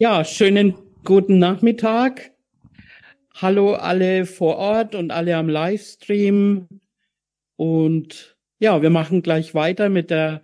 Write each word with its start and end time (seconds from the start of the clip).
Ja, 0.00 0.24
schönen 0.24 0.74
guten 1.02 1.40
Nachmittag. 1.40 2.30
Hallo 3.34 3.74
alle 3.74 4.26
vor 4.26 4.56
Ort 4.56 4.94
und 4.94 5.10
alle 5.10 5.36
am 5.36 5.48
Livestream. 5.48 6.68
Und 7.56 8.36
ja, 8.60 8.80
wir 8.80 8.90
machen 8.90 9.22
gleich 9.22 9.56
weiter 9.56 9.88
mit 9.88 10.10
der 10.10 10.42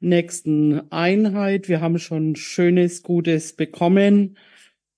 nächsten 0.00 0.90
Einheit. 0.90 1.68
Wir 1.68 1.80
haben 1.80 2.00
schon 2.00 2.34
Schönes, 2.34 3.04
Gutes 3.04 3.54
bekommen. 3.54 4.36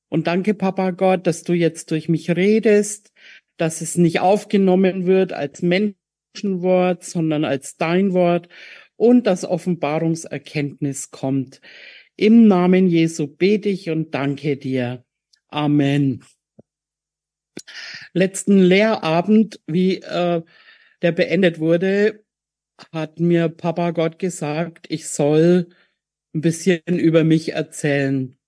Und 0.09 0.29
danke, 0.29 0.55
Papa 0.55 0.91
Gott, 0.91 1.27
dass 1.27 1.43
du 1.43 1.53
jetzt 1.53 1.91
durch 1.91 2.09
mich 2.09 2.31
redest, 2.31 3.13
dass 3.59 3.83
es 3.83 3.99
nicht 3.99 4.21
aufgenommen 4.21 5.05
wird 5.05 5.35
als 5.35 5.61
Menschenwort, 5.61 7.05
sondern 7.05 7.45
als 7.45 7.77
dein 7.77 8.15
Wort 8.15 8.49
und 8.97 9.27
dass 9.27 9.45
Offenbarungserkenntnis 9.45 11.11
kommt. 11.11 11.61
Im 12.17 12.47
Namen 12.47 12.89
Jesu 12.89 13.27
bete 13.27 13.69
ich 13.69 13.91
und 13.91 14.15
danke 14.15 14.57
dir. 14.57 15.05
Amen. 15.49 16.25
Letzten 18.13 18.59
Lehrabend, 18.59 19.61
wie 19.67 19.97
äh, 19.97 20.43
der 21.03 21.13
beendet 21.13 21.59
wurde, 21.59 22.25
hat 22.93 23.21
mir 23.21 23.49
Papa 23.49 23.91
Gott 23.91 24.19
gesagt, 24.19 24.87
ich 24.89 25.09
soll 25.09 25.69
ein 26.35 26.41
bisschen 26.41 26.83
über 26.87 27.25
mich 27.25 27.53
erzählen, 27.53 28.39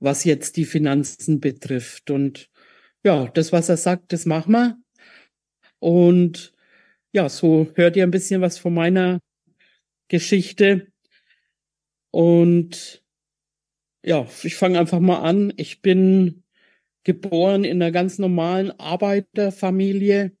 was 0.00 0.24
jetzt 0.24 0.56
die 0.56 0.64
Finanzen 0.64 1.40
betrifft. 1.40 2.10
Und 2.10 2.50
ja, 3.04 3.26
das, 3.28 3.52
was 3.52 3.68
er 3.68 3.76
sagt, 3.76 4.12
das 4.12 4.26
machen 4.26 4.52
wir. 4.52 4.78
Und 5.78 6.52
ja, 7.12 7.28
so 7.28 7.70
hört 7.74 7.96
ihr 7.96 8.02
ein 8.02 8.10
bisschen 8.10 8.40
was 8.40 8.58
von 8.58 8.74
meiner 8.74 9.20
Geschichte. 10.08 10.92
Und 12.18 13.00
ja, 14.04 14.26
ich 14.42 14.56
fange 14.56 14.80
einfach 14.80 14.98
mal 14.98 15.20
an. 15.20 15.52
Ich 15.56 15.82
bin 15.82 16.42
geboren 17.04 17.62
in 17.62 17.80
einer 17.80 17.92
ganz 17.92 18.18
normalen 18.18 18.72
Arbeiterfamilie, 18.72 20.32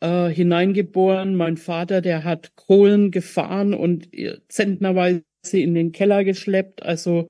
äh, 0.00 0.28
hineingeboren. 0.28 1.36
Mein 1.36 1.58
Vater, 1.58 2.00
der 2.00 2.24
hat 2.24 2.56
Kohlen 2.56 3.10
gefahren 3.10 3.74
und 3.74 4.08
zentnerweise 4.48 5.24
in 5.52 5.74
den 5.74 5.92
Keller 5.92 6.24
geschleppt. 6.24 6.82
Also 6.82 7.28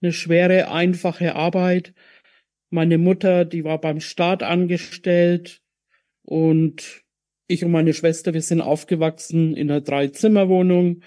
eine 0.00 0.14
schwere, 0.14 0.70
einfache 0.70 1.34
Arbeit. 1.34 1.92
Meine 2.70 2.96
Mutter, 2.96 3.44
die 3.44 3.64
war 3.64 3.82
beim 3.82 4.00
Staat 4.00 4.42
angestellt 4.42 5.60
und 6.22 7.04
ich 7.48 7.66
und 7.66 7.70
meine 7.70 7.92
Schwester, 7.92 8.32
wir 8.32 8.40
sind 8.40 8.62
aufgewachsen 8.62 9.54
in 9.54 9.70
einer 9.70 9.82
Dreizimmerwohnung. 9.82 11.02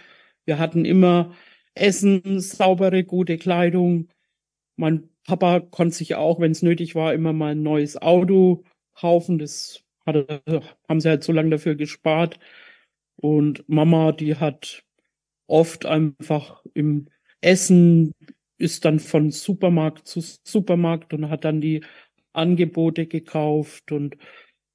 Wir 0.48 0.58
hatten 0.60 0.86
immer 0.86 1.34
Essen, 1.76 2.40
saubere, 2.40 3.04
gute 3.04 3.38
Kleidung. 3.38 4.08
Mein 4.78 5.10
Papa 5.26 5.60
konnte 5.60 5.94
sich 5.96 6.16
auch, 6.16 6.40
wenn 6.40 6.52
es 6.54 6.62
nötig 6.64 6.96
war, 6.96 7.14
immer 7.14 7.34
mal 7.34 7.52
ein 7.52 7.64
neues 7.64 8.02
Auto 8.02 8.64
kaufen. 8.96 9.40
Das 9.40 9.84
hatte, 10.06 10.42
haben 10.88 11.02
sie 11.02 11.10
halt 11.10 11.24
so 11.26 11.34
lange 11.34 11.50
dafür 11.52 11.76
gespart. 11.76 12.40
Und 13.18 13.68
Mama, 13.68 14.14
die 14.14 14.38
hat 14.38 14.84
oft 15.48 15.86
einfach 15.86 16.64
im 16.74 17.08
Essen, 17.42 18.14
ist 18.58 18.86
dann 18.86 19.00
von 19.00 19.32
Supermarkt 19.32 20.08
zu 20.08 20.22
Supermarkt 20.46 21.14
und 21.14 21.30
hat 21.30 21.44
dann 21.46 21.60
die 21.62 21.84
Angebote 22.34 23.08
gekauft 23.08 23.92
und 23.92 24.18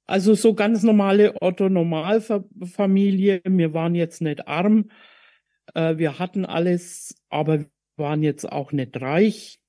also 0.05 0.33
so 0.35 0.53
ganz 0.53 0.83
normale 0.83 1.41
Otto-Normalfamilie. 1.41 3.41
Wir 3.45 3.73
waren 3.73 3.95
jetzt 3.95 4.21
nicht 4.21 4.47
arm. 4.47 4.89
Äh, 5.73 5.97
wir 5.97 6.19
hatten 6.19 6.45
alles, 6.45 7.15
aber 7.29 7.65
waren 7.95 8.23
jetzt 8.23 8.51
auch 8.51 8.71
nicht 8.71 8.99
reich. 9.01 9.59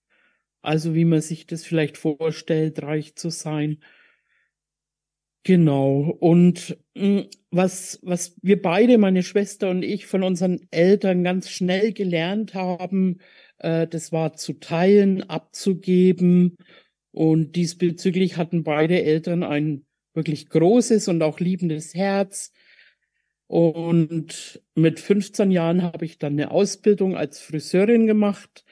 Also 0.63 0.95
wie 0.95 1.05
man 1.05 1.21
sich 1.21 1.47
das 1.47 1.65
vielleicht 1.65 1.99
vorstellt, 1.99 2.83
reich 2.83 3.17
zu 3.17 3.31
sein. 3.31 3.83
Genau. 5.45 6.17
Und 6.21 6.79
mh, 6.95 7.21
hm, 7.21 7.29
was, 7.51 8.01
was 8.03 8.35
wir 8.43 8.61
beide, 8.61 8.99
meine 8.99 9.23
Schwester 9.23 9.71
und 9.71 9.83
ich, 9.83 10.07
von 10.07 10.23
unseren 10.23 10.67
Eltern 10.71 11.23
ganz 11.23 11.51
schnell 11.51 11.93
gelernt 11.93 12.55
haben, 12.55 13.21
äh, 13.59 13.87
das 13.87 14.11
war 14.11 14.35
zu 14.35 14.55
teilen, 14.55 15.23
abzugeben. 15.23 16.57
Und 17.13 17.57
diesbezüglich 17.57 18.37
hatten 18.39 18.65
beide 18.65 19.03
Eltern 19.03 19.43
ein 19.45 19.85
wirklich 20.15 20.49
großes 20.49 21.09
und 21.09 21.23
auch 21.23 21.41
liebendes 21.41 21.95
Herz. 21.95 22.53
Und 23.47 24.63
mit 24.75 25.01
15 25.01 25.51
Jahren 25.51 25.83
habe 25.83 26.05
ich 26.05 26.19
dann 26.19 26.33
eine 26.35 26.51
Ausbildung 26.51 27.17
als 27.17 27.41
Friseurin 27.41 28.07
gemacht. 28.07 28.65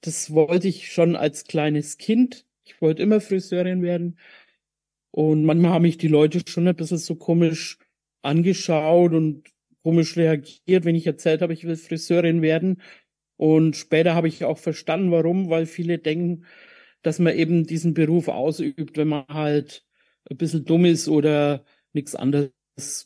Das 0.00 0.32
wollte 0.32 0.68
ich 0.68 0.92
schon 0.92 1.16
als 1.16 1.44
kleines 1.44 1.98
Kind. 1.98 2.46
Ich 2.64 2.80
wollte 2.80 3.02
immer 3.02 3.20
Friseurin 3.20 3.82
werden. 3.82 4.18
Und 5.10 5.44
manchmal 5.44 5.72
haben 5.72 5.82
mich 5.82 5.98
die 5.98 6.08
Leute 6.08 6.42
schon 6.46 6.68
ein 6.68 6.76
bisschen 6.76 6.98
so 6.98 7.16
komisch 7.16 7.78
angeschaut 8.22 9.12
und 9.12 9.44
komisch 9.82 10.16
reagiert, 10.16 10.84
wenn 10.84 10.94
ich 10.94 11.06
erzählt 11.06 11.42
habe, 11.42 11.52
ich 11.52 11.64
will 11.64 11.76
Friseurin 11.76 12.42
werden. 12.42 12.82
Und 13.36 13.76
später 13.76 14.14
habe 14.14 14.28
ich 14.28 14.44
auch 14.44 14.58
verstanden, 14.58 15.10
warum, 15.10 15.50
weil 15.50 15.66
viele 15.66 15.98
denken, 15.98 16.44
dass 17.02 17.18
man 17.18 17.34
eben 17.36 17.66
diesen 17.66 17.94
Beruf 17.94 18.28
ausübt, 18.28 18.96
wenn 18.96 19.08
man 19.08 19.26
halt 19.28 19.84
ein 20.30 20.36
bisschen 20.36 20.64
dumm 20.64 20.84
ist 20.84 21.08
oder 21.08 21.64
nichts 21.92 22.14
anderes 22.14 22.50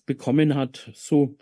bekommen 0.06 0.54
hat. 0.54 0.90
So. 0.94 1.36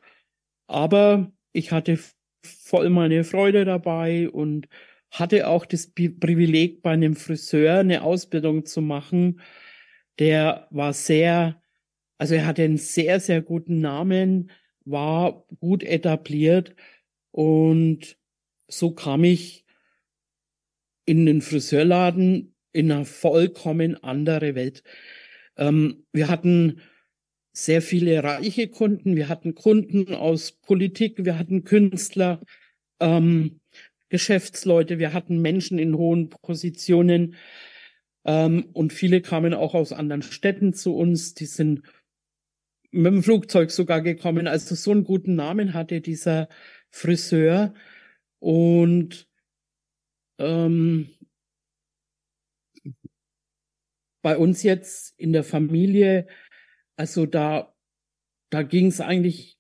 Aber 0.67 1.33
ich 1.53 1.73
hatte 1.73 1.99
voll 2.43 2.91
meine 2.91 3.25
Freude 3.25 3.65
dabei 3.65 4.29
und 4.31 4.69
hatte 5.11 5.49
auch 5.49 5.65
das 5.65 5.93
Privileg, 5.93 6.83
bei 6.83 6.91
einem 6.91 7.15
Friseur 7.15 7.79
eine 7.79 8.03
Ausbildung 8.03 8.67
zu 8.67 8.81
machen. 8.83 9.41
Der 10.19 10.67
war 10.71 10.93
sehr, 10.93 11.63
also 12.19 12.35
er 12.35 12.47
hatte 12.47 12.65
einen 12.65 12.79
sehr, 12.79 13.21
sehr 13.21 13.41
guten 13.41 13.81
Namen, 13.81 14.51
war 14.85 15.47
gut 15.61 15.83
etabliert 15.83 16.75
und 17.31 18.17
so 18.69 18.91
kam 18.93 19.25
ich 19.25 19.65
in 21.07 21.27
den 21.27 21.43
Friseurladen 21.43 22.55
in 22.73 22.91
eine 22.91 23.05
vollkommen 23.05 24.03
andere 24.03 24.55
Welt. 24.55 24.83
Ähm, 25.57 26.07
wir 26.13 26.29
hatten 26.29 26.81
sehr 27.55 27.81
viele 27.81 28.23
reiche 28.23 28.69
Kunden, 28.69 29.17
wir 29.17 29.29
hatten 29.29 29.55
Kunden 29.55 30.13
aus 30.13 30.53
Politik, 30.53 31.25
wir 31.25 31.39
hatten 31.39 31.65
Künstler, 31.65 32.41
ähm, 33.01 33.61
Geschäftsleute, 34.09 34.99
wir 34.99 35.13
hatten 35.13 35.41
Menschen 35.41 35.79
in 35.79 35.97
hohen 35.97 36.29
Positionen 36.31 37.37
ähm, 38.25 38.67
und 38.73 38.93
viele 38.93 39.21
kamen 39.21 39.55
auch 39.55 39.75
aus 39.75 39.93
anderen 39.93 40.23
Städten 40.23 40.75
zu 40.75 40.97
uns, 40.97 41.35
die 41.35 41.47
sind 41.47 41.83
mit 42.91 43.13
dem 43.13 43.23
Flugzeug 43.23 43.71
sogar 43.71 44.01
gekommen. 44.01 44.47
Also 44.47 44.75
so 44.75 44.93
einen 44.93 45.05
guten 45.05 45.35
Namen 45.35 45.75
hatte 45.75 46.01
dieser 46.01 46.49
Friseur. 46.91 47.75
Und 48.39 49.29
ähm, 50.39 51.09
bei 54.23 54.39
uns 54.39 54.63
jetzt 54.63 55.19
in 55.19 55.33
der 55.33 55.45
Familie, 55.45 56.27
also 56.97 57.27
da, 57.27 57.75
da 58.51 58.63
ging 58.63 58.89
es 58.89 59.01
eigentlich 59.01 59.59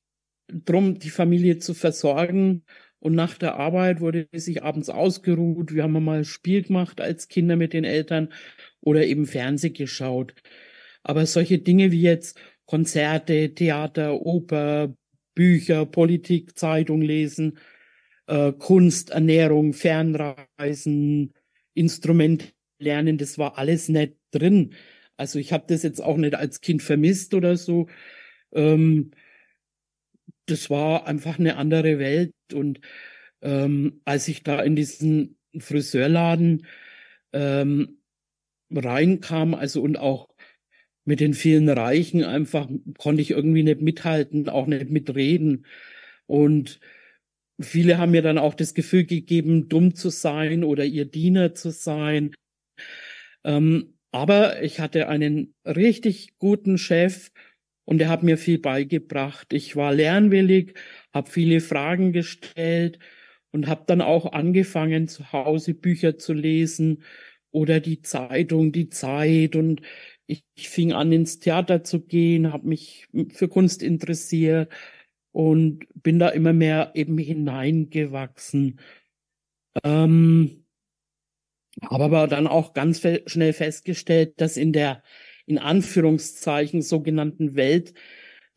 drum, 0.49 0.99
die 0.99 1.11
Familie 1.11 1.59
zu 1.59 1.75
versorgen. 1.75 2.65
Und 3.00 3.15
nach 3.15 3.37
der 3.37 3.56
Arbeit 3.56 4.00
wurde 4.00 4.28
sich 4.33 4.62
abends 4.62 4.89
ausgeruht. 4.89 5.75
Wir 5.75 5.83
haben 5.83 6.03
mal 6.05 6.25
Spiel 6.25 6.62
gemacht 6.62 7.00
als 7.00 7.28
Kinder 7.28 7.56
mit 7.56 7.75
den 7.75 7.84
Eltern 7.84 8.33
oder 8.81 9.05
eben 9.06 9.27
Fernseh 9.27 9.71
geschaut. 9.71 10.34
Aber 11.03 11.27
solche 11.27 11.59
Dinge 11.59 11.93
wie 11.93 12.00
jetzt 12.00 12.39
Konzerte, 12.67 13.55
Theater, 13.55 14.15
Oper, 14.22 14.97
Bücher, 15.34 15.84
Politik, 15.84 16.56
Zeitung 16.56 17.03
lesen, 17.03 17.59
äh, 18.27 18.53
Kunst, 18.53 19.11
Ernährung, 19.11 19.75
Fernreisen, 19.75 21.34
Instrumente 21.75 22.47
lernen, 22.78 23.19
das 23.19 23.39
war 23.39 23.59
alles 23.59 23.89
nicht 23.89 24.15
drin. 24.31 24.75
Also 25.16 25.39
ich 25.39 25.53
habe 25.53 25.65
das 25.69 25.83
jetzt 25.83 26.01
auch 26.01 26.16
nicht 26.16 26.34
als 26.34 26.61
Kind 26.61 26.83
vermisst 26.83 27.34
oder 27.34 27.57
so. 27.57 27.89
Ähm, 28.53 29.13
das 30.47 30.71
war 30.71 31.07
einfach 31.07 31.39
eine 31.39 31.57
andere 31.57 31.99
Welt. 31.99 32.33
Und 32.53 32.81
ähm, 33.43 34.01
als 34.05 34.28
ich 34.28 34.43
da 34.43 34.63
in 34.63 34.77
diesen 34.77 35.39
Friseurladen 35.59 36.66
ähm, 37.33 37.99
reinkam, 38.71 39.55
also 39.55 39.83
und 39.83 39.97
auch 39.99 40.28
mit 41.05 41.21
den 41.21 41.34
vielen 41.34 41.69
Reichen 41.69 42.25
einfach 42.25 42.69
konnte 42.99 43.22
ich 43.22 43.31
irgendwie 43.31 43.63
nicht 43.63 43.81
mithalten, 43.83 44.49
auch 44.49 44.67
nicht 44.67 44.91
mitreden. 44.91 45.67
Und 46.27 46.81
viele 47.60 47.99
haben 47.99 48.13
mir 48.13 48.22
dann 48.22 48.39
auch 48.39 48.55
das 48.55 48.75
Gefühl 48.75 49.05
gegeben, 49.05 49.69
dumm 49.69 49.95
zu 49.95 50.10
sein 50.10 50.65
oder 50.65 50.84
ihr 50.84 51.05
Diener 51.05 51.55
zu 51.55 51.71
sein. 51.71 52.34
Ähm, 53.45 53.94
aber 54.15 54.63
ich 54.63 54.78
hatte 54.78 55.09
einen 55.09 55.57
richtig 55.66 56.39
guten 56.39 56.78
Chef 56.78 57.33
und 57.84 58.01
er 58.01 58.09
hat 58.09 58.22
mir 58.22 58.39
viel 58.39 58.61
beigebracht. 58.61 59.53
Ich 59.53 59.75
war 59.75 59.93
lernwillig, 59.93 60.75
habe 61.13 61.28
viele 61.28 61.61
Fragen 61.61 62.13
gestellt 62.13 63.01
und 63.51 63.66
habe 63.66 63.83
dann 63.89 64.01
auch 64.01 64.33
angefangen, 64.33 65.09
zu 65.09 65.33
Hause 65.33 65.75
Bücher 65.75 66.16
zu 66.16 66.33
lesen 66.33 67.03
oder 67.51 67.81
die 67.81 68.03
Zeitung, 68.03 68.71
die 68.71 68.89
Zeit 68.89 69.57
und 69.57 69.83
ich, 70.27 70.45
ich 70.55 70.69
fing 70.69 70.93
an, 70.93 71.10
ins 71.10 71.41
Theater 71.41 71.83
zu 71.83 72.01
gehen, 72.07 72.53
habe 72.53 72.69
mich 72.69 73.09
für 73.33 73.49
Kunst 73.49 73.83
interessiert 73.83 74.72
und 75.33 75.87
bin 76.05 76.21
da 76.21 76.28
immer 76.28 76.53
mehr 76.53 76.93
eben 76.95 77.19
hineingewachsen. 77.19 78.78
Ähm, 79.83 80.64
habe 81.82 82.04
aber 82.04 82.28
dann 82.28 82.47
auch 82.47 82.74
ganz 82.74 83.00
fe 83.00 83.22
schnell 83.26 83.53
festgestellt, 83.53 84.41
dass 84.41 84.56
in 84.56 84.72
der 84.72 85.03
in 85.47 85.59
Anführungszeichen 85.59 86.82
sogenannten 86.82 87.54
Welt 87.54 87.94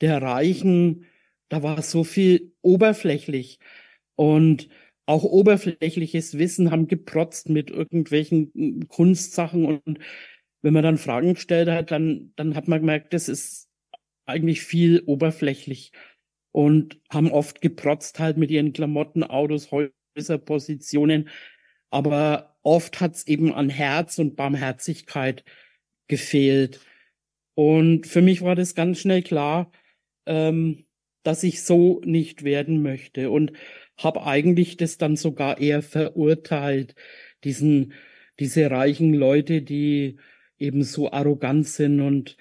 der 0.02 0.22
Reichen, 0.22 1.06
da 1.50 1.64
war 1.64 1.82
so 1.82 2.04
viel 2.04 2.54
oberflächlich. 2.62 3.60
Und 4.16 4.70
auch 5.06 5.24
oberflächliches 5.24 6.38
Wissen 6.38 6.72
haben 6.72 6.88
geprotzt 6.88 7.50
mit 7.50 7.70
irgendwelchen 7.72 8.52
hm, 8.56 8.88
Kunstsachen. 8.88 9.66
Und 9.66 10.00
wenn 10.62 10.74
man 10.74 10.84
dann 10.84 10.98
Fragen 10.98 11.34
gestellt 11.36 11.70
hat, 11.70 11.92
dann, 11.92 12.34
dann 12.36 12.56
hat 12.56 12.68
man 12.68 12.82
gemerkt, 12.82 13.14
das 13.14 13.30
ist 13.30 13.70
eigentlich 14.26 14.62
viel 14.62 15.04
oberflächlich. 15.06 15.92
Und 16.52 17.00
haben 17.10 17.32
oft 17.32 17.62
geprotzt 17.62 18.20
halt 18.20 18.38
mit 18.38 18.52
ihren 18.52 18.74
Klamotten, 18.74 19.24
Autos, 19.24 19.72
Häuser, 19.72 20.38
Positionen. 20.40 21.30
Aber 21.92 22.57
oft 22.68 23.00
hat 23.00 23.16
es 23.16 23.28
eben 23.28 23.54
an 23.54 23.70
Herz 23.70 24.20
und 24.20 24.36
Barmherzigkeit 24.36 25.46
gefehlt. 26.08 26.82
Und 27.56 28.06
für 28.06 28.22
mich 28.22 28.42
war 28.42 28.56
das 28.56 28.76
ganz 28.76 29.00
schnell 29.00 29.24
klar, 29.24 29.72
ähm, 30.26 30.86
dass 31.24 31.44
ich 31.44 31.64
so 31.64 32.02
nicht 32.04 32.44
werden 32.44 32.82
möchte 32.84 33.32
und 33.32 33.54
habe 33.98 34.26
eigentlich 34.26 34.76
das 34.76 34.98
dann 34.98 35.16
sogar 35.16 35.60
eher 35.60 35.82
verurteilt, 35.82 36.96
diesen 37.46 37.94
diese 38.40 38.70
reichen 38.70 39.14
Leute, 39.14 39.62
die 39.62 40.18
eben 40.60 40.84
so 40.84 41.12
arrogant 41.12 41.68
sind 41.68 42.02
und 42.02 42.38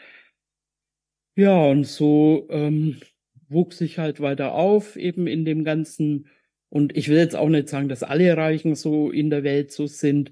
ja 1.37 1.57
und 1.67 1.85
so 1.85 2.49
ähm, 2.51 3.01
wuchs 3.49 3.81
ich 3.81 3.99
halt 3.99 4.21
weiter 4.21 4.55
auf 4.55 4.97
eben 4.97 5.29
in 5.29 5.45
dem 5.45 5.65
ganzen 5.65 6.29
und 6.77 6.97
ich 6.97 7.09
will 7.09 7.17
jetzt 7.17 7.37
auch 7.37 7.49
nicht 7.49 7.69
sagen, 7.69 7.89
dass 7.89 8.03
alle 8.03 8.37
Reichen 8.37 8.75
so 8.75 9.11
in 9.11 9.31
der 9.31 9.45
Welt 9.45 9.73
so 9.73 9.87
sind. 9.87 10.31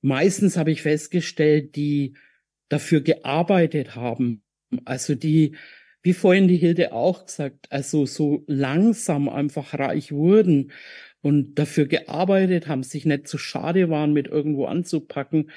Meistens 0.00 0.56
habe 0.56 0.72
ich 0.72 0.82
festgestellt, 0.82 1.76
die 1.76 2.14
dafür 2.68 3.00
gearbeitet 3.00 3.94
haben, 3.94 4.42
also 4.84 5.14
die 5.14 5.56
wie 6.02 6.14
vorhin 6.14 6.48
die 6.48 6.56
Hilde 6.56 6.92
auch 6.92 7.26
gesagt, 7.26 7.70
also 7.70 8.06
so 8.06 8.42
langsam 8.48 9.28
einfach 9.28 9.78
reich 9.78 10.10
wurden 10.10 10.72
und 11.20 11.54
dafür 11.54 11.86
gearbeitet 11.86 12.66
haben, 12.66 12.82
sich 12.82 13.06
nicht 13.06 13.28
zu 13.28 13.38
schade 13.38 13.88
waren, 13.88 14.12
mit 14.12 14.26
irgendwo 14.26 14.64
anzupacken. 14.66 15.50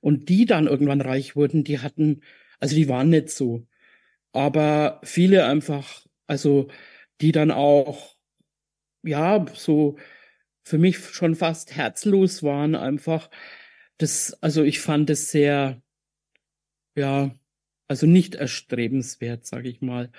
Und 0.00 0.28
die 0.28 0.46
dann 0.46 0.68
irgendwann 0.68 1.00
reich 1.00 1.34
wurden, 1.34 1.64
die 1.64 1.80
hatten, 1.80 2.22
also 2.60 2.76
die 2.76 2.88
waren 2.88 3.10
nicht 3.10 3.30
so. 3.30 3.66
Aber 4.32 5.00
viele 5.02 5.44
einfach, 5.44 6.06
also 6.28 6.68
die 7.20 7.32
dann 7.32 7.50
auch, 7.50 8.16
ja, 9.02 9.44
so 9.54 9.96
für 10.62 10.78
mich 10.78 10.98
schon 10.98 11.34
fast 11.34 11.76
herzlos 11.76 12.42
waren, 12.42 12.74
einfach. 12.74 13.30
Das, 13.98 14.34
also 14.42 14.62
ich 14.62 14.80
fand 14.80 15.10
es 15.10 15.30
sehr, 15.30 15.82
ja, 16.94 17.34
also 17.88 18.06
nicht 18.06 18.34
erstrebenswert, 18.36 19.46
sage 19.46 19.68
ich 19.68 19.80
mal. 19.80 20.10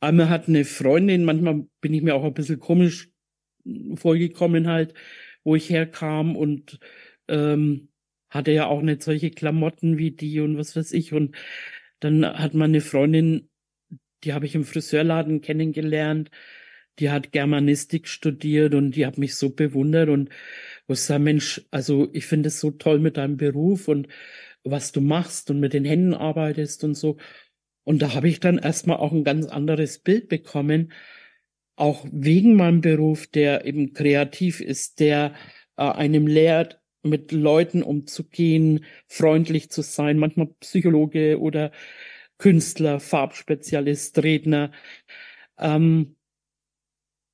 Einmal 0.00 0.28
hat 0.30 0.48
eine 0.48 0.64
Freundin, 0.64 1.24
manchmal 1.24 1.66
bin 1.80 1.92
ich 1.94 2.02
mir 2.02 2.14
auch 2.14 2.24
ein 2.24 2.34
bisschen 2.34 2.60
komisch 2.60 3.10
vorgekommen 3.96 4.68
halt, 4.68 4.94
wo 5.44 5.56
ich 5.56 5.68
herkam 5.70 6.36
und 6.36 6.80
ähm, 7.28 7.88
hatte 8.30 8.52
ja 8.52 8.66
auch 8.66 8.82
nicht 8.82 9.02
solche 9.02 9.30
Klamotten 9.30 9.98
wie 9.98 10.12
die 10.12 10.40
und 10.40 10.56
was 10.56 10.76
weiß 10.76 10.92
ich. 10.92 11.12
Und 11.12 11.36
dann 12.00 12.24
hat 12.26 12.54
meine 12.54 12.80
Freundin, 12.80 13.50
die 14.24 14.32
habe 14.32 14.46
ich 14.46 14.54
im 14.54 14.64
Friseurladen 14.64 15.40
kennengelernt, 15.40 16.30
die 16.98 17.10
hat 17.10 17.32
Germanistik 17.32 18.08
studiert 18.08 18.74
und 18.74 18.92
die 18.92 19.06
hat 19.06 19.18
mich 19.18 19.36
so 19.36 19.50
bewundert 19.50 20.08
und 20.08 20.30
was 20.86 21.06
sagt, 21.06 21.22
Mensch, 21.22 21.62
also 21.70 22.08
ich 22.12 22.26
finde 22.26 22.48
es 22.48 22.60
so 22.60 22.70
toll 22.70 22.98
mit 22.98 23.16
deinem 23.16 23.36
Beruf 23.36 23.88
und 23.88 24.08
was 24.64 24.92
du 24.92 25.00
machst 25.00 25.50
und 25.50 25.60
mit 25.60 25.72
den 25.72 25.84
Händen 25.84 26.14
arbeitest 26.14 26.84
und 26.84 26.94
so. 26.94 27.16
Und 27.84 28.02
da 28.02 28.14
habe 28.14 28.28
ich 28.28 28.40
dann 28.40 28.58
erstmal 28.58 28.98
auch 28.98 29.12
ein 29.12 29.24
ganz 29.24 29.46
anderes 29.46 29.98
Bild 30.00 30.28
bekommen, 30.28 30.92
auch 31.76 32.06
wegen 32.12 32.54
meinem 32.56 32.82
Beruf, 32.82 33.26
der 33.26 33.64
eben 33.64 33.94
kreativ 33.94 34.60
ist, 34.60 35.00
der 35.00 35.34
äh, 35.76 35.82
einem 35.82 36.26
lehrt, 36.26 36.80
mit 37.02 37.32
Leuten 37.32 37.82
umzugehen, 37.82 38.84
freundlich 39.06 39.70
zu 39.70 39.82
sein, 39.82 40.18
manchmal 40.18 40.48
Psychologe 40.60 41.40
oder 41.40 41.72
Künstler, 42.36 43.00
Farbspezialist, 43.00 44.22
Redner, 44.22 44.72
ähm, 45.58 46.16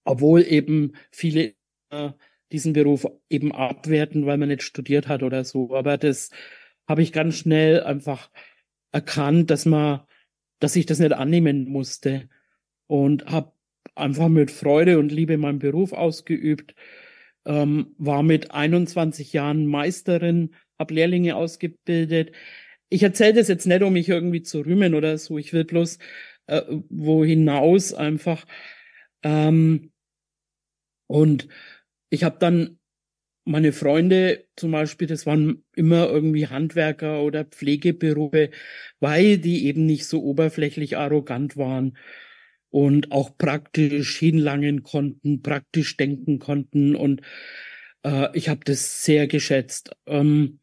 obwohl 0.07 0.43
eben 0.43 0.93
viele 1.11 1.55
äh, 1.91 2.11
diesen 2.53 2.73
Beruf 2.73 3.07
eben 3.29 3.53
abwerten, 3.53 4.27
weil 4.27 4.39
man 4.39 4.49
nicht 4.49 4.63
studiert 4.63 5.09
hat 5.09 5.23
oder 5.23 5.45
so. 5.45 5.75
Aber 5.75 5.99
das 5.99 6.31
habe 6.89 7.03
ich 7.03 7.13
ganz 7.13 7.37
schnell 7.37 7.83
einfach 7.83 8.31
erkannt, 8.93 9.51
dass 9.51 9.67
man, 9.67 10.01
dass 10.61 10.77
ich 10.77 10.87
das 10.87 11.01
nicht 11.01 11.13
annehmen 11.13 11.69
musste 11.69 12.29
und 12.87 13.27
habe 13.27 13.53
einfach 13.95 14.29
mit 14.29 14.51
Freude 14.51 14.99
und 14.99 15.13
Liebe 15.13 15.39
meinen 15.39 15.59
Beruf 15.59 15.93
ausgeübt, 15.93 16.75
ähm, 17.45 17.95
war 17.99 18.23
mit 18.23 18.53
21 18.53 19.33
Jahren 19.33 19.67
Meisterin, 19.67 20.55
habe 20.79 20.95
Lehrlinge 20.95 21.37
ausgebildet. 21.37 22.33
Ich 22.89 23.03
erzähle 23.03 23.35
das 23.35 23.49
jetzt 23.49 23.67
nicht, 23.67 23.83
um 23.83 23.93
mich 23.93 24.09
irgendwie 24.09 24.43
zu 24.43 24.61
rühmen 24.61 24.95
oder 24.95 25.19
so. 25.19 25.39
Ich 25.39 25.53
will 25.53 25.65
bloß 25.65 25.99
äh, 26.47 26.63
wo 26.89 27.25
hinaus 27.25 27.93
einfach. 27.95 28.47
Ähm, 29.23 29.91
und 31.07 31.49
ich 32.11 32.25
habe 32.25 32.39
dann 32.39 32.79
meine 33.45 33.73
Freunde 33.73 34.47
zum 34.57 34.73
Beispiel, 34.73 35.09
das 35.09 35.27
waren 35.27 35.65
immer 35.75 36.09
irgendwie 36.09 36.49
Handwerker 36.49 37.23
oder 37.23 37.45
Pflegeberufe, 37.45 38.51
weil 39.01 39.39
die 39.39 39.67
eben 39.67 39.87
nicht 39.87 40.07
so 40.07 40.23
oberflächlich 40.23 40.97
arrogant 40.97 41.57
waren 41.57 41.97
und 42.71 43.13
auch 43.13 43.39
praktisch 43.39 44.19
hinlangen 44.19 44.83
konnten, 44.83 45.43
praktisch 45.43 45.97
denken 45.97 46.39
konnten 46.41 46.97
und 46.97 47.23
äh, 48.05 48.29
ich 48.37 48.49
habe 48.49 48.61
das 48.65 49.05
sehr 49.05 49.27
geschätzt. 49.27 49.93
Ähm, 50.07 50.61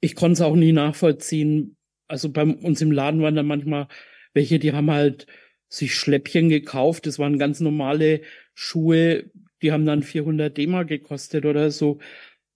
ich 0.00 0.14
konnte 0.14 0.34
es 0.34 0.40
auch 0.40 0.56
nie 0.56 0.72
nachvollziehen. 0.72 1.76
Also 2.08 2.30
bei 2.30 2.42
uns 2.44 2.80
im 2.80 2.92
Laden 2.92 3.22
waren 3.22 3.34
da 3.36 3.42
manchmal 3.42 3.88
welche, 4.34 4.58
die 4.58 4.72
haben 4.72 4.90
halt 4.90 5.26
sich 5.68 5.94
Schläppchen 5.94 6.48
gekauft. 6.48 7.06
Das 7.06 7.18
waren 7.18 7.38
ganz 7.38 7.60
normale 7.60 8.22
Schuhe, 8.54 9.30
die 9.62 9.72
haben 9.72 9.86
dann 9.86 10.02
400 10.02 10.56
D-Mark 10.56 10.88
gekostet 10.88 11.46
oder 11.46 11.70
so. 11.70 11.98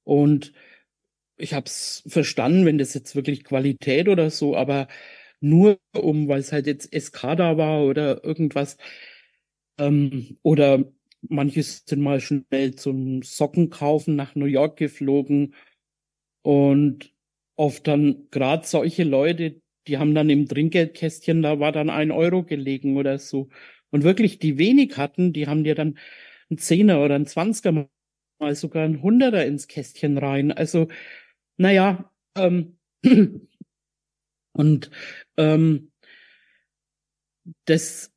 Und 0.05 0.53
ich 1.39 1.55
habe 1.55 1.67
es 1.67 2.05
verstanden, 2.09 2.67
wenn 2.67 2.79
das 2.79 2.95
jetzt 2.95 3.17
wirklich 3.17 3.45
Qualität 3.45 4.09
oder 4.09 4.31
so, 4.31 4.57
aber 4.57 4.89
nur 5.41 5.79
um, 5.95 6.29
weil 6.29 6.41
es 6.41 6.53
halt 6.53 6.67
jetzt 6.67 6.93
SK 6.95 7.37
da 7.37 7.57
war 7.59 7.85
oder 7.85 8.25
irgendwas. 8.25 8.77
Ähm, 9.79 10.39
oder 10.43 10.85
manche 11.23 11.63
sind 11.63 12.01
mal 12.03 12.21
schnell 12.21 12.75
zum 12.75 13.23
Socken 13.23 13.71
kaufen 13.71 14.17
nach 14.17 14.35
New 14.35 14.47
York 14.47 14.77
geflogen. 14.79 15.55
Und 16.43 17.13
oft 17.57 17.87
dann 17.87 18.29
gerade 18.31 18.67
solche 18.67 19.05
Leute, 19.05 19.61
die 19.87 19.99
haben 19.99 20.15
dann 20.15 20.31
im 20.31 20.49
Trinkgeldkästchen, 20.49 21.43
da 21.43 21.61
war 21.61 21.73
dann 21.73 21.91
ein 21.91 22.11
Euro 22.13 22.45
gelegen 22.45 22.97
oder 22.97 23.19
so. 23.19 23.49
Und 23.91 24.05
wirklich 24.05 24.39
die 24.39 24.59
wenig 24.59 24.97
hatten, 24.97 25.33
die 25.33 25.47
haben 25.49 25.65
dir 25.65 25.75
dann 25.75 25.99
ein 26.51 26.59
Zehner 26.59 27.03
oder 27.03 27.15
ein 27.15 27.27
Zwanziger, 27.27 27.89
mal 28.41 28.55
sogar 28.55 28.85
ein 28.85 29.03
Hunderter 29.03 29.45
ins 29.47 29.69
Kästchen 29.69 30.19
rein. 30.19 30.53
Also, 30.53 30.89
naja, 31.57 32.11
ähm, 32.37 32.79
und 34.53 34.91
ähm, 35.37 35.93
das, 37.67 38.13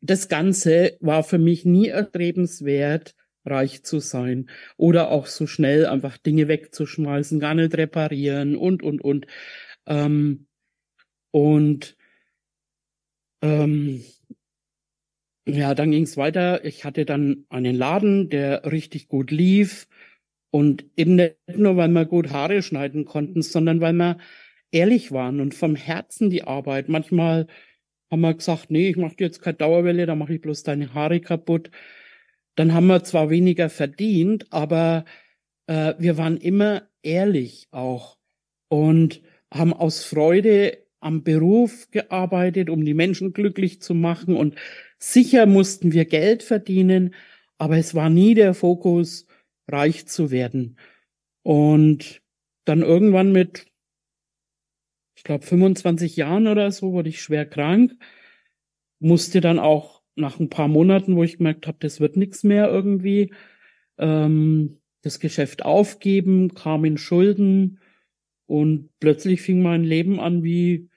das 0.00 0.28
Ganze 0.28 0.96
war 1.00 1.22
für 1.22 1.38
mich 1.38 1.64
nie 1.64 1.88
erstrebenswert, 1.88 3.14
reich 3.44 3.82
zu 3.82 3.98
sein 4.00 4.50
oder 4.76 5.10
auch 5.10 5.26
so 5.26 5.46
schnell 5.46 5.86
einfach 5.86 6.18
Dinge 6.18 6.48
wegzuschmeißen, 6.48 7.40
gar 7.40 7.54
nicht 7.54 7.74
reparieren 7.76 8.56
und, 8.56 8.82
und, 8.82 9.00
und. 9.00 9.26
Ähm, 9.86 10.46
und 11.30 11.96
ähm, 13.42 14.04
ja, 15.48 15.74
dann 15.74 15.90
ging 15.90 16.02
es 16.04 16.16
weiter. 16.16 16.64
Ich 16.64 16.84
hatte 16.84 17.04
dann 17.04 17.46
einen 17.48 17.74
Laden, 17.74 18.28
der 18.28 18.70
richtig 18.70 19.08
gut 19.08 19.30
lief. 19.30 19.88
Und 20.50 20.86
eben 20.96 21.16
nicht 21.16 21.36
nur, 21.56 21.76
weil 21.76 21.88
wir 21.88 22.06
gut 22.06 22.30
Haare 22.30 22.62
schneiden 22.62 23.04
konnten, 23.04 23.42
sondern 23.42 23.80
weil 23.80 23.92
wir 23.94 24.18
ehrlich 24.70 25.12
waren 25.12 25.40
und 25.40 25.54
vom 25.54 25.76
Herzen 25.76 26.30
die 26.30 26.44
Arbeit. 26.44 26.88
Manchmal 26.88 27.46
haben 28.10 28.20
wir 28.22 28.34
gesagt, 28.34 28.70
nee, 28.70 28.88
ich 28.90 28.96
mache 28.96 29.16
dir 29.16 29.24
jetzt 29.26 29.42
keine 29.42 29.56
Dauerwelle, 29.58 30.06
da 30.06 30.14
mache 30.14 30.34
ich 30.34 30.40
bloß 30.40 30.62
deine 30.62 30.94
Haare 30.94 31.20
kaputt. 31.20 31.70
dann 32.56 32.74
haben 32.74 32.88
wir 32.88 33.04
zwar 33.04 33.30
weniger 33.30 33.70
verdient, 33.70 34.46
aber 34.52 35.04
äh, 35.68 35.94
wir 35.98 36.18
waren 36.18 36.36
immer 36.38 36.88
ehrlich 37.02 37.68
auch 37.70 38.18
und 38.68 39.22
haben 39.52 39.72
aus 39.72 40.04
Freude 40.04 40.78
am 41.00 41.22
Beruf 41.24 41.90
gearbeitet, 41.90 42.70
um 42.70 42.84
die 42.84 42.94
Menschen 42.94 43.32
glücklich 43.32 43.80
zu 43.82 43.94
machen 43.94 44.36
und 44.36 44.56
sicher 44.98 45.46
mussten 45.46 45.92
wir 45.92 46.04
Geld 46.04 46.42
verdienen, 46.42 47.14
aber 47.58 47.76
es 47.78 47.94
war 47.94 48.10
nie 48.10 48.34
der 48.34 48.54
Fokus, 48.54 49.26
reich 49.68 50.06
zu 50.06 50.30
werden. 50.30 50.78
Und 51.42 52.22
dann 52.64 52.82
irgendwann 52.82 53.32
mit, 53.32 53.66
ich 55.16 55.24
glaube, 55.24 55.44
25 55.44 56.16
Jahren 56.16 56.46
oder 56.46 56.70
so 56.70 56.92
wurde 56.92 57.08
ich 57.08 57.22
schwer 57.22 57.46
krank, 57.46 57.92
musste 59.00 59.40
dann 59.40 59.58
auch 59.58 60.02
nach 60.16 60.40
ein 60.40 60.50
paar 60.50 60.68
Monaten, 60.68 61.16
wo 61.16 61.22
ich 61.24 61.38
gemerkt 61.38 61.66
habe, 61.66 61.78
das 61.80 62.00
wird 62.00 62.16
nichts 62.16 62.42
mehr 62.44 62.68
irgendwie, 62.68 63.32
ähm, 63.98 64.80
das 65.02 65.20
Geschäft 65.20 65.64
aufgeben, 65.64 66.54
kam 66.54 66.84
in 66.84 66.98
Schulden 66.98 67.80
und 68.46 68.90
plötzlich 68.98 69.42
fing 69.42 69.62
mein 69.62 69.84
Leben 69.84 70.18
an 70.18 70.42
wie 70.42 70.88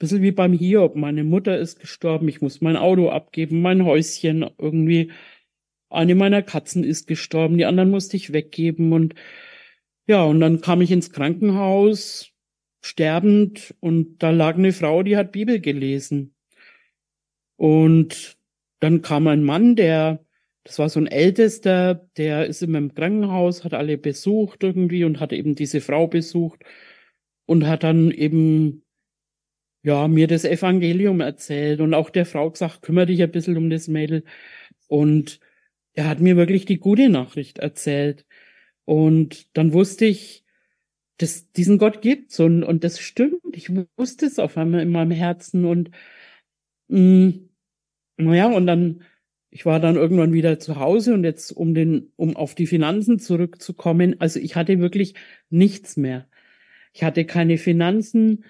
bisschen 0.00 0.22
wie 0.22 0.32
beim 0.32 0.52
Hiob. 0.52 0.96
Meine 0.96 1.22
Mutter 1.22 1.56
ist 1.58 1.78
gestorben, 1.78 2.26
ich 2.28 2.40
muss 2.40 2.60
mein 2.60 2.76
Auto 2.76 3.10
abgeben, 3.10 3.62
mein 3.62 3.84
Häuschen 3.84 4.50
irgendwie. 4.58 5.12
Eine 5.90 6.14
meiner 6.16 6.42
Katzen 6.42 6.82
ist 6.84 7.06
gestorben, 7.06 7.58
die 7.58 7.66
anderen 7.66 7.90
musste 7.90 8.16
ich 8.16 8.32
weggeben 8.32 8.92
und 8.92 9.14
ja, 10.06 10.24
und 10.24 10.40
dann 10.40 10.60
kam 10.60 10.80
ich 10.80 10.90
ins 10.90 11.12
Krankenhaus, 11.12 12.32
sterbend, 12.82 13.74
und 13.80 14.22
da 14.22 14.30
lag 14.30 14.56
eine 14.56 14.72
Frau, 14.72 15.02
die 15.04 15.16
hat 15.16 15.32
Bibel 15.32 15.60
gelesen. 15.60 16.34
Und 17.56 18.38
dann 18.80 19.02
kam 19.02 19.26
ein 19.28 19.44
Mann, 19.44 19.76
der, 19.76 20.24
das 20.64 20.78
war 20.78 20.88
so 20.88 20.98
ein 21.00 21.06
Ältester, 21.06 22.08
der 22.16 22.46
ist 22.46 22.62
immer 22.62 22.78
im 22.78 22.94
Krankenhaus, 22.94 23.64
hat 23.64 23.74
alle 23.74 23.98
besucht 23.98 24.64
irgendwie 24.64 25.04
und 25.04 25.20
hat 25.20 25.32
eben 25.32 25.54
diese 25.54 25.80
Frau 25.80 26.08
besucht 26.08 26.64
und 27.46 27.66
hat 27.66 27.84
dann 27.84 28.10
eben 28.10 28.82
ja, 29.82 30.08
mir 30.08 30.26
das 30.26 30.44
Evangelium 30.44 31.20
erzählt 31.20 31.80
und 31.80 31.94
auch 31.94 32.10
der 32.10 32.26
Frau 32.26 32.50
gesagt, 32.50 32.82
kümmere 32.82 33.06
dich 33.06 33.22
ein 33.22 33.30
bisschen 33.30 33.56
um 33.56 33.70
das 33.70 33.88
Mädel. 33.88 34.24
Und 34.88 35.40
er 35.94 36.08
hat 36.08 36.20
mir 36.20 36.36
wirklich 36.36 36.64
die 36.66 36.78
gute 36.78 37.08
Nachricht 37.08 37.58
erzählt. 37.58 38.26
Und 38.84 39.56
dann 39.56 39.72
wusste 39.72 40.06
ich, 40.06 40.44
dass 41.18 41.52
diesen 41.52 41.78
Gott 41.78 42.02
gibt's 42.02 42.40
und, 42.40 42.62
und 42.64 42.84
das 42.84 43.00
stimmt. 43.00 43.40
Ich 43.52 43.70
wusste 43.96 44.26
es 44.26 44.38
auf 44.38 44.56
einmal 44.56 44.80
in 44.82 44.90
meinem 44.90 45.10
Herzen 45.10 45.64
und 45.66 45.90
mh, 46.88 46.98
mm, 47.00 47.50
naja, 48.18 48.46
und 48.48 48.66
dann, 48.66 49.02
ich 49.50 49.66
war 49.66 49.80
dann 49.80 49.96
irgendwann 49.96 50.32
wieder 50.32 50.58
zu 50.58 50.76
Hause 50.78 51.14
und 51.14 51.24
jetzt, 51.24 51.52
um 51.52 51.74
den, 51.74 52.12
um 52.16 52.36
auf 52.36 52.54
die 52.54 52.66
Finanzen 52.66 53.18
zurückzukommen, 53.18 54.20
also 54.20 54.40
ich 54.40 54.56
hatte 54.56 54.78
wirklich 54.80 55.14
nichts 55.50 55.96
mehr. 55.96 56.28
Ich 56.92 57.04
hatte 57.04 57.24
keine 57.24 57.58
Finanzen 57.58 58.44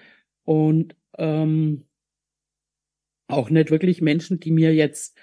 und 0.45 0.95
ähm, 1.17 1.85
auch 3.27 3.49
nicht 3.49 3.71
wirklich 3.71 4.01
Menschen, 4.01 4.39
die 4.39 4.51
mir 4.51 4.73
jetzt 4.73 5.17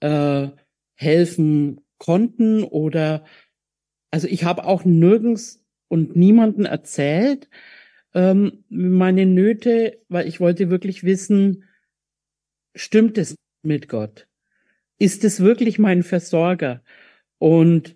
äh, 0.00 0.48
helfen 0.94 1.80
konnten 1.98 2.62
oder 2.64 3.24
also 4.10 4.28
ich 4.28 4.44
habe 4.44 4.64
auch 4.64 4.84
nirgends 4.84 5.64
und 5.88 6.16
niemanden 6.16 6.64
erzählt 6.64 7.48
ähm, 8.14 8.64
meine 8.68 9.26
Nöte, 9.26 10.00
weil 10.08 10.26
ich 10.26 10.40
wollte 10.40 10.70
wirklich 10.70 11.04
wissen, 11.04 11.64
stimmt 12.74 13.18
es 13.18 13.36
mit 13.62 13.88
Gott? 13.88 14.28
Ist 14.98 15.24
es 15.24 15.40
wirklich 15.40 15.78
mein 15.78 16.02
Versorger? 16.02 16.82
Und 17.38 17.94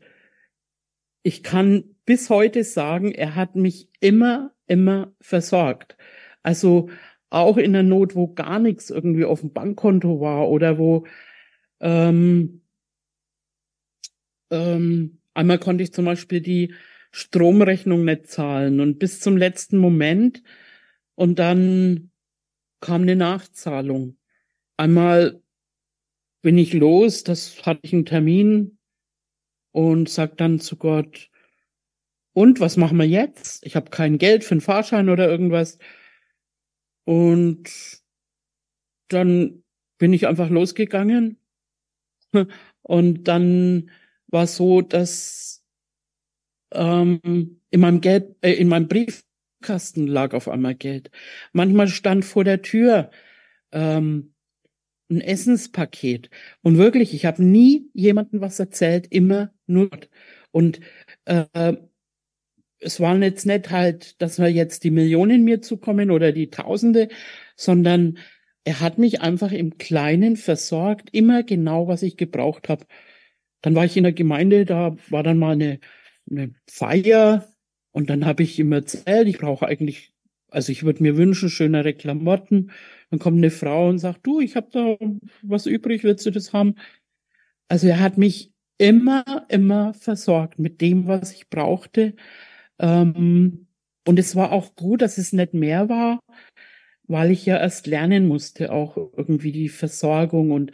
ich 1.23 1.43
kann 1.43 1.97
bis 2.05 2.31
heute 2.31 2.65
sagen, 2.65 3.13
er 3.13 3.35
hat 3.35 3.57
mich 3.57 3.89
immer, 4.01 4.55
immer 4.67 5.15
versorgt. 5.21 5.97
Also 6.43 6.91
auch 7.31 7.57
in 7.57 7.73
der 7.73 7.83
Not, 7.83 8.15
wo 8.15 8.33
gar 8.35 8.59
nichts 8.59 8.91
irgendwie 8.91 9.25
auf 9.25 9.41
dem 9.41 9.53
Bankkonto 9.53 10.21
war 10.21 10.49
oder 10.49 10.79
wo 10.79 11.07
ähm, 11.81 12.63
ähm, 14.51 15.19
einmal 15.35 15.59
konnte 15.59 15.83
ich 15.83 15.93
zum 15.93 16.05
Beispiel 16.05 16.41
die 16.41 16.75
Stromrechnung 17.11 18.05
nicht 18.05 18.29
zahlen 18.29 18.81
und 18.81 18.99
bis 18.99 19.21
zum 19.21 19.37
letzten 19.37 19.79
Moment 19.79 20.43
und 21.15 21.39
dann 21.39 22.11
kam 22.81 23.03
eine 23.03 23.17
Nachzahlung. 23.17 24.19
Einmal 24.77 25.43
bin 26.43 26.59
ich 26.59 26.73
los, 26.73 27.25
das 27.25 27.65
hatte 27.65 27.81
ich 27.83 27.93
einen 27.93 28.07
Termin 28.07 28.79
und 29.73 30.09
sag 30.09 30.37
dann 30.37 30.59
zu 30.59 30.77
Gott, 30.77 31.31
und 32.35 32.61
was 32.61 32.77
machen 32.77 32.97
wir 32.99 33.07
jetzt? 33.07 33.65
Ich 33.67 33.77
habe 33.77 33.91
kein 33.91 34.19
Geld 34.19 34.45
für 34.45 34.53
einen 34.53 34.61
Fahrschein 34.61 35.09
oder 35.11 35.29
irgendwas. 35.29 35.79
Und 37.05 37.69
dann 39.09 39.63
bin 39.99 40.13
ich 40.13 40.27
einfach 40.27 40.51
losgegangen. 40.51 41.39
Und 42.83 43.29
dann 43.29 43.91
war 44.29 44.47
so, 44.47 44.81
dass 44.81 45.63
ähm, 46.73 47.61
in 47.71 47.81
meinem 47.81 48.01
Geld, 48.01 48.37
äh, 48.43 48.53
in 48.53 48.69
meinem 48.69 48.89
Briefkasten 48.89 50.07
lag 50.07 50.35
auf 50.35 50.49
einmal 50.49 50.75
Geld. 50.75 51.11
Manchmal 51.53 51.89
stand 51.89 52.25
vor 52.25 52.45
der 52.45 52.63
Tür 52.63 53.11
ähm, 53.73 54.35
ein 55.11 55.21
Essenspaket. 55.21 56.31
Und 56.63 56.79
wirklich, 56.79 57.15
ich 57.15 57.27
habe 57.27 57.45
nie 57.45 57.91
jemandem 57.95 58.41
was 58.41 58.59
erzählt, 58.59 59.07
immer 59.11 59.53
nur. 59.67 59.91
Und 60.51 60.81
äh, 61.27 61.77
es 62.83 63.01
waren 63.01 63.23
jetzt 63.23 63.47
nicht 63.47 63.71
halt, 63.71 64.21
dass 64.21 64.39
wir 64.39 64.49
jetzt 64.49 64.85
die 64.85 64.91
Millionen 64.91 65.45
mir 65.45 65.63
zukommen 65.63 66.11
oder 66.11 66.33
die 66.33 66.51
Tausende, 66.51 67.09
sondern 67.57 68.19
er 68.65 68.81
hat 68.81 68.99
mich 68.99 69.21
einfach 69.21 69.53
im 69.53 69.79
Kleinen 69.79 70.37
versorgt, 70.37 71.09
immer 71.13 71.43
genau, 71.43 71.89
was 71.89 72.03
ich 72.03 72.17
gebraucht 72.17 72.69
habe. 72.69 72.87
Dann 73.61 73.75
war 73.75 73.85
ich 73.85 73.97
in 73.97 74.05
der 74.05 74.13
Gemeinde, 74.13 74.65
da 74.65 74.97
war 75.09 75.23
dann 75.23 75.39
mal 75.39 75.53
eine, 75.53 75.81
eine 76.31 76.55
Feier 76.69 77.49
und 77.93 78.11
dann 78.11 78.27
habe 78.27 78.43
ich 78.43 78.59
ihm 78.59 78.73
erzählt, 78.73 79.29
ich 79.29 79.39
brauche 79.39 79.67
eigentlich, 79.67 80.13
also 80.51 80.73
ich 80.73 80.85
würde 80.85 81.03
mir 81.03 81.17
wünschen, 81.17 81.51
schönere 81.51 81.95
Klamotten. 81.95 82.71
Dann 83.11 83.19
kommt 83.19 83.39
eine 83.39 83.51
Frau 83.51 83.89
und 83.89 83.99
sagt, 83.99 84.27
du, 84.27 84.41
ich 84.41 84.57
habe 84.57 84.69
da 84.73 84.97
was 85.43 85.67
übrig, 85.67 86.05
willst 86.05 86.27
du 86.27 86.31
das 86.31 86.53
haben? 86.53 86.77
Also 87.69 87.89
er 87.89 88.01
hat 88.01 88.19
mich 88.19 88.53
immer, 88.79 89.47
immer 89.49 89.95
versorgt 89.95 90.59
mit 90.59 90.81
dem, 90.81 91.07
was 91.07 91.33
ich 91.33 91.49
brauchte. 91.49 92.15
Ähm, 92.83 93.69
und 94.07 94.19
es 94.19 94.37
war 94.37 94.53
auch 94.53 94.75
gut, 94.75 95.01
dass 95.01 95.17
es 95.17 95.33
nicht 95.33 95.55
mehr 95.55 95.89
war, 95.89 96.21
weil 97.07 97.31
ich 97.31 97.47
ja 97.47 97.59
erst 97.59 97.87
lernen 97.87 98.27
musste, 98.27 98.73
auch 98.73 98.97
irgendwie 99.17 99.53
die 99.53 99.69
Versorgung 99.69 100.51
und 100.51 100.73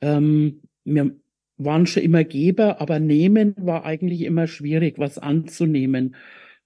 ähm, 0.00 0.62
wir 0.84 1.16
waren 1.58 1.86
schon 1.86 2.02
immer 2.02 2.24
Geber, 2.24 2.80
aber 2.80 3.00
nehmen 3.00 3.54
war 3.58 3.84
eigentlich 3.84 4.22
immer 4.22 4.46
schwierig, 4.46 4.98
was 4.98 5.18
anzunehmen. 5.18 6.16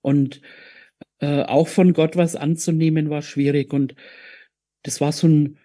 Und 0.03 0.41
äh, 1.21 1.43
auch 1.43 1.69
von 1.69 1.93
Gott 1.95 2.17
was 2.17 2.37
anzunehmen 2.37 3.11
war 3.11 3.23
schwierig. 3.23 3.73
Und 3.73 3.97
das 4.85 5.01
war 5.01 5.13
so 5.13 5.27
ein, 5.27 5.59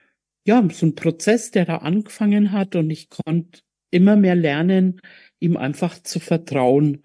ja, 0.47 0.67
so 0.71 0.87
ein 0.87 0.95
Prozess, 0.95 1.51
der 1.51 1.65
da 1.65 1.77
angefangen 1.77 2.51
hat 2.51 2.75
und 2.75 2.89
ich 2.89 3.09
konnte 3.09 3.61
immer 3.91 4.15
mehr 4.15 4.35
lernen, 4.35 4.99
ihm 5.39 5.57
einfach 5.57 6.01
zu 6.01 6.19
vertrauen 6.19 7.03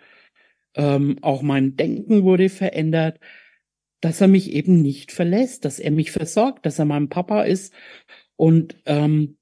ähm, 0.74 1.18
auch 1.22 1.42
mein 1.42 1.76
Denken 1.76 2.24
wurde 2.24 2.48
verändert, 2.48 3.20
dass 4.00 4.20
er 4.20 4.28
mich 4.28 4.52
eben 4.52 4.82
nicht 4.82 5.12
verlässt, 5.12 5.64
dass 5.64 5.78
er 5.78 5.90
mich 5.90 6.10
versorgt, 6.10 6.66
dass 6.66 6.78
er 6.78 6.84
mein 6.84 7.08
Papa 7.08 7.42
ist. 7.42 7.72
Und 8.36 8.76
ähm, 8.86 9.38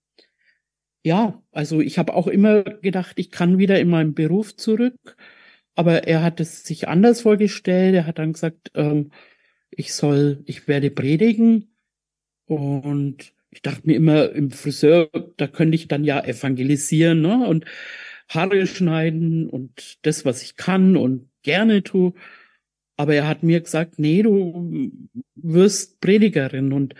ja, 1.05 1.43
also 1.51 1.81
ich 1.81 1.99
habe 1.99 2.15
auch 2.15 2.29
immer 2.29 2.63
gedacht, 2.63 3.19
ich 3.19 3.31
kann 3.31 3.59
wieder 3.59 3.81
in 3.81 3.89
meinen 3.89 4.15
Beruf 4.15 4.57
zurück. 4.57 5.17
Aber 5.75 6.07
er 6.07 6.23
hat 6.23 6.39
es 6.41 6.65
sich 6.65 6.89
anders 6.89 7.23
vorgestellt. 7.23 7.95
Er 7.95 8.07
hat 8.07 8.19
dann 8.19 8.35
gesagt, 8.35 8.71
ähm, 8.75 9.11
ich 9.71 9.95
soll, 9.95 10.43
ich 10.47 10.69
werde 10.69 10.91
predigen. 10.91 11.75
Und 12.47 13.33
ich 13.51 13.63
dachte 13.63 13.83
mir 13.85 13.97
immer, 13.97 14.31
im 14.33 14.51
Friseur, 14.51 15.09
da 15.37 15.47
könnte 15.47 15.75
ich 15.75 15.89
dann 15.89 16.05
ja 16.05 16.23
evangelisieren, 16.25 17.21
ne? 17.21 17.47
Und 17.47 17.65
Haare 18.35 18.67
schneiden 18.67 19.49
und 19.49 19.99
das, 20.03 20.25
was 20.25 20.43
ich 20.43 20.57
kann 20.57 20.97
und 20.97 21.29
gerne 21.43 21.83
tue. 21.83 22.15
Aber 22.97 23.15
er 23.15 23.27
hat 23.27 23.43
mir 23.43 23.61
gesagt, 23.61 23.99
nee, 23.99 24.23
du 24.23 24.93
wirst 25.35 26.01
Predigerin 26.01 26.73
und 26.73 26.95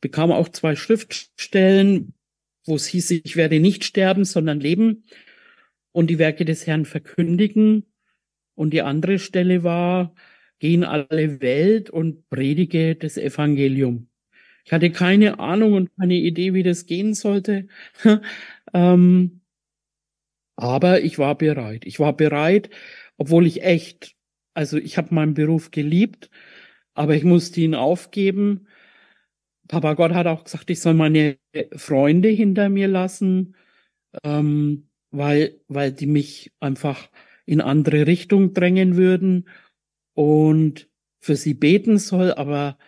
bekam 0.00 0.30
auch 0.32 0.48
zwei 0.48 0.76
Schriftstellen, 0.76 2.14
wo 2.66 2.74
es 2.74 2.86
hieß, 2.86 3.12
ich 3.12 3.36
werde 3.36 3.60
nicht 3.60 3.84
sterben, 3.84 4.24
sondern 4.24 4.60
leben 4.60 5.04
und 5.92 6.08
die 6.08 6.18
Werke 6.18 6.44
des 6.44 6.66
Herrn 6.66 6.84
verkündigen. 6.84 7.86
Und 8.54 8.70
die 8.72 8.82
andere 8.82 9.18
Stelle 9.18 9.62
war, 9.62 10.14
geh 10.58 10.74
in 10.74 10.84
alle 10.84 11.40
Welt 11.40 11.90
und 11.90 12.28
predige 12.28 12.96
das 12.96 13.16
Evangelium. 13.16 14.08
Ich 14.64 14.72
hatte 14.72 14.90
keine 14.90 15.38
Ahnung 15.38 15.74
und 15.74 15.96
keine 15.96 16.14
Idee, 16.16 16.52
wie 16.54 16.62
das 16.62 16.86
gehen 16.86 17.14
sollte. 17.14 17.68
ähm, 18.74 19.40
Aber 20.56 21.02
ich 21.02 21.18
war 21.18 21.36
bereit. 21.36 21.84
Ich 21.86 22.00
war 22.00 22.14
bereit, 22.16 22.70
obwohl 23.18 23.46
ich 23.46 23.62
echt, 23.62 24.14
also 24.54 24.78
ich 24.78 24.96
habe 24.98 25.14
meinen 25.14 25.34
Beruf 25.34 25.70
geliebt, 25.70 26.30
aber 26.94 27.14
ich 27.14 27.24
musste 27.24 27.60
ihn 27.60 27.74
aufgeben. 27.74 28.66
Papa 29.68 29.94
Gott 29.94 30.12
hat 30.14 30.26
auch 30.26 30.44
gesagt, 30.44 30.70
ich 30.70 30.80
soll 30.80 30.94
meine 30.94 31.38
Freunde 31.74 32.28
hinter 32.28 32.68
mir 32.68 32.88
lassen, 32.88 33.56
ähm, 34.24 34.88
weil, 35.10 35.60
weil 35.68 35.92
die 35.92 36.06
mich 36.06 36.52
einfach 36.60 37.10
in 37.46 37.60
andere 37.60 38.06
Richtung 38.06 38.54
drängen 38.54 38.96
würden 38.96 39.48
und 40.14 40.88
für 41.20 41.36
sie 41.36 41.54
beten 41.54 41.98
soll, 41.98 42.32
aber 42.34 42.78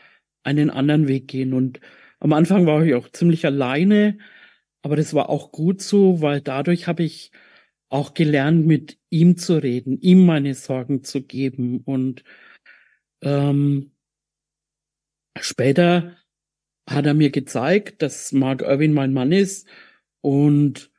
einen 0.45 0.71
anderen 0.71 1.09
Weg 1.09 1.29
gehen. 1.29 1.53
Und 1.55 1.81
am 2.21 2.33
Anfang 2.33 2.67
war 2.67 2.85
ich 2.85 2.95
auch 2.95 3.11
ziemlich 3.11 3.47
alleine, 3.47 4.19
aber 4.83 4.97
das 4.97 5.15
war 5.15 5.29
auch 5.31 5.53
gut 5.53 5.83
so, 5.83 6.23
weil 6.23 6.41
dadurch 6.41 6.87
habe 6.89 7.03
ich 7.05 7.33
auch 7.89 8.15
gelernt, 8.15 8.67
mit 8.67 8.99
ihm 9.11 9.37
zu 9.37 9.63
reden, 9.63 10.01
ihm 10.01 10.27
meine 10.27 10.55
Sorgen 10.55 11.05
zu 11.05 11.23
geben. 11.23 11.81
Und 11.85 12.25
ähm, 13.23 13.93
später 15.39 16.17
hat 16.89 17.07
er 17.07 17.15
mir 17.15 17.31
gezeigt, 17.31 18.03
dass 18.03 18.33
Mark 18.33 18.63
Irwin 18.63 18.93
mein 18.93 19.13
Mann 19.13 19.33
ist. 19.33 19.67
Und 20.21 20.91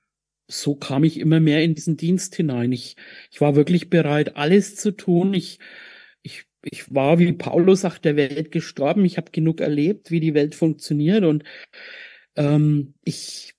so 0.47 0.75
kam 0.75 1.03
ich 1.03 1.19
immer 1.19 1.39
mehr 1.39 1.63
in 1.63 1.75
diesen 1.75 1.97
Dienst 1.97 2.35
hinein. 2.35 2.71
Ich, 2.71 2.95
ich 3.31 3.39
war 3.41 3.55
wirklich 3.55 3.89
bereit, 3.89 4.35
alles 4.35 4.75
zu 4.75 4.91
tun. 4.91 5.33
Ich, 5.33 5.59
ich, 6.23 6.45
ich 6.63 6.93
war, 6.93 7.19
wie 7.19 7.31
Paulus 7.33 7.81
sagt, 7.81 8.05
der 8.05 8.15
Welt 8.15 8.51
gestorben. 8.51 9.05
Ich 9.05 9.17
habe 9.17 9.31
genug 9.31 9.61
erlebt, 9.61 10.09
wie 10.09 10.19
die 10.19 10.33
Welt 10.33 10.55
funktioniert. 10.55 11.23
Und 11.23 11.43
ähm, 12.35 12.95
ich 13.03 13.53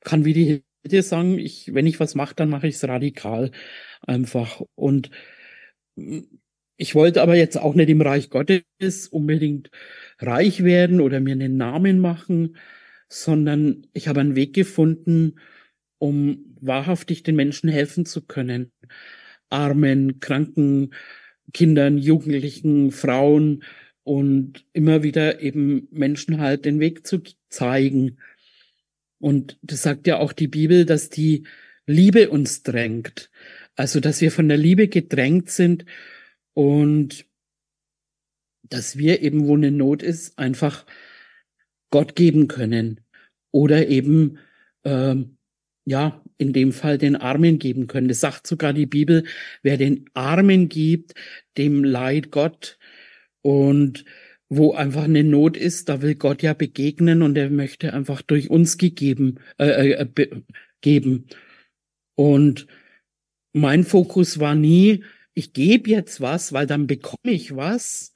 kann 0.00 0.24
wie 0.24 0.34
die 0.34 0.64
dir 0.84 1.02
sagen, 1.02 1.38
ich, 1.38 1.74
wenn 1.74 1.86
ich 1.86 2.00
was 2.00 2.14
mache, 2.14 2.34
dann 2.34 2.50
mache 2.50 2.66
ich 2.68 2.76
es 2.76 2.84
radikal 2.88 3.50
einfach. 4.06 4.62
Und 4.74 5.10
ich 6.76 6.94
wollte 6.94 7.22
aber 7.22 7.36
jetzt 7.36 7.56
auch 7.58 7.74
nicht 7.74 7.88
im 7.88 8.00
Reich 8.00 8.30
Gottes 8.30 9.08
unbedingt 9.08 9.70
reich 10.18 10.64
werden 10.64 11.00
oder 11.00 11.20
mir 11.20 11.32
einen 11.32 11.56
Namen 11.56 11.98
machen, 11.98 12.56
sondern 13.08 13.86
ich 13.92 14.08
habe 14.08 14.20
einen 14.20 14.36
Weg 14.36 14.54
gefunden, 14.54 15.36
um 15.98 16.56
wahrhaftig 16.60 17.22
den 17.22 17.36
Menschen 17.36 17.68
helfen 17.68 18.06
zu 18.06 18.22
können. 18.22 18.72
Armen, 19.50 20.20
kranken 20.20 20.94
Kindern, 21.52 21.98
Jugendlichen, 21.98 22.90
Frauen 22.90 23.62
und 24.04 24.64
immer 24.72 25.02
wieder 25.02 25.40
eben 25.40 25.88
Menschen 25.90 26.40
halt 26.40 26.64
den 26.64 26.80
Weg 26.80 27.06
zu 27.06 27.22
zeigen. 27.48 28.18
Und 29.22 29.56
das 29.62 29.82
sagt 29.82 30.08
ja 30.08 30.18
auch 30.18 30.32
die 30.32 30.48
Bibel, 30.48 30.84
dass 30.84 31.08
die 31.08 31.44
Liebe 31.86 32.28
uns 32.28 32.64
drängt. 32.64 33.30
Also, 33.76 34.00
dass 34.00 34.20
wir 34.20 34.32
von 34.32 34.48
der 34.48 34.56
Liebe 34.58 34.88
gedrängt 34.88 35.48
sind 35.48 35.84
und 36.54 37.24
dass 38.64 38.98
wir 38.98 39.22
eben, 39.22 39.46
wo 39.46 39.54
eine 39.54 39.70
Not 39.70 40.02
ist, 40.02 40.40
einfach 40.40 40.84
Gott 41.90 42.16
geben 42.16 42.48
können. 42.48 43.00
Oder 43.52 43.86
eben, 43.86 44.38
ähm, 44.82 45.36
ja, 45.84 46.20
in 46.36 46.52
dem 46.52 46.72
Fall 46.72 46.98
den 46.98 47.14
Armen 47.14 47.60
geben 47.60 47.86
können. 47.86 48.08
Das 48.08 48.18
sagt 48.18 48.48
sogar 48.48 48.72
die 48.72 48.86
Bibel, 48.86 49.22
wer 49.62 49.76
den 49.76 50.10
Armen 50.14 50.68
gibt, 50.68 51.14
dem 51.56 51.84
Leid 51.84 52.32
Gott. 52.32 52.76
Und 53.40 54.04
wo 54.54 54.74
einfach 54.74 55.04
eine 55.04 55.24
Not 55.24 55.56
ist, 55.56 55.88
da 55.88 56.02
will 56.02 56.14
Gott 56.14 56.42
ja 56.42 56.52
begegnen 56.52 57.22
und 57.22 57.38
er 57.38 57.48
möchte 57.48 57.94
einfach 57.94 58.20
durch 58.20 58.50
uns 58.50 58.76
gegeben 58.76 59.38
äh, 59.58 59.92
äh, 59.92 60.06
geben. 60.82 61.26
Und 62.16 62.66
mein 63.54 63.82
Fokus 63.82 64.40
war 64.40 64.54
nie, 64.54 65.04
ich 65.32 65.54
gebe 65.54 65.88
jetzt 65.88 66.20
was, 66.20 66.52
weil 66.52 66.66
dann 66.66 66.86
bekomme 66.86 67.32
ich 67.32 67.56
was, 67.56 68.14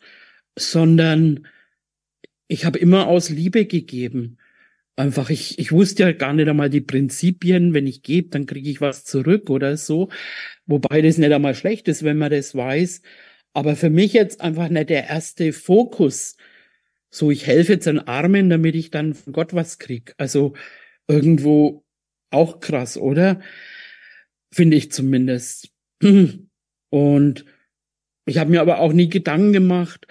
sondern 0.58 1.48
ich 2.48 2.66
habe 2.66 2.78
immer 2.78 3.06
aus 3.06 3.30
Liebe 3.30 3.64
gegeben. 3.64 4.36
Einfach, 4.94 5.30
ich, 5.30 5.58
ich 5.58 5.72
wusste 5.72 6.02
ja 6.02 6.12
gar 6.12 6.34
nicht 6.34 6.48
einmal 6.48 6.68
die 6.68 6.82
Prinzipien, 6.82 7.72
wenn 7.72 7.86
ich 7.86 8.02
gebe, 8.02 8.28
dann 8.28 8.44
kriege 8.44 8.68
ich 8.68 8.82
was 8.82 9.04
zurück 9.04 9.48
oder 9.48 9.78
so. 9.78 10.10
Wobei 10.66 11.00
das 11.00 11.16
nicht 11.16 11.32
einmal 11.32 11.54
schlecht 11.54 11.88
ist, 11.88 12.02
wenn 12.02 12.18
man 12.18 12.30
das 12.30 12.54
weiß. 12.54 13.00
Aber 13.56 13.74
für 13.74 13.88
mich 13.88 14.12
jetzt 14.12 14.42
einfach 14.42 14.68
nicht 14.68 14.90
der 14.90 15.08
erste 15.08 15.50
Fokus. 15.54 16.36
So, 17.08 17.30
ich 17.30 17.46
helfe 17.46 17.72
jetzt 17.72 17.86
den 17.86 18.00
Armen, 18.00 18.50
damit 18.50 18.74
ich 18.74 18.90
dann 18.90 19.14
von 19.14 19.32
Gott 19.32 19.54
was 19.54 19.78
krieg. 19.78 20.12
Also 20.18 20.52
irgendwo 21.08 21.82
auch 22.30 22.60
krass, 22.60 22.98
oder? 22.98 23.40
Finde 24.52 24.76
ich 24.76 24.92
zumindest. 24.92 25.70
Und 26.90 27.46
ich 28.26 28.36
habe 28.36 28.50
mir 28.50 28.60
aber 28.60 28.78
auch 28.78 28.92
nie 28.92 29.08
Gedanken 29.08 29.54
gemacht, 29.54 30.06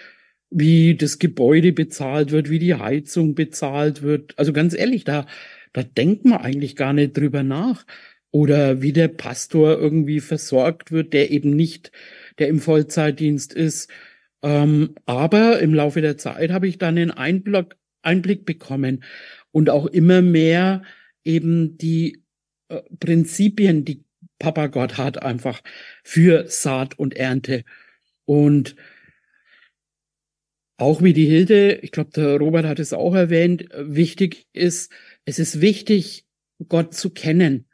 wie 0.49 0.95
das 0.95 1.19
Gebäude 1.19 1.71
bezahlt 1.71 2.31
wird, 2.31 2.49
wie 2.49 2.57
die 2.57 2.73
Heizung 2.73 3.35
bezahlt 3.35 4.01
wird. 4.01 4.33
Also 4.39 4.53
ganz 4.53 4.73
ehrlich, 4.73 5.03
da, 5.03 5.27
da 5.71 5.83
denkt 5.83 6.25
man 6.25 6.39
eigentlich 6.39 6.75
gar 6.75 6.93
nicht 6.93 7.15
drüber 7.15 7.43
nach. 7.43 7.85
Oder 8.31 8.81
wie 8.81 8.91
der 8.91 9.07
Pastor 9.07 9.77
irgendwie 9.77 10.19
versorgt 10.19 10.91
wird, 10.91 11.13
der 11.13 11.29
eben 11.29 11.55
nicht 11.55 11.91
der 12.39 12.47
im 12.47 12.59
Vollzeitdienst 12.59 13.53
ist. 13.53 13.89
Ähm, 14.41 14.95
aber 15.05 15.59
im 15.59 15.73
Laufe 15.73 16.01
der 16.01 16.17
Zeit 16.17 16.51
habe 16.51 16.67
ich 16.67 16.77
dann 16.77 16.97
einen 16.97 17.11
Einblick, 17.11 17.75
Einblick 18.01 18.45
bekommen 18.45 19.03
und 19.51 19.69
auch 19.69 19.85
immer 19.87 20.21
mehr 20.21 20.83
eben 21.23 21.77
die 21.77 22.23
äh, 22.69 22.81
Prinzipien, 22.99 23.85
die 23.85 24.03
Papa 24.39 24.67
Gott 24.67 24.97
hat, 24.97 25.21
einfach 25.23 25.61
für 26.03 26.47
Saat 26.47 26.99
und 26.99 27.15
Ernte. 27.15 27.63
Und 28.25 28.75
auch 30.77 31.01
wie 31.01 31.13
die 31.13 31.25
Hilde, 31.25 31.75
ich 31.75 31.91
glaube, 31.91 32.11
der 32.11 32.37
Robert 32.37 32.65
hat 32.65 32.79
es 32.79 32.91
auch 32.91 33.15
erwähnt, 33.15 33.69
wichtig 33.73 34.47
ist, 34.51 34.91
es 35.23 35.39
ist 35.39 35.61
wichtig, 35.61 36.25
Gott 36.67 36.93
zu 36.93 37.11
kennen. 37.11 37.67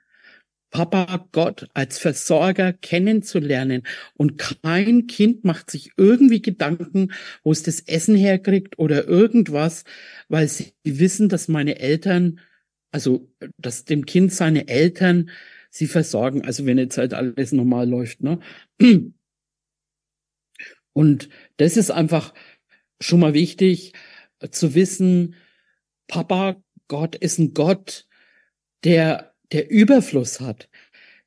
Papa 0.71 1.27
Gott 1.33 1.67
als 1.73 1.99
Versorger 1.99 2.73
kennenzulernen. 2.73 3.83
Und 4.15 4.37
kein 4.37 5.05
Kind 5.07 5.43
macht 5.43 5.69
sich 5.69 5.91
irgendwie 5.97 6.41
Gedanken, 6.41 7.11
wo 7.43 7.51
es 7.51 7.61
das 7.61 7.81
Essen 7.81 8.15
herkriegt 8.15 8.79
oder 8.79 9.07
irgendwas, 9.07 9.83
weil 10.29 10.47
sie 10.47 10.73
wissen, 10.83 11.29
dass 11.29 11.49
meine 11.49 11.79
Eltern, 11.79 12.39
also 12.91 13.29
dass 13.57 13.85
dem 13.85 14.05
Kind 14.05 14.33
seine 14.33 14.69
Eltern 14.69 15.29
sie 15.69 15.87
versorgen. 15.87 16.45
Also 16.45 16.65
wenn 16.65 16.77
jetzt 16.77 16.97
halt 16.97 17.13
alles 17.13 17.51
normal 17.51 17.87
läuft, 17.89 18.21
ne? 18.23 18.39
Und 20.93 21.29
das 21.57 21.77
ist 21.77 21.91
einfach 21.91 22.33
schon 23.01 23.19
mal 23.19 23.33
wichtig 23.33 23.93
zu 24.51 24.73
wissen, 24.73 25.35
Papa 26.07 26.61
Gott 26.87 27.15
ist 27.15 27.39
ein 27.39 27.53
Gott, 27.53 28.07
der 28.83 29.30
der 29.51 29.69
Überfluss 29.69 30.39
hat, 30.39 30.69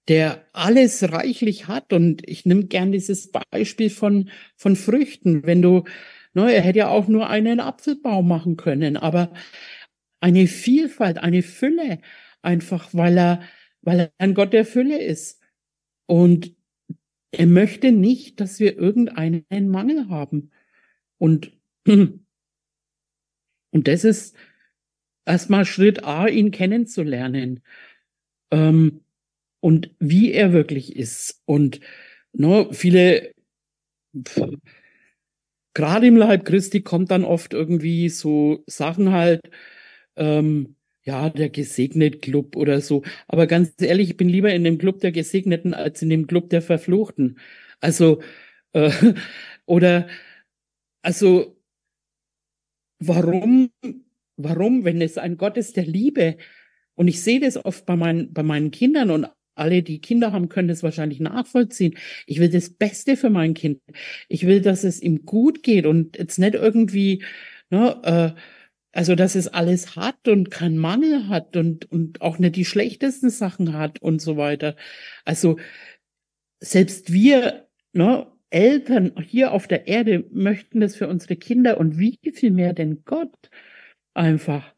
der 0.08 0.46
alles 0.52 1.12
reichlich 1.12 1.68
hat. 1.68 1.92
Und 1.92 2.28
ich 2.28 2.46
nehme 2.46 2.64
gern 2.64 2.92
dieses 2.92 3.30
Beispiel 3.30 3.90
von, 3.90 4.30
von 4.56 4.76
Früchten. 4.76 5.46
Wenn 5.46 5.62
du, 5.62 5.84
ne, 6.34 6.52
er 6.52 6.62
hätte 6.62 6.80
ja 6.80 6.88
auch 6.88 7.08
nur 7.08 7.28
einen 7.28 7.60
Apfelbaum 7.60 8.28
machen 8.28 8.56
können, 8.56 8.96
aber 8.96 9.32
eine 10.20 10.46
Vielfalt, 10.46 11.18
eine 11.18 11.42
Fülle, 11.42 11.98
einfach 12.42 12.88
weil 12.92 13.18
er, 13.18 13.42
weil 13.82 14.00
er 14.00 14.12
ein 14.18 14.34
Gott 14.34 14.52
der 14.52 14.64
Fülle 14.64 15.02
ist. 15.02 15.40
Und 16.06 16.54
er 17.30 17.46
möchte 17.46 17.92
nicht, 17.92 18.40
dass 18.40 18.60
wir 18.60 18.76
irgendeinen 18.78 19.68
Mangel 19.68 20.08
haben. 20.08 20.50
Und, 21.18 21.52
und 21.87 22.22
das 23.72 24.04
ist 24.04 24.37
erstmal 25.26 25.64
Schritt 25.64 26.04
A, 26.04 26.26
ihn 26.26 26.50
kennenzulernen 26.50 27.62
ähm, 28.50 29.00
und 29.61 29.90
wie 29.98 30.33
er 30.33 30.52
wirklich 30.52 30.96
ist. 30.96 31.42
Und 31.46 31.80
ne, 32.33 32.68
viele, 32.72 33.33
gerade 35.74 36.07
im 36.07 36.16
Leib 36.16 36.44
Christi 36.44 36.83
kommt 36.83 37.11
dann 37.11 37.24
oft 37.24 37.52
irgendwie 37.54 38.09
so 38.09 38.62
Sachen 38.66 39.12
halt, 39.12 39.40
ähm, 40.16 40.76
ja, 41.04 41.30
der 41.30 41.50
gesegnet 41.50 42.22
Club 42.22 42.57
oder 42.57 42.80
so. 42.80 43.02
Aber 43.28 43.46
ganz 43.46 43.74
ehrlich, 43.80 44.11
ich 44.11 44.16
bin 44.16 44.28
lieber 44.28 44.52
in 44.54 44.64
dem 44.64 44.78
Club 44.78 45.00
der 45.00 45.12
Gesegneten 45.12 45.74
als 45.74 46.02
in 46.02 46.11
dem 46.11 46.26
Club 46.26 46.50
der 46.50 46.62
Verfluchten. 46.62 47.38
Also, 47.80 48.22
äh, 48.72 48.90
oder, 49.66 50.09
also, 51.02 51.57
warum, 52.98 53.70
warum, 54.37 54.85
wenn 54.85 55.02
es 55.02 55.18
ein 55.18 55.37
Gott 55.37 55.57
ist 55.57 55.76
der 55.76 55.87
Liebe, 55.87 56.37
und 56.94 57.09
ich 57.09 57.22
sehe 57.22 57.40
das 57.40 57.64
oft 57.64 57.87
bei 57.87 57.96
meinen, 57.96 58.33
bei 58.33 58.42
meinen 58.42 58.70
Kindern 58.70 59.11
und 59.11 59.26
alle, 59.57 59.83
die 59.83 60.00
Kinder 60.00 60.33
haben, 60.33 60.48
können 60.48 60.68
das 60.68 60.83
wahrscheinlich 60.83 61.20
nachvollziehen. 61.20 61.96
Ich 62.26 62.40
will 62.40 62.48
das 62.48 62.70
Beste 62.70 63.16
für 63.16 63.30
mein 63.30 63.54
Kind. 63.54 63.80
Ich 64.28 64.46
will, 64.46 64.61
dass 64.61 64.85
es 64.85 65.00
ihm 65.00 65.24
gut 65.24 65.62
geht 65.62 65.87
und 65.87 66.18
jetzt 66.18 66.38
nicht 66.38 66.54
irgendwie, 66.54 67.24
ne, 67.70 68.35
äh, 68.37 68.40
also 68.92 69.14
dass 69.14 69.35
es 69.35 69.48
alles 69.48 69.96
hat 69.96 70.28
und 70.28 70.50
keinen 70.50 70.78
Mangel 70.78 71.28
hat 71.28 71.57
und, 71.57 71.90
und 71.90 72.20
auch 72.20 72.38
nicht 72.38 72.57
die 72.57 72.64
schlechtesten 72.64 73.30
Sachen 73.30 73.74
hat 73.74 74.00
und 74.02 74.20
so 74.20 74.37
weiter. 74.37 74.76
Also 75.24 75.59
selbst 76.61 77.12
wir, 77.12 77.68
ne, 77.92 78.26
Eltern 78.50 79.12
hier 79.20 79.52
auf 79.52 79.66
der 79.66 79.88
Erde 79.88 80.24
möchten 80.30 80.80
das 80.80 80.94
für 80.94 81.09
unsere 81.09 81.37
Kinder 81.37 81.78
und 81.78 81.98
wie 81.98 82.18
viel 82.33 82.52
mehr 82.52 82.72
denn 82.72 83.04
Gott 83.04 83.50
einfach. 84.14 84.74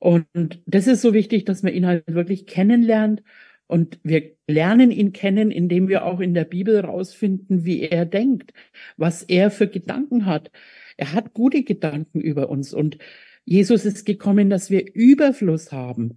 Und 0.00 0.26
das 0.66 0.86
ist 0.86 1.02
so 1.02 1.14
wichtig, 1.14 1.44
dass 1.44 1.62
man 1.62 1.74
ihn 1.74 1.86
halt 1.86 2.04
wirklich 2.08 2.46
kennenlernt 2.46 3.22
und 3.66 4.00
wir 4.02 4.32
lernen 4.48 4.90
ihn 4.90 5.12
kennen, 5.12 5.50
indem 5.52 5.88
wir 5.88 6.04
auch 6.04 6.20
in 6.20 6.34
der 6.34 6.44
Bibel 6.44 6.80
rausfinden, 6.80 7.64
wie 7.64 7.82
er 7.82 8.06
denkt, 8.06 8.52
was 8.96 9.22
er 9.22 9.50
für 9.50 9.68
Gedanken 9.68 10.26
hat. 10.26 10.50
Er 10.96 11.12
hat 11.12 11.34
gute 11.34 11.62
Gedanken 11.62 12.20
über 12.20 12.48
uns 12.48 12.74
und 12.74 12.98
Jesus 13.44 13.84
ist 13.84 14.06
gekommen, 14.06 14.50
dass 14.50 14.70
wir 14.70 14.92
Überfluss 14.94 15.70
haben. 15.70 16.16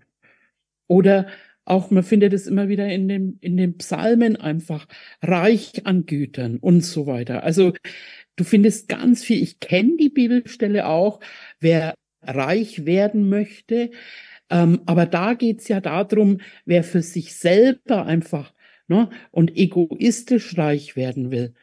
Oder 0.87 1.27
auch, 1.65 1.91
man 1.91 2.03
findet 2.03 2.33
es 2.33 2.47
immer 2.47 2.69
wieder 2.69 2.87
in 2.89 3.07
den, 3.07 3.37
in 3.41 3.57
den 3.57 3.77
Psalmen 3.77 4.35
einfach, 4.35 4.87
reich 5.21 5.85
an 5.85 6.05
Gütern 6.05 6.57
und 6.57 6.81
so 6.81 7.05
weiter. 7.05 7.43
Also 7.43 7.73
du 8.35 8.43
findest 8.43 8.87
ganz 8.87 9.23
viel. 9.23 9.41
Ich 9.41 9.59
kenne 9.59 9.97
die 9.97 10.09
Bibelstelle 10.09 10.87
auch. 10.87 11.19
Wer 11.59 11.95
reich 12.27 12.85
werden 12.85 13.29
möchte, 13.29 13.91
ähm, 14.49 14.81
aber 14.85 15.05
da 15.05 15.33
geht's 15.33 15.67
ja 15.67 15.81
darum, 15.81 16.39
wer 16.65 16.83
für 16.83 17.01
sich 17.01 17.35
selber 17.35 18.05
einfach 18.05 18.53
ne, 18.87 19.09
und 19.31 19.55
egoistisch 19.57 20.57
reich 20.57 20.95
werden 20.95 21.31
will. 21.31 21.53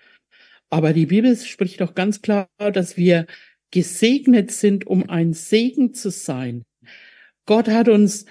Aber 0.71 0.93
die 0.93 1.07
Bibel 1.07 1.37
spricht 1.37 1.81
doch 1.81 1.95
ganz 1.95 2.23
klar, 2.23 2.49
dass 2.59 2.97
wir 2.97 3.27
gesegnet 3.71 4.51
sind, 4.51 4.87
um 4.87 5.09
ein 5.09 5.33
Segen 5.33 5.95
zu 5.95 6.11
sein. 6.11 6.65
Gott 7.47 7.69
hat 7.69 7.89
uns 7.89 8.25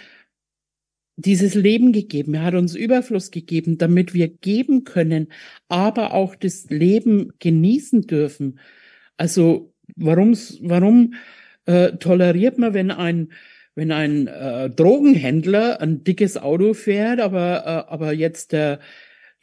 dieses 1.18 1.54
Leben 1.54 1.92
gegeben. 1.92 2.34
Er 2.34 2.44
hat 2.44 2.56
uns 2.56 2.76
Überfluss 2.76 3.30
gegeben, 3.30 3.78
damit 3.78 4.14
wir 4.14 4.30
geben 4.30 4.86
können, 4.86 5.28
aber 5.68 6.14
auch 6.14 6.36
das 6.36 6.70
Leben 6.70 7.34
genießen 7.40 8.04
dürfen. 8.04 8.60
Also 9.18 9.74
warum, 9.98 10.34
warum 10.62 11.14
äh, 11.70 11.98
toleriert 11.98 12.58
man, 12.58 12.74
wenn 12.74 12.92
ein 12.92 13.32
wenn 13.76 13.92
ein 13.92 14.28
äh, 14.28 14.70
Drogenhändler 14.70 15.80
ein 15.82 16.04
dickes 16.04 16.36
Auto 16.38 16.74
fährt, 16.74 17.20
aber 17.20 17.64
äh, 17.66 17.94
aber 17.94 18.14
jetzt 18.14 18.52
der 18.54 18.80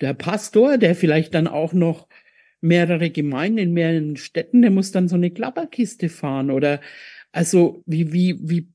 der 0.00 0.14
Pastor, 0.14 0.76
der 0.78 0.94
vielleicht 0.96 1.34
dann 1.34 1.46
auch 1.46 1.72
noch 1.72 2.08
mehrere 2.60 3.10
Gemeinden 3.10 3.58
in 3.58 3.72
mehreren 3.72 4.16
Städten, 4.16 4.62
der 4.62 4.72
muss 4.72 4.90
dann 4.92 5.08
so 5.08 5.14
eine 5.16 5.30
Klapperkiste 5.30 6.08
fahren 6.08 6.50
oder 6.50 6.80
also 7.32 7.82
wie 7.86 8.12
wie 8.12 8.38
wie 8.42 8.68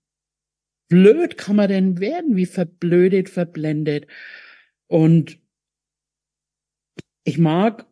blöd 0.87 1.37
kann 1.37 1.57
man 1.57 1.69
denn 1.69 1.99
werden? 1.99 2.35
Wie 2.37 2.45
verblödet, 2.45 3.29
verblendet? 3.29 4.07
Und 4.87 5.39
ich 7.23 7.37
mag 7.37 7.85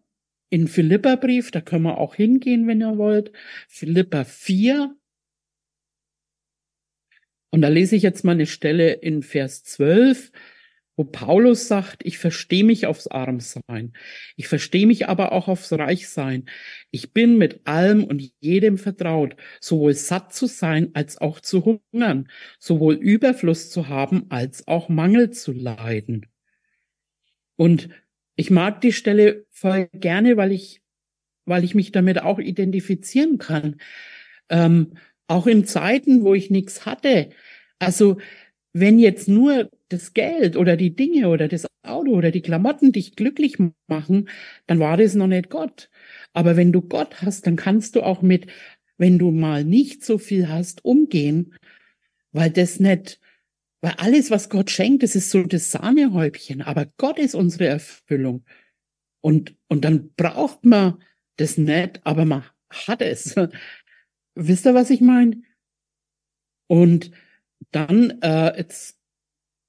in 0.50 0.68
Philippa-Brief, 0.68 1.52
da 1.52 1.62
können 1.62 1.84
wir 1.84 1.98
auch 1.98 2.16
hingehen, 2.16 2.68
wenn 2.68 2.82
ihr 2.82 2.98
wollt, 2.98 3.32
Philippa 3.68 4.24
4. 4.24 4.99
Und 7.52 7.62
da 7.62 7.68
lese 7.68 7.96
ich 7.96 8.04
jetzt 8.04 8.24
mal 8.24 8.34
eine 8.34 8.46
Stelle 8.46 8.94
in 8.94 9.24
Vers 9.24 9.64
12 9.64 10.32
wo 11.00 11.06
Paulus 11.06 11.70
sagt, 11.70 12.06
ich 12.06 12.18
verstehe 12.18 12.66
mich 12.66 12.86
aufs 12.86 13.08
Armsein, 13.08 13.94
ich 14.36 14.50
verstehe 14.50 14.86
mich 14.86 15.08
aber 15.08 15.32
auch 15.32 15.48
aufs 15.48 15.72
Reichsein. 15.72 16.50
Ich 16.92 17.14
bin 17.14 17.38
mit 17.38 17.66
allem 17.66 18.04
und 18.04 18.22
jedem 18.42 18.78
vertraut, 18.78 19.38
sowohl 19.62 19.94
satt 19.94 20.34
zu 20.34 20.46
sein 20.46 20.90
als 20.96 21.18
auch 21.18 21.40
zu 21.40 21.80
hungern, 21.94 22.28
sowohl 22.60 22.96
Überfluss 22.96 23.70
zu 23.70 23.88
haben 23.88 24.26
als 24.28 24.68
auch 24.68 24.90
Mangel 24.90 25.30
zu 25.30 25.54
leiden. 25.54 26.26
Und 27.56 27.88
ich 28.36 28.52
mag 28.52 28.82
die 28.82 28.92
Stelle 28.92 29.46
voll 29.52 29.88
gerne, 29.94 30.36
weil 30.36 30.52
ich, 30.52 30.82
weil 31.46 31.64
ich 31.64 31.76
mich 31.76 31.94
damit 31.94 32.22
auch 32.22 32.40
identifizieren 32.40 33.38
kann. 33.38 33.78
Ähm, 34.50 34.96
auch 35.30 35.48
in 35.48 35.66
Zeiten, 35.66 36.24
wo 36.24 36.34
ich 36.34 36.50
nichts 36.50 36.86
hatte. 36.86 37.30
Also 37.78 38.18
wenn 38.74 39.00
jetzt 39.00 39.28
nur 39.28 39.70
das 39.90 40.14
Geld 40.14 40.58
oder 40.58 40.76
die 40.76 40.96
Dinge 40.96 41.30
oder 41.30 41.48
das 41.48 41.68
Auto 41.84 42.12
oder 42.12 42.32
die 42.32 42.42
Klamotten 42.42 42.92
dich 42.92 43.16
glücklich 43.16 43.58
machen, 43.88 44.30
dann 44.68 44.80
war 44.80 44.98
das 44.98 45.16
noch 45.16 45.28
nicht 45.28 45.50
Gott. 45.50 45.90
Aber 46.34 46.58
wenn 46.58 46.72
du 46.72 46.82
Gott 46.82 47.22
hast, 47.22 47.48
dann 47.48 47.56
kannst 47.56 47.96
du 47.96 48.02
auch 48.02 48.22
mit, 48.22 48.48
wenn 48.98 49.18
du 49.20 49.32
mal 49.32 49.64
nicht 49.64 50.04
so 50.04 50.18
viel 50.18 50.50
hast, 50.50 50.84
umgehen, 50.84 51.56
weil 52.32 52.50
das 52.50 52.80
nicht, 52.80 53.20
weil 53.82 53.94
alles, 53.98 54.30
was 54.32 54.50
Gott 54.50 54.70
schenkt, 54.72 55.04
das 55.04 55.16
ist 55.16 55.30
so 55.30 55.44
das 55.44 55.72
Sahnehäubchen, 55.72 56.62
aber 56.62 56.88
Gott 56.98 57.18
ist 57.18 57.36
unsere 57.36 57.68
Erfüllung. 57.68 58.44
Und, 59.22 59.56
und 59.68 59.86
dann 59.86 60.12
braucht 60.16 60.66
man 60.66 61.02
das 61.38 61.58
nicht, 61.58 62.02
aber 62.04 62.26
man 62.26 62.44
hat 62.72 63.02
es. 63.02 63.36
Wisst 64.42 64.66
ihr, 64.66 64.74
was 64.74 64.90
ich 64.90 65.02
meine? 65.02 65.42
Und 66.68 67.12
dann, 67.72 68.22
äh, 68.22 68.58
jetzt 68.58 68.98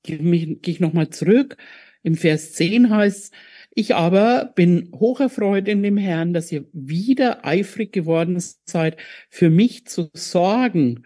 gehe 0.04 0.18
geh 0.56 0.70
ich 0.70 0.78
nochmal 0.78 1.10
zurück. 1.10 1.56
Im 2.02 2.14
Vers 2.16 2.52
10 2.54 2.88
heißt 2.90 3.34
ich 3.74 3.94
aber 3.96 4.52
bin 4.54 4.90
hocherfreut 4.94 5.66
in 5.68 5.82
dem 5.82 5.96
Herrn, 5.96 6.32
dass 6.32 6.52
ihr 6.52 6.66
wieder 6.72 7.44
eifrig 7.44 7.92
geworden 7.92 8.40
seid, 8.64 8.96
für 9.28 9.50
mich 9.50 9.86
zu 9.86 10.10
sorgen. 10.12 11.04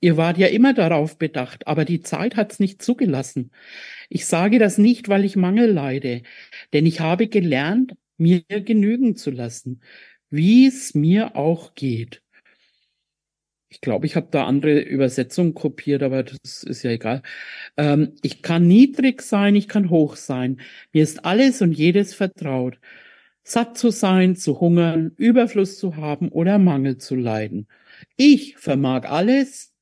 Ihr 0.00 0.16
wart 0.16 0.38
ja 0.38 0.46
immer 0.48 0.72
darauf 0.72 1.18
bedacht, 1.18 1.66
aber 1.66 1.84
die 1.84 2.00
Zeit 2.02 2.36
hat's 2.36 2.60
nicht 2.60 2.80
zugelassen. 2.82 3.50
Ich 4.08 4.26
sage 4.26 4.58
das 4.60 4.78
nicht, 4.78 5.08
weil 5.08 5.24
ich 5.24 5.36
Mangel 5.36 5.70
leide, 5.72 6.22
denn 6.72 6.86
ich 6.86 7.00
habe 7.00 7.28
gelernt, 7.28 7.94
mir 8.18 8.42
genügen 8.42 9.16
zu 9.16 9.30
lassen, 9.30 9.82
wie 10.30 10.66
es 10.66 10.94
mir 10.94 11.36
auch 11.36 11.74
geht. 11.74 12.22
Ich 13.72 13.80
glaube, 13.80 14.04
ich 14.06 14.16
habe 14.16 14.28
da 14.30 14.46
andere 14.46 14.80
Übersetzungen 14.80 15.54
kopiert, 15.54 16.02
aber 16.02 16.24
das 16.24 16.64
ist 16.64 16.82
ja 16.82 16.90
egal. 16.90 17.22
Ähm, 17.76 18.16
ich 18.22 18.42
kann 18.42 18.66
niedrig 18.66 19.22
sein, 19.22 19.54
ich 19.54 19.68
kann 19.68 19.90
hoch 19.90 20.16
sein. 20.16 20.60
Mir 20.92 21.04
ist 21.04 21.24
alles 21.24 21.62
und 21.62 21.72
jedes 21.72 22.12
vertraut. 22.12 22.80
Satt 23.44 23.78
zu 23.78 23.90
sein, 23.90 24.36
zu 24.36 24.60
hungern, 24.60 25.12
Überfluss 25.16 25.78
zu 25.78 25.96
haben 25.96 26.28
oder 26.30 26.58
Mangel 26.58 26.98
zu 26.98 27.14
leiden. 27.14 27.68
Ich 28.16 28.56
vermag 28.58 29.08
alles, 29.08 29.72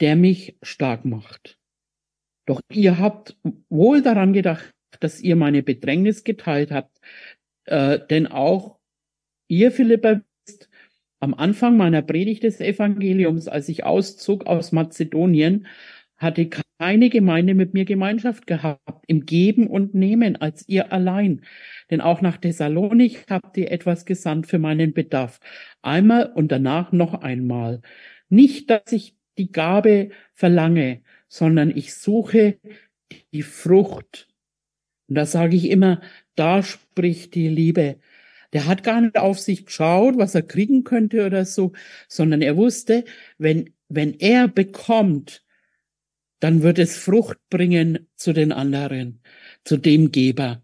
der 0.00 0.16
mich 0.16 0.56
stark 0.62 1.04
macht. 1.04 1.58
Doch 2.46 2.60
ihr 2.72 2.98
habt 2.98 3.36
wohl 3.68 4.02
daran 4.02 4.32
gedacht, 4.32 4.72
dass 5.00 5.20
ihr 5.20 5.36
meine 5.36 5.62
Bedrängnis 5.62 6.24
geteilt 6.24 6.70
habt, 6.70 6.98
äh, 7.64 7.98
denn 8.08 8.26
auch 8.26 8.78
ihr, 9.48 9.72
Philippa, 9.72 10.22
am 11.20 11.34
Anfang 11.34 11.76
meiner 11.76 12.02
Predigt 12.02 12.42
des 12.42 12.60
Evangeliums, 12.60 13.46
als 13.46 13.68
ich 13.68 13.84
auszog 13.84 14.46
aus 14.46 14.72
Mazedonien, 14.72 15.66
hatte 16.16 16.48
keine 16.78 17.10
Gemeinde 17.10 17.54
mit 17.54 17.74
mir 17.74 17.84
Gemeinschaft 17.84 18.46
gehabt, 18.46 19.04
im 19.06 19.26
Geben 19.26 19.66
und 19.66 19.94
Nehmen 19.94 20.36
als 20.36 20.68
ihr 20.68 20.92
allein. 20.92 21.42
Denn 21.90 22.00
auch 22.00 22.20
nach 22.20 22.38
Thessalonik 22.38 23.26
habt 23.28 23.56
ihr 23.56 23.70
etwas 23.70 24.04
gesandt 24.06 24.46
für 24.46 24.58
meinen 24.58 24.92
Bedarf. 24.92 25.40
Einmal 25.82 26.32
und 26.32 26.52
danach 26.52 26.92
noch 26.92 27.14
einmal. 27.14 27.82
Nicht, 28.28 28.70
dass 28.70 28.92
ich 28.92 29.14
die 29.38 29.52
Gabe 29.52 30.10
verlange, 30.32 31.02
sondern 31.28 31.70
ich 31.74 31.94
suche 31.94 32.58
die 33.32 33.42
Frucht. 33.42 34.28
Und 35.08 35.16
da 35.16 35.26
sage 35.26 35.56
ich 35.56 35.70
immer, 35.70 36.00
da 36.34 36.62
spricht 36.62 37.34
die 37.34 37.48
Liebe. 37.48 37.98
Der 38.52 38.66
hat 38.66 38.82
gar 38.82 39.00
nicht 39.00 39.16
auf 39.16 39.38
sich 39.38 39.66
geschaut, 39.66 40.18
was 40.18 40.34
er 40.34 40.42
kriegen 40.42 40.84
könnte 40.84 41.24
oder 41.26 41.44
so, 41.44 41.72
sondern 42.08 42.42
er 42.42 42.56
wusste, 42.56 43.04
wenn, 43.38 43.74
wenn 43.88 44.14
er 44.14 44.48
bekommt, 44.48 45.44
dann 46.40 46.62
wird 46.62 46.78
es 46.78 46.96
Frucht 46.96 47.38
bringen 47.50 48.08
zu 48.16 48.32
den 48.32 48.50
anderen, 48.50 49.22
zu 49.64 49.76
dem 49.76 50.10
Geber 50.10 50.62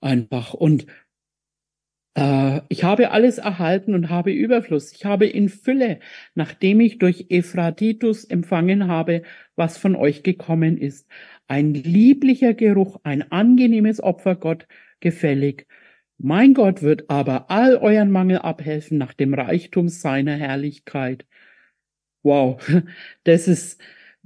einfach. 0.00 0.54
Und 0.54 0.86
äh, 2.14 2.60
ich 2.68 2.84
habe 2.84 3.10
alles 3.10 3.38
erhalten 3.38 3.94
und 3.94 4.10
habe 4.10 4.32
Überfluss. 4.32 4.92
Ich 4.92 5.04
habe 5.04 5.26
in 5.26 5.48
Fülle, 5.48 6.00
nachdem 6.34 6.80
ich 6.80 6.98
durch 6.98 7.26
Ephratitus 7.30 8.24
empfangen 8.24 8.88
habe, 8.88 9.22
was 9.56 9.78
von 9.78 9.96
euch 9.96 10.22
gekommen 10.22 10.78
ist. 10.78 11.08
Ein 11.48 11.74
lieblicher 11.74 12.54
Geruch, 12.54 13.00
ein 13.04 13.30
angenehmes 13.30 14.02
Opfer 14.02 14.36
Gott 14.36 14.66
gefällig. 15.00 15.66
Mein 16.26 16.54
Gott 16.54 16.80
wird 16.80 17.10
aber 17.10 17.50
all 17.50 17.76
euren 17.76 18.10
Mangel 18.10 18.38
abhelfen 18.38 18.96
nach 18.96 19.12
dem 19.12 19.34
Reichtum 19.34 19.90
seiner 19.90 20.34
Herrlichkeit. 20.34 21.26
Wow, 22.22 22.66
das 23.24 23.46
ist, 23.46 23.78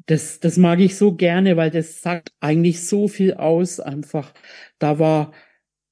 das, 0.07 0.39
das 0.39 0.59
mag 0.59 0.79
ich 0.79 0.95
so 0.95 1.17
gerne, 1.17 1.57
weil 1.57 1.73
das 1.73 2.01
sagt 2.01 2.33
eigentlich 2.39 2.87
so 2.87 3.09
viel 3.09 3.35
aus 3.35 3.81
einfach. 3.81 4.33
Da 4.79 5.01
war, 5.01 5.33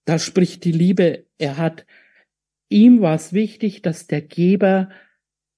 da 0.05 0.21
spricht 0.21 0.65
die 0.65 0.71
Liebe. 0.71 1.27
Er 1.39 1.57
hat, 1.57 1.87
ihm 2.69 3.01
war 3.01 3.17
es 3.17 3.33
wichtig, 3.33 3.83
dass 3.83 4.07
der 4.07 4.23
Geber 4.23 4.91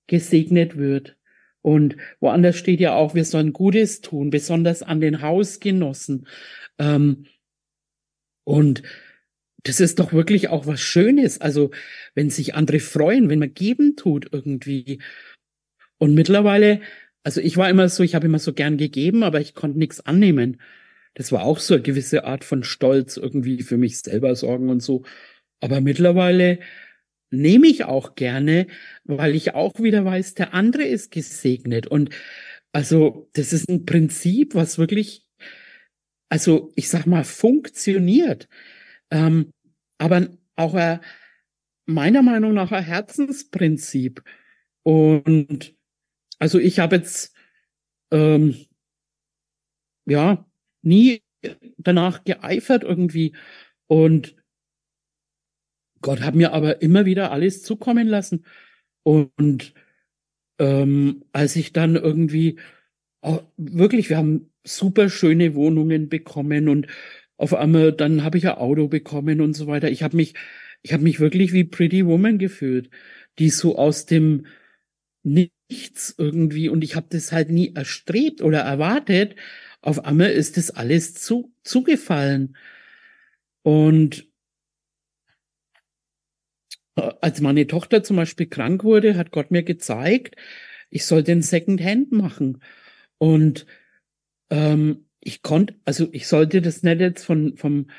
gesegnet 0.07 0.79
wird. 0.79 1.19
Und 1.61 1.99
woanders 2.21 2.57
steht 2.57 2.81
ja 2.81 2.95
auch, 2.95 3.15
wir 3.15 3.27
sollen 3.27 3.53
Gutes 3.53 4.01
tun, 4.01 4.31
besonders 4.31 4.83
an 4.83 5.03
den 5.03 5.21
Hausgenossen. 5.21 6.27
Ähm, 6.79 7.27
und 8.45 8.83
das 9.65 9.81
ist 9.81 9.99
doch 9.99 10.13
wirklich 10.13 10.49
auch 10.49 10.67
was 10.67 10.81
Schönes. 10.81 11.41
Also, 11.41 11.71
wenn 12.15 12.31
sich 12.31 12.55
andere 12.55 12.81
freuen, 12.81 13.29
wenn 13.29 13.39
man 13.41 13.55
geben 13.55 13.97
tut 13.97 14.29
irgendwie. 14.33 15.01
Und 15.99 16.15
mittlerweile, 16.15 16.81
also 17.25 17.41
ich 17.41 17.57
war 17.57 17.69
immer 17.69 17.89
so, 17.89 18.03
ich 18.03 18.15
habe 18.15 18.27
immer 18.27 18.39
so 18.39 18.53
gern 18.53 18.77
gegeben, 18.77 19.23
aber 19.23 19.41
ich 19.41 19.55
konnte 19.55 19.79
nichts 19.79 20.01
annehmen. 20.01 20.61
Das 21.15 21.33
war 21.33 21.43
auch 21.43 21.59
so 21.59 21.75
eine 21.75 21.83
gewisse 21.83 22.25
Art 22.25 22.45
von 22.45 22.63
Stolz 22.63 23.17
irgendwie 23.17 23.63
für 23.63 23.77
mich 23.77 23.99
selber 24.01 24.37
sorgen 24.37 24.71
und 24.71 24.81
so. 24.83 25.05
Aber 25.61 25.81
mittlerweile 25.81 26.61
nehme 27.31 27.67
ich 27.67 27.85
auch 27.85 28.15
gerne, 28.15 28.69
weil 29.05 29.35
ich 29.35 29.55
auch 29.55 29.81
wieder 29.81 30.05
weiß, 30.05 30.35
der 30.35 30.55
andere 30.55 30.85
ist 30.85 31.11
gesegnet. 31.11 31.87
Und 31.87 32.11
also 32.73 33.29
das 33.35 33.53
ist 33.53 33.69
ein 33.69 33.85
Prinzip, 33.87 34.55
was 34.55 34.79
wirklich, 34.79 35.27
also 36.29 36.73
ich 36.77 36.89
sag 36.89 37.07
mal, 37.07 37.25
funktioniert. 37.25 38.49
Ähm, 39.11 39.53
aber 39.99 40.29
auch 40.57 40.75
ein, 40.75 41.01
meiner 41.87 42.23
Meinung 42.23 42.55
nach 42.55 42.73
ein 42.73 42.85
Herzensprinzip. 42.85 44.23
Und 44.83 45.75
also 46.39 46.59
ich 46.59 46.79
habe 46.79 46.97
jetzt 46.97 47.35
ähm, 48.11 48.57
ja 50.07 50.47
nie 50.83 51.23
danach 51.79 52.25
geeifert 52.25 52.85
irgendwie 52.85 53.35
und 53.87 54.37
Gott 56.01 56.21
hat 56.21 56.35
mir 56.35 56.53
aber 56.53 56.83
immer 56.83 57.07
wieder 57.07 57.33
alles 57.33 57.63
zukommen 57.63 58.07
lassen. 58.07 58.45
Und 59.03 59.75
ähm, 60.59 61.25
als 61.33 61.57
ich 61.57 61.73
dann 61.73 61.97
irgendwie 61.97 62.59
auch, 63.21 63.43
wirklich, 63.57 64.11
wir 64.11 64.19
haben 64.19 64.53
super 64.65 65.09
schöne 65.09 65.55
Wohnungen 65.55 66.09
bekommen 66.09 66.69
und 66.69 66.87
auf 67.39 67.55
einmal 67.55 67.93
dann 67.93 68.25
habe 68.25 68.39
ich 68.39 68.47
ein 68.49 68.57
Auto 68.57 68.89
bekommen 68.89 69.41
und 69.41 69.55
so 69.55 69.67
weiter. 69.69 69.91
Ich 69.91 70.03
habe 70.05 70.17
mich, 70.17 70.35
ich 70.83 70.93
habe 70.93 71.05
mich 71.05 71.21
wirklich 71.21 71.53
wie 71.55 71.65
Pretty 71.65 72.07
Woman 72.07 72.39
gefühlt, 72.39 72.91
die 73.39 73.51
so 73.51 73.79
aus 73.79 74.07
dem 74.07 74.47
Nichts 75.25 76.15
irgendwie 76.19 76.69
und 76.71 76.85
ich 76.85 76.97
habe 76.97 77.09
das 77.11 77.33
halt 77.33 77.51
nie 77.51 77.75
erstrebt 77.75 78.43
oder 78.43 78.61
erwartet. 78.61 79.37
Auf 79.83 80.05
einmal 80.05 80.31
ist 80.31 80.57
das 80.57 80.71
alles 80.71 81.15
zu, 81.15 81.53
zugefallen. 81.65 82.57
Und 83.63 84.27
als 87.21 87.41
meine 87.41 87.67
Tochter 87.67 88.03
zum 88.03 88.17
Beispiel 88.17 88.47
krank 88.47 88.85
wurde, 88.85 89.17
hat 89.17 89.31
Gott 89.31 89.51
mir 89.51 89.63
gezeigt, 89.63 90.37
ich 90.91 91.05
soll 91.05 91.23
den 91.23 91.43
Second 91.43 91.83
Hand 91.83 92.13
machen. 92.13 92.63
Und 93.19 93.67
ähm, 94.51 95.08
ich 95.21 95.43
konnte, 95.43 95.75
also 95.85 96.09
ich 96.13 96.27
sollte 96.27 96.63
das 96.63 96.83
nicht 96.83 97.01
jetzt 97.01 97.25
von, 97.25 97.57
vom, 97.57 97.91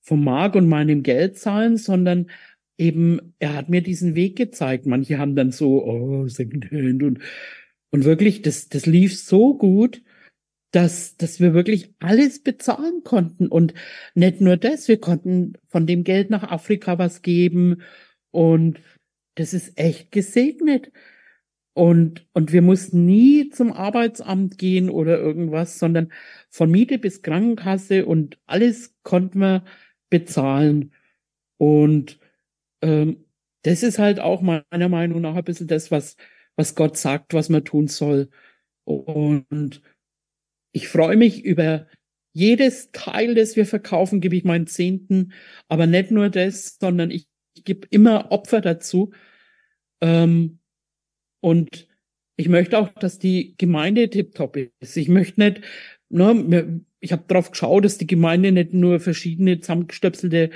vom 0.00 0.24
Mark 0.24 0.54
und 0.54 0.68
meinem 0.68 1.02
Geld 1.02 1.38
zahlen, 1.38 1.76
sondern 1.76 2.30
eben, 2.78 3.34
er 3.38 3.54
hat 3.54 3.68
mir 3.68 3.82
diesen 3.82 4.14
Weg 4.14 4.36
gezeigt. 4.36 4.86
Manche 4.86 5.18
haben 5.18 5.36
dann 5.36 5.52
so, 5.52 5.84
oh, 5.84 6.28
Second 6.28 6.70
Hand 6.70 7.02
und, 7.02 7.18
und 7.90 8.04
wirklich, 8.04 8.42
das, 8.42 8.68
das 8.68 8.86
lief 8.86 9.18
so 9.18 9.56
gut, 9.56 10.02
dass, 10.72 11.16
dass 11.16 11.38
wir 11.38 11.54
wirklich 11.54 11.94
alles 12.00 12.42
bezahlen 12.42 13.02
konnten. 13.04 13.46
Und 13.46 13.74
nicht 14.14 14.40
nur 14.40 14.56
das, 14.56 14.88
wir 14.88 14.98
konnten 14.98 15.54
von 15.68 15.86
dem 15.86 16.02
Geld 16.02 16.30
nach 16.30 16.44
Afrika 16.44 16.98
was 16.98 17.22
geben 17.22 17.82
und 18.30 18.80
das 19.34 19.54
ist 19.54 19.78
echt 19.78 20.10
gesegnet. 20.10 20.90
Und, 21.74 22.26
und 22.32 22.52
wir 22.52 22.62
mussten 22.62 23.06
nie 23.06 23.48
zum 23.50 23.72
Arbeitsamt 23.72 24.58
gehen 24.58 24.90
oder 24.90 25.18
irgendwas, 25.18 25.78
sondern 25.78 26.12
von 26.50 26.70
Miete 26.70 26.98
bis 26.98 27.22
Krankenkasse 27.22 28.04
und 28.04 28.38
alles 28.46 28.94
konnten 29.02 29.38
wir 29.40 29.64
bezahlen. 30.10 30.92
Und 31.56 32.18
ähm, 32.82 33.24
das 33.62 33.82
ist 33.82 33.98
halt 33.98 34.20
auch 34.20 34.42
meiner 34.42 34.88
Meinung 34.88 35.20
nach 35.22 35.34
ein 35.34 35.44
bisschen 35.44 35.68
das, 35.68 35.90
was, 35.90 36.16
was 36.56 36.74
Gott 36.74 36.98
sagt, 36.98 37.32
was 37.32 37.48
man 37.48 37.64
tun 37.64 37.88
soll. 37.88 38.28
Und 38.84 39.82
ich 40.72 40.88
freue 40.88 41.16
mich 41.16 41.44
über 41.44 41.86
jedes 42.34 42.90
Teil, 42.92 43.34
das 43.34 43.56
wir 43.56 43.66
verkaufen, 43.66 44.20
gebe 44.20 44.36
ich 44.36 44.44
meinen 44.44 44.66
Zehnten, 44.66 45.32
aber 45.68 45.86
nicht 45.86 46.10
nur 46.10 46.28
das, 46.30 46.76
sondern 46.80 47.10
ich 47.10 47.28
ich 47.54 47.64
gebe 47.64 47.86
immer 47.90 48.30
Opfer 48.32 48.60
dazu. 48.60 49.12
Ähm, 50.00 50.58
und 51.42 51.88
ich 52.36 52.48
möchte 52.48 52.78
auch, 52.78 52.88
dass 52.94 53.18
die 53.18 53.54
Gemeinde 53.58 54.08
tiptop 54.08 54.56
ist. 54.56 54.96
Ich 54.96 55.08
möchte 55.08 55.40
nicht, 55.40 55.60
ne, 56.08 56.80
ich 57.00 57.12
habe 57.12 57.24
darauf 57.26 57.50
geschaut, 57.50 57.84
dass 57.84 57.98
die 57.98 58.06
Gemeinde 58.06 58.52
nicht 58.52 58.72
nur 58.72 59.00
verschiedene 59.00 59.60
zusammengestöpselte 59.60 60.50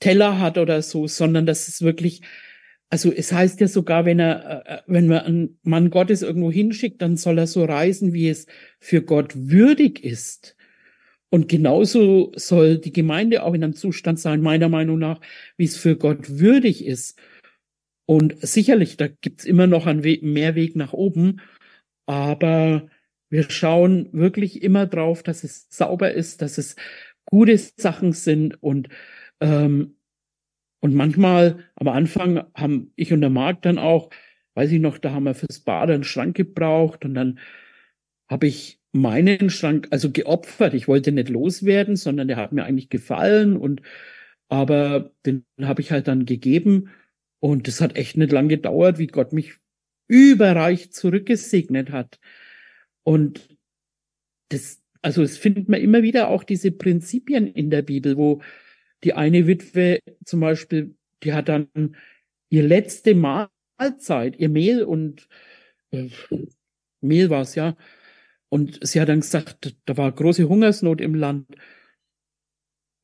Teller 0.00 0.40
hat 0.40 0.58
oder 0.58 0.82
so, 0.82 1.06
sondern 1.06 1.46
dass 1.46 1.68
es 1.68 1.82
wirklich, 1.82 2.22
also 2.90 3.12
es 3.12 3.32
heißt 3.32 3.60
ja 3.60 3.68
sogar, 3.68 4.04
wenn 4.04 4.18
er, 4.18 4.66
äh, 4.66 4.82
wenn 4.86 5.06
man 5.06 5.20
einen 5.20 5.58
Mann 5.62 5.90
Gottes 5.90 6.22
irgendwo 6.22 6.50
hinschickt, 6.50 7.00
dann 7.00 7.16
soll 7.16 7.38
er 7.38 7.46
so 7.46 7.64
reisen, 7.64 8.12
wie 8.12 8.28
es 8.28 8.46
für 8.80 9.02
Gott 9.02 9.32
würdig 9.34 10.04
ist. 10.04 10.56
Und 11.30 11.48
genauso 11.48 12.32
soll 12.34 12.78
die 12.78 12.92
Gemeinde 12.92 13.42
auch 13.44 13.54
in 13.54 13.62
einem 13.62 13.74
Zustand 13.74 14.18
sein, 14.18 14.40
meiner 14.40 14.68
Meinung 14.68 14.98
nach, 14.98 15.20
wie 15.56 15.64
es 15.64 15.76
für 15.76 15.96
Gott 15.96 16.38
würdig 16.38 16.84
ist. 16.84 17.18
Und 18.10 18.40
sicherlich, 18.40 18.96
da 18.96 19.06
gibt's 19.06 19.44
immer 19.44 19.66
noch 19.66 19.86
einen 19.86 20.02
Weg, 20.02 20.22
mehr 20.22 20.54
Weg 20.54 20.76
nach 20.76 20.94
oben, 20.94 21.42
aber 22.06 22.88
wir 23.28 23.50
schauen 23.50 24.08
wirklich 24.12 24.62
immer 24.62 24.86
drauf, 24.86 25.22
dass 25.22 25.44
es 25.44 25.66
sauber 25.68 26.12
ist, 26.12 26.40
dass 26.40 26.56
es 26.56 26.74
gute 27.26 27.58
Sachen 27.58 28.14
sind 28.14 28.62
und 28.62 28.88
ähm, 29.40 29.96
und 30.80 30.94
manchmal 30.94 31.66
am 31.74 31.88
Anfang 31.88 32.44
haben 32.54 32.92
ich 32.96 33.12
und 33.12 33.20
der 33.20 33.28
Marc 33.28 33.60
dann 33.60 33.78
auch, 33.78 34.08
weiß 34.54 34.72
ich 34.72 34.80
noch, 34.80 34.96
da 34.96 35.10
haben 35.12 35.24
wir 35.24 35.34
fürs 35.34 35.60
Bad 35.60 35.90
einen 35.90 36.04
Schrank 36.04 36.34
gebraucht 36.34 37.04
und 37.04 37.12
dann 37.12 37.38
habe 38.30 38.46
ich 38.46 38.80
meinen 38.92 39.50
Schrank 39.50 39.88
also 39.90 40.10
geopfert. 40.10 40.72
Ich 40.72 40.88
wollte 40.88 41.12
nicht 41.12 41.28
loswerden, 41.28 41.96
sondern 41.96 42.28
der 42.28 42.38
hat 42.38 42.52
mir 42.52 42.64
eigentlich 42.64 42.88
gefallen 42.88 43.58
und 43.58 43.82
aber 44.48 45.10
den 45.26 45.44
habe 45.60 45.82
ich 45.82 45.92
halt 45.92 46.08
dann 46.08 46.24
gegeben 46.24 46.88
und 47.40 47.68
das 47.68 47.80
hat 47.80 47.96
echt 47.96 48.16
nicht 48.16 48.32
lang 48.32 48.48
gedauert, 48.48 48.98
wie 48.98 49.06
Gott 49.06 49.32
mich 49.32 49.54
überreich 50.08 50.90
zurückgesegnet 50.92 51.90
hat. 51.90 52.18
Und 53.04 53.56
das, 54.48 54.82
also 55.02 55.22
es 55.22 55.38
findet 55.38 55.68
man 55.68 55.80
immer 55.80 56.02
wieder 56.02 56.28
auch 56.28 56.44
diese 56.44 56.72
Prinzipien 56.72 57.46
in 57.46 57.70
der 57.70 57.82
Bibel, 57.82 58.16
wo 58.16 58.42
die 59.04 59.14
eine 59.14 59.46
Witwe 59.46 60.00
zum 60.24 60.40
Beispiel, 60.40 60.96
die 61.22 61.32
hat 61.32 61.48
dann 61.48 61.68
ihr 62.50 62.62
letzte 62.62 63.14
Mahlzeit, 63.14 64.38
ihr 64.38 64.48
Mehl 64.48 64.82
und 64.82 65.28
äh, 65.90 66.08
Mehl 67.00 67.30
war 67.30 67.42
es 67.42 67.54
ja, 67.54 67.76
und 68.48 68.86
sie 68.86 69.00
hat 69.00 69.08
dann 69.08 69.20
gesagt, 69.20 69.76
da 69.84 69.96
war 69.96 70.10
große 70.10 70.48
Hungersnot 70.48 71.00
im 71.00 71.14
Land. 71.14 71.46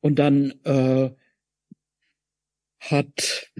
Und 0.01 0.19
dann 0.19 0.53
äh, 0.63 1.11
hat 2.79 3.51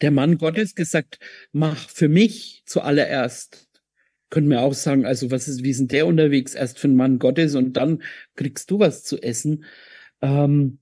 der 0.00 0.10
Mann 0.10 0.38
Gottes 0.38 0.74
gesagt, 0.74 1.18
mach 1.52 1.88
für 1.88 2.08
mich 2.08 2.62
zuallererst. 2.66 3.68
Können 4.30 4.50
wir 4.50 4.60
auch 4.60 4.74
sagen, 4.74 5.06
also 5.06 5.30
was 5.30 5.48
ist, 5.48 5.64
wie 5.64 5.72
sind 5.72 5.92
der 5.92 6.06
unterwegs? 6.06 6.54
Erst 6.54 6.78
für 6.78 6.88
den 6.88 6.96
Mann 6.96 7.18
Gottes 7.18 7.54
und 7.54 7.72
dann 7.74 8.02
kriegst 8.36 8.70
du 8.70 8.78
was 8.78 9.02
zu 9.02 9.20
essen. 9.22 9.64
Ähm, 10.20 10.78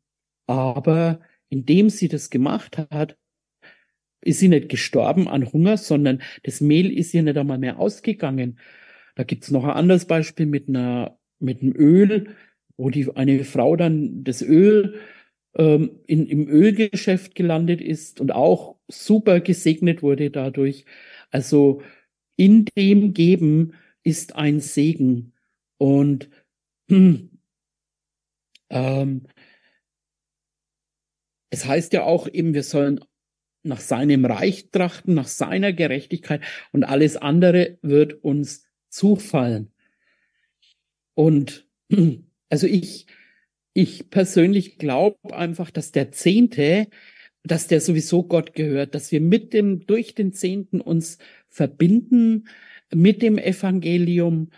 aber 0.46 1.20
indem 1.48 1.90
sie 1.90 2.09
das 2.09 2.31
gemacht 2.31 2.79
hat, 2.90 3.16
ist 4.20 4.40
sie 4.40 4.48
nicht 4.48 4.68
gestorben 4.68 5.29
an 5.29 5.52
Hunger, 5.52 5.76
sondern 5.76 6.20
das 6.42 6.61
Mehl 6.61 6.90
ist 6.92 7.14
ihr 7.14 7.22
nicht 7.22 7.38
einmal 7.38 7.59
mehr 7.59 7.79
ausgegangen. 7.79 8.59
Da 9.14 9.22
gibt's 9.22 9.50
noch 9.50 9.64
ein 9.64 9.70
anderes 9.70 10.07
Beispiel 10.07 10.46
mit 10.46 10.68
einer, 10.68 11.18
mit 11.38 11.62
einem 11.62 11.74
Öl, 11.76 12.35
wo 12.76 12.90
die, 12.90 13.14
eine 13.14 13.44
Frau 13.44 13.76
dann 13.76 14.24
das 14.24 14.42
Öl 14.42 14.98
ähm, 15.57 16.01
in, 16.07 16.27
im 16.27 16.49
Ölgeschäft 16.49 17.35
gelandet 17.35 17.81
ist 17.81 18.21
und 18.21 18.33
auch 18.33 18.77
super 18.88 19.40
gesegnet 19.40 20.03
wurde 20.03 20.31
dadurch. 20.31 20.85
Also 21.31 21.83
in 22.37 22.66
dem 22.77 23.14
Geben 23.14 23.75
ist 24.03 24.37
ein 24.37 24.61
Segen. 24.61 25.33
Und 25.79 26.31
hm, 26.88 27.31
ähm, 28.71 29.27
es 31.51 31.64
heißt 31.64 31.92
ja 31.92 32.05
auch 32.05 32.29
eben, 32.29 32.55
wir 32.55 32.62
sollen 32.62 33.01
nach 33.62 33.81
seinem 33.81 34.25
Reich 34.25 34.71
trachten, 34.71 35.14
nach 35.14 35.27
seiner 35.27 35.73
Gerechtigkeit 35.73 36.42
und 36.73 36.85
alles 36.85 37.16
andere 37.16 37.79
wird 37.83 38.23
uns 38.25 38.64
zufallen. 38.88 39.73
Und 41.14 41.66
also 42.51 42.66
ich, 42.66 43.07
ich 43.77 44.11
persönlich 44.11 44.79
glaube 44.79 45.19
einfach, 45.33 45.71
dass 45.71 45.93
der 45.93 46.11
Zehnte 46.12 46.89
dass 47.47 47.69
der 47.69 47.81
sowieso 47.81 48.25
Gott 48.25 48.55
gehört, 48.55 48.95
dass 48.95 49.12
wir 49.12 49.21
mit 49.21 49.53
dem, 49.53 49.87
durch 49.87 50.15
den 50.15 50.33
Zehnten 50.33 50.81
uns 50.81 51.19
verbinden 51.49 52.49
mit 52.95 53.23
dem 53.23 53.39
Evangelium. 53.39 54.51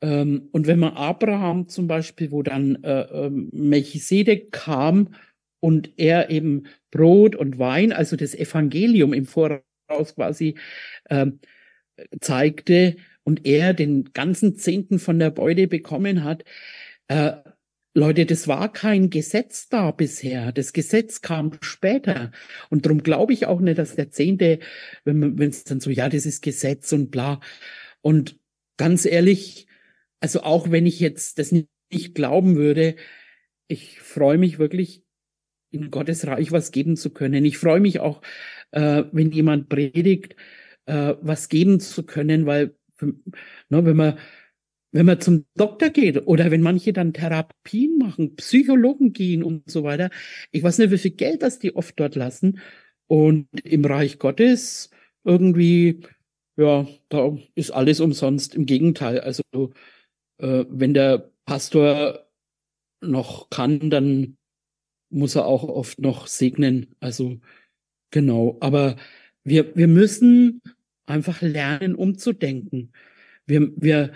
Ähm, 0.00 0.48
und 0.52 0.66
wenn 0.66 0.78
man 0.78 0.94
Abraham 0.94 1.68
zum 1.68 1.86
Beispiel, 1.86 2.30
wo 2.30 2.42
dann 2.42 2.82
äh, 2.84 3.00
äh, 3.00 3.30
Melchisedek 3.30 4.52
kam 4.52 5.14
und 5.60 5.98
er 5.98 6.30
eben 6.30 6.64
Brot 6.90 7.36
und 7.36 7.58
Wein, 7.58 7.92
also 7.92 8.16
das 8.16 8.34
Evangelium 8.34 9.12
im 9.12 9.26
Voraus 9.26 9.62
quasi 10.14 10.56
äh, 11.04 11.26
zeigte 12.20 12.96
und 13.24 13.46
er 13.46 13.74
den 13.74 14.12
ganzen 14.12 14.56
Zehnten 14.56 14.98
von 14.98 15.18
der 15.18 15.30
Beute 15.30 15.68
bekommen 15.68 16.24
hat, 16.24 16.44
äh, 17.08 17.32
Leute, 17.94 18.24
das 18.24 18.48
war 18.48 18.72
kein 18.72 19.10
Gesetz 19.10 19.68
da 19.68 19.90
bisher. 19.90 20.52
Das 20.52 20.72
Gesetz 20.72 21.20
kam 21.20 21.58
später. 21.60 22.32
Und 22.70 22.86
darum 22.86 23.02
glaube 23.02 23.34
ich 23.34 23.46
auch 23.46 23.60
nicht, 23.60 23.78
dass 23.78 23.94
der 23.94 24.10
Zehnte, 24.10 24.60
wenn 25.04 25.38
es 25.40 25.64
dann 25.64 25.80
so, 25.80 25.90
ja, 25.90 26.08
das 26.08 26.24
ist 26.24 26.42
Gesetz 26.42 26.92
und 26.92 27.10
bla. 27.10 27.40
Und 28.00 28.38
ganz 28.78 29.04
ehrlich, 29.04 29.66
also 30.20 30.42
auch 30.42 30.70
wenn 30.70 30.86
ich 30.86 31.00
jetzt 31.00 31.38
das 31.38 31.52
nicht, 31.52 31.68
glauben 32.14 32.56
würde, 32.56 32.96
ich 33.68 34.00
freue 34.00 34.38
mich 34.38 34.58
wirklich, 34.58 35.04
in 35.70 35.90
Gottes 35.90 36.26
Reich 36.26 36.52
was 36.52 36.70
geben 36.70 36.96
zu 36.96 37.10
können. 37.10 37.44
Ich 37.44 37.58
freue 37.58 37.80
mich 37.80 38.00
auch, 38.00 38.22
äh, 38.70 39.04
wenn 39.12 39.30
jemand 39.30 39.68
predigt, 39.68 40.36
äh, 40.86 41.14
was 41.20 41.48
geben 41.48 41.80
zu 41.80 42.04
können, 42.04 42.46
weil, 42.46 42.74
ne, 43.00 43.84
wenn 43.84 43.96
man 43.96 44.18
wenn 44.92 45.06
man 45.06 45.20
zum 45.20 45.46
Doktor 45.54 45.88
geht 45.88 46.26
oder 46.26 46.50
wenn 46.50 46.60
manche 46.60 46.92
dann 46.92 47.14
Therapien 47.14 47.98
machen, 47.98 48.36
Psychologen 48.36 49.12
gehen 49.12 49.42
und 49.42 49.70
so 49.70 49.82
weiter, 49.84 50.10
ich 50.50 50.62
weiß 50.62 50.78
nicht, 50.78 50.90
wie 50.90 50.98
viel 50.98 51.12
Geld 51.12 51.42
das 51.42 51.58
die 51.58 51.74
oft 51.74 51.98
dort 51.98 52.14
lassen. 52.14 52.60
Und 53.06 53.48
im 53.64 53.84
Reich 53.84 54.18
Gottes 54.18 54.90
irgendwie, 55.24 56.00
ja, 56.56 56.86
da 57.08 57.36
ist 57.54 57.70
alles 57.70 58.00
umsonst. 58.00 58.54
Im 58.54 58.66
Gegenteil, 58.66 59.20
also 59.20 59.42
äh, 60.38 60.64
wenn 60.68 60.94
der 60.94 61.30
Pastor 61.46 62.26
noch 63.00 63.50
kann, 63.50 63.90
dann 63.90 64.36
muss 65.10 65.36
er 65.36 65.46
auch 65.46 65.64
oft 65.64 66.00
noch 66.00 66.26
segnen. 66.26 66.94
Also 67.00 67.40
genau, 68.10 68.58
aber 68.60 68.96
wir, 69.42 69.74
wir 69.74 69.88
müssen 69.88 70.62
einfach 71.06 71.40
lernen, 71.42 71.94
umzudenken. 71.94 72.92
Wir, 73.46 73.72
wir, 73.76 74.12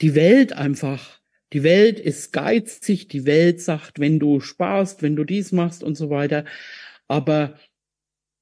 die 0.00 0.14
Welt 0.14 0.52
einfach, 0.52 1.20
die 1.52 1.62
Welt 1.62 2.00
ist 2.00 2.32
geizig, 2.32 3.08
die 3.08 3.26
Welt 3.26 3.60
sagt, 3.60 4.00
wenn 4.00 4.18
du 4.18 4.40
sparst, 4.40 5.02
wenn 5.02 5.16
du 5.16 5.24
dies 5.24 5.52
machst 5.52 5.82
und 5.82 5.94
so 5.94 6.10
weiter. 6.10 6.44
Aber 7.06 7.58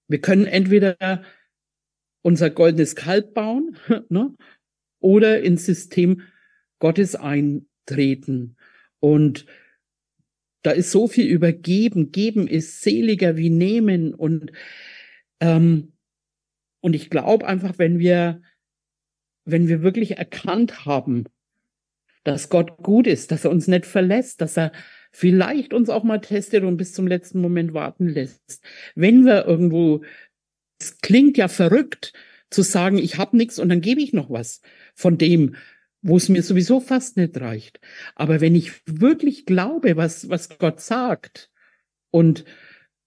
wir 0.09 0.21
können 0.21 0.47
entweder 0.47 1.23
unser 2.23 2.51
goldenes 2.51 2.97
Kalb 2.97 3.35
bauen 3.35 3.77
ne, 4.09 4.35
oder 5.01 5.43
ins 5.43 5.67
System 5.67 6.23
Gottes 6.79 7.15
eintreten. 7.15 8.57
Und 9.01 9.47
da 10.63 10.71
ist 10.71 10.91
so 10.91 11.09
viel 11.09 11.27
übergeben. 11.27 12.13
Geben 12.13 12.47
ist 12.47 12.83
seliger 12.83 13.37
wie 13.37 13.51
nehmen. 13.51 14.15
Und, 14.15 14.53
ähm, 15.41 15.93
und 16.81 16.95
ich 16.95 17.11
glaube 17.11 17.47
einfach, 17.47 17.79
wenn 17.79 17.99
wir, 17.99 18.43
wenn 19.45 19.69
wir 19.69 19.83
wirklich 19.83 20.19
erkannt 20.19 20.87
haben, 20.87 21.25
dass 22.25 22.49
Gott 22.49 22.79
gut 22.79 23.07
ist, 23.07 23.31
dass 23.31 23.45
er 23.45 23.51
uns 23.51 23.69
nicht 23.69 23.87
verlässt, 23.87 24.41
dass 24.41 24.57
er 24.57 24.73
vielleicht 25.11 25.75
uns 25.75 25.91
auch 25.91 26.05
mal 26.05 26.21
testet 26.21 26.65
und 26.65 26.77
bis 26.77 26.95
zum 26.95 27.07
letzten 27.07 27.41
Moment 27.41 27.75
warten 27.75 28.09
lässt. 28.09 28.63
Wenn 28.95 29.25
wir 29.25 29.45
irgendwo, 29.47 30.03
es 30.81 30.99
klingt 30.99 31.37
ja 31.37 31.49
verrückt, 31.49 32.13
zu 32.51 32.63
sagen, 32.63 32.99
ich 32.99 33.19
habe 33.19 33.37
nichts 33.37 33.59
und 33.59 33.69
dann 33.69 33.81
gebe 33.81 34.01
ich 34.01 34.13
noch 34.13 34.31
was 34.31 34.61
von 34.95 35.19
dem, 35.19 35.57
wo 36.03 36.17
es 36.17 36.29
mir 36.29 36.43
sowieso 36.43 36.81
fast 36.81 37.17
nicht 37.17 37.41
reicht. 37.41 37.81
Aber 38.15 38.41
wenn 38.41 38.55
ich 38.55 38.73
wirklich 38.87 39.47
glaube, 39.47 39.97
was, 39.97 40.29
was 40.29 40.59
Gott 40.59 40.81
sagt, 40.81 41.51
und 42.11 42.45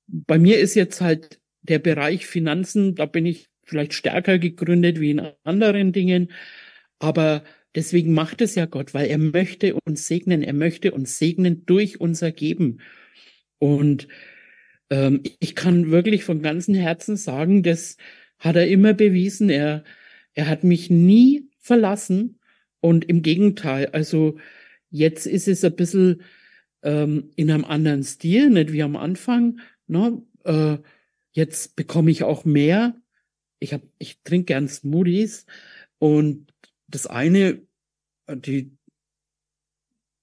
bei 0.08 0.39
mir 0.39 0.60
ist 0.60 0.75
jetzt 0.75 1.01
halt 1.01 1.39
der 1.62 1.80
Bereich 1.80 2.25
Finanzen, 2.25 2.95
da 2.95 3.06
bin 3.06 3.25
ich 3.25 3.49
vielleicht 3.63 3.93
stärker 3.93 4.39
gegründet 4.39 4.99
wie 4.99 5.12
in 5.12 5.32
anderen 5.43 5.91
Dingen, 5.91 6.32
aber 6.99 7.43
Deswegen 7.76 8.14
macht 8.14 8.42
es 8.42 8.56
ja 8.56 8.66
Gott, 8.66 8.94
weil 8.94 9.08
er 9.08 9.18
möchte 9.18 9.78
uns 9.86 10.08
segnen, 10.08 10.42
er 10.42 10.54
möchte 10.54 10.94
uns 10.94 11.18
segnen 11.18 11.66
durch 11.66 12.00
unser 12.00 12.32
Geben. 12.32 12.80
Und 13.60 14.08
ähm, 14.90 15.22
ich 15.40 15.56
kann 15.56 15.92
wirklich 15.92 16.24
von 16.24 16.42
ganzem 16.42 16.76
Herzen 16.76 17.18
sagen, 17.18 17.64
das 17.64 17.98
hat 18.40 18.56
er 18.56 18.68
immer 18.68 18.94
bewiesen. 18.94 19.50
Er, 19.50 19.84
er 20.34 20.48
hat 20.48 20.64
mich 20.64 20.90
nie 20.90 21.50
verlassen. 21.60 22.40
Und 22.80 23.06
im 23.06 23.22
Gegenteil, 23.22 23.88
also 23.88 24.38
jetzt 24.90 25.26
ist 25.26 25.48
es 25.48 25.64
ein 25.64 25.76
bisschen 25.76 26.22
ähm, 26.84 27.32
in 27.36 27.52
einem 27.52 27.66
anderen 27.66 28.04
Stil, 28.04 28.50
nicht 28.52 28.72
wie 28.72 28.84
am 28.84 28.96
Anfang. 28.96 29.60
Ne? 29.88 30.22
Äh, 30.44 30.78
jetzt 31.32 31.76
bekomme 31.76 32.12
ich 32.12 32.24
auch 32.24 32.46
mehr. 32.46 32.96
Ich 33.60 33.74
hab, 33.74 33.82
ich 33.98 34.22
trinke 34.24 34.46
gern 34.46 34.68
Smoothies 34.68 35.46
und 35.98 36.54
das 36.96 37.08
eine, 37.08 37.62
die 38.28 38.76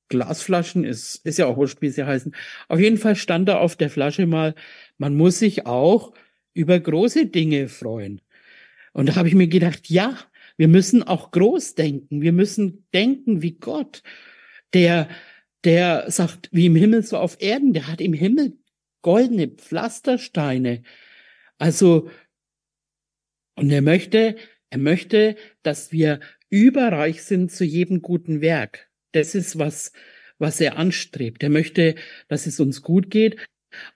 Glasflaschen 0.08 0.84
ist, 0.84 1.24
ist 1.24 1.38
ja 1.38 1.46
auch 1.46 1.56
wurscht, 1.56 1.80
wie 1.80 1.88
sie 1.88 2.04
heißen. 2.04 2.34
Auf 2.68 2.80
jeden 2.80 2.98
Fall 2.98 3.16
stand 3.16 3.48
da 3.48 3.58
auf 3.58 3.76
der 3.76 3.90
Flasche 3.90 4.26
mal, 4.26 4.54
man 4.98 5.16
muss 5.16 5.38
sich 5.38 5.66
auch 5.66 6.12
über 6.54 6.78
große 6.78 7.26
Dinge 7.26 7.68
freuen. 7.68 8.20
Und 8.92 9.08
da 9.08 9.16
habe 9.16 9.28
ich 9.28 9.34
mir 9.34 9.48
gedacht, 9.48 9.88
ja, 9.88 10.18
wir 10.56 10.68
müssen 10.68 11.02
auch 11.02 11.30
groß 11.30 11.76
denken. 11.76 12.20
Wir 12.20 12.32
müssen 12.32 12.86
denken 12.92 13.40
wie 13.40 13.52
Gott, 13.52 14.02
der, 14.74 15.08
der 15.64 16.10
sagt, 16.10 16.50
wie 16.52 16.66
im 16.66 16.76
Himmel 16.76 17.02
so 17.02 17.16
auf 17.16 17.40
Erden, 17.40 17.72
der 17.72 17.86
hat 17.86 18.00
im 18.00 18.12
Himmel 18.12 18.58
goldene 19.00 19.48
Pflastersteine. 19.48 20.82
Also, 21.58 22.10
und 23.56 23.70
er 23.70 23.82
möchte, 23.82 24.36
er 24.68 24.78
möchte, 24.78 25.36
dass 25.62 25.90
wir 25.92 26.20
überreich 26.52 27.22
sind 27.22 27.50
zu 27.50 27.64
jedem 27.64 28.02
guten 28.02 28.42
Werk. 28.42 28.90
Das 29.12 29.34
ist 29.34 29.58
was, 29.58 29.92
was 30.38 30.60
er 30.60 30.76
anstrebt. 30.76 31.42
Er 31.42 31.48
möchte, 31.48 31.94
dass 32.28 32.46
es 32.46 32.60
uns 32.60 32.82
gut 32.82 33.10
geht, 33.10 33.38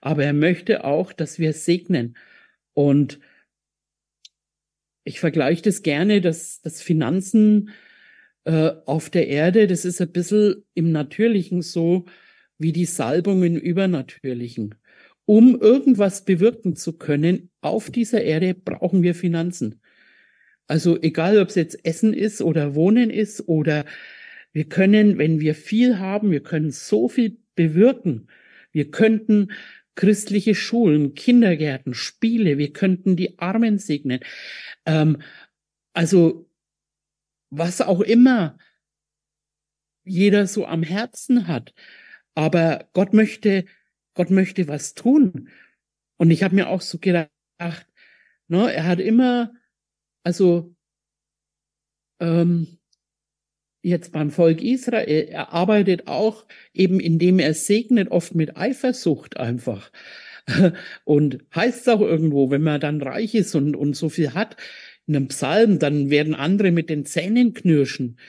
aber 0.01 0.25
er 0.25 0.33
möchte 0.33 0.83
auch, 0.83 1.13
dass 1.13 1.37
wir 1.37 1.53
segnen. 1.53 2.17
Und 2.73 3.19
ich 5.03 5.19
vergleiche 5.19 5.61
das 5.61 5.83
gerne, 5.83 6.19
dass, 6.19 6.59
dass 6.61 6.81
Finanzen 6.81 7.69
äh, 8.45 8.71
auf 8.85 9.09
der 9.11 9.27
Erde, 9.27 9.67
das 9.67 9.85
ist 9.85 10.01
ein 10.01 10.11
bisschen 10.11 10.65
im 10.73 10.91
Natürlichen 10.91 11.61
so 11.61 12.05
wie 12.57 12.71
die 12.71 12.85
Salbung 12.85 13.43
im 13.43 13.55
Übernatürlichen. 13.55 14.75
Um 15.25 15.59
irgendwas 15.59 16.25
bewirken 16.25 16.75
zu 16.75 16.97
können 16.97 17.51
auf 17.61 17.91
dieser 17.91 18.23
Erde, 18.23 18.55
brauchen 18.55 19.03
wir 19.03 19.13
Finanzen. 19.13 19.79
Also 20.67 21.01
egal, 21.01 21.39
ob 21.39 21.49
es 21.49 21.55
jetzt 21.55 21.85
Essen 21.85 22.13
ist 22.13 22.41
oder 22.41 22.75
Wohnen 22.75 23.09
ist 23.09 23.47
oder 23.47 23.85
wir 24.51 24.65
können, 24.65 25.17
wenn 25.17 25.39
wir 25.39 25.55
viel 25.55 25.97
haben, 25.99 26.31
wir 26.31 26.43
können 26.43 26.71
so 26.71 27.09
viel 27.09 27.37
bewirken. 27.55 28.27
Wir 28.71 28.91
könnten 28.91 29.51
christliche 29.95 30.55
Schulen, 30.55 31.15
Kindergärten, 31.15 31.93
Spiele, 31.93 32.57
wir 32.57 32.73
könnten 32.73 33.15
die 33.15 33.39
Armen 33.39 33.79
segnen. 33.79 34.19
Ähm, 34.85 35.21
also 35.93 36.49
was 37.49 37.81
auch 37.81 38.01
immer 38.01 38.57
jeder 40.03 40.47
so 40.47 40.65
am 40.65 40.83
Herzen 40.83 41.47
hat. 41.47 41.73
Aber 42.35 42.89
Gott 42.93 43.13
möchte, 43.13 43.65
Gott 44.13 44.29
möchte 44.29 44.67
was 44.67 44.93
tun. 44.93 45.49
Und 46.17 46.31
ich 46.31 46.43
habe 46.43 46.55
mir 46.55 46.69
auch 46.69 46.81
so 46.81 46.99
gedacht, 46.99 47.31
ne, 48.47 48.73
er 48.73 48.85
hat 48.85 48.99
immer 48.99 49.53
also 50.27 50.75
ähm, 52.19 52.79
jetzt 53.81 54.11
beim 54.11 54.29
Volk 54.29 54.61
Israel, 54.61 55.29
er 55.29 55.53
arbeitet 55.53 56.07
auch 56.07 56.45
eben, 56.73 56.99
indem 56.99 57.39
er 57.39 57.53
segnet, 57.53 58.11
oft 58.11 58.35
mit 58.35 58.57
Eifersucht 58.57 59.37
einfach. 59.37 59.89
Und 61.05 61.45
heißt 61.55 61.79
es 61.79 61.87
auch 61.87 62.01
irgendwo, 62.01 62.51
wenn 62.51 62.61
man 62.61 62.81
dann 62.81 63.01
reich 63.01 63.35
ist 63.35 63.55
und, 63.55 63.77
und 63.77 63.95
so 63.95 64.09
viel 64.09 64.33
hat, 64.33 64.57
in 65.05 65.15
einem 65.15 65.29
Psalm, 65.29 65.79
dann 65.79 66.09
werden 66.09 66.35
andere 66.35 66.71
mit 66.71 66.89
den 66.89 67.05
Zähnen 67.05 67.53
knirschen, 67.53 68.19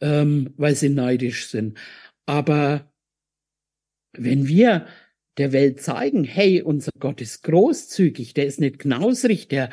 ähm, 0.00 0.52
weil 0.56 0.74
sie 0.74 0.88
neidisch 0.88 1.46
sind. 1.46 1.78
Aber 2.26 2.92
wenn 4.14 4.48
wir 4.48 4.88
der 5.38 5.52
Welt 5.52 5.82
zeigen, 5.82 6.24
hey, 6.24 6.62
unser 6.62 6.92
Gott 6.98 7.20
ist 7.20 7.42
großzügig, 7.42 8.34
der 8.34 8.46
ist 8.46 8.60
nicht 8.60 8.78
knausrig, 8.78 9.48
der 9.48 9.70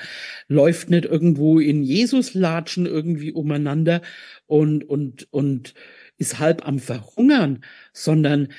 läuft 0.48 0.90
nicht 0.90 1.06
irgendwo 1.06 1.60
in 1.60 1.84
Jesus-Latschen 1.84 2.86
irgendwie 2.86 3.32
umeinander 3.32 4.02
und, 4.46 4.84
und, 4.84 5.32
und 5.32 5.74
ist 6.18 6.40
halb 6.40 6.68
am 6.68 6.80
Verhungern, 6.80 7.64
sondern 7.94 8.50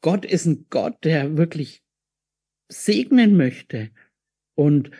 Gott 0.00 0.24
ist 0.24 0.46
ein 0.46 0.66
Gott, 0.68 1.02
der 1.04 1.36
wirklich 1.36 1.82
segnen 2.68 3.36
möchte. 3.36 3.90
Und 4.54 4.90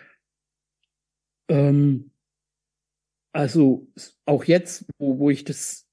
ähm, 1.48 2.10
also 3.32 3.86
auch 4.24 4.44
jetzt, 4.44 4.86
wo, 4.98 5.18
wo 5.18 5.30
ich 5.30 5.44
das 5.44 5.86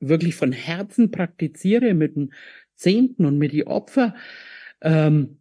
wirklich 0.00 0.34
von 0.34 0.52
Herzen 0.52 1.10
praktiziere 1.10 1.94
mit 1.94 2.16
den 2.16 2.34
Zehnten 2.76 3.24
und 3.24 3.38
mit 3.38 3.52
die 3.52 3.66
Opfer, 3.66 4.14
ähm, 4.84 5.40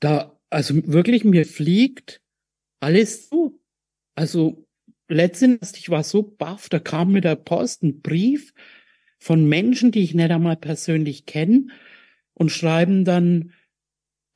da, 0.00 0.38
also 0.50 0.74
wirklich 0.86 1.24
mir 1.24 1.46
fliegt 1.46 2.20
alles 2.80 3.28
zu. 3.28 3.60
Also 4.14 4.66
letztens, 5.08 5.76
ich 5.76 5.88
war 5.88 6.04
so 6.04 6.22
baff, 6.22 6.68
da 6.68 6.78
kam 6.78 7.12
mit 7.12 7.24
der 7.24 7.36
Post 7.36 7.82
ein 7.82 8.00
Brief 8.00 8.52
von 9.18 9.48
Menschen, 9.48 9.92
die 9.92 10.02
ich 10.02 10.14
nicht 10.14 10.30
einmal 10.30 10.56
persönlich 10.56 11.26
kenne 11.26 11.68
und 12.34 12.50
schreiben 12.50 13.04
dann, 13.04 13.52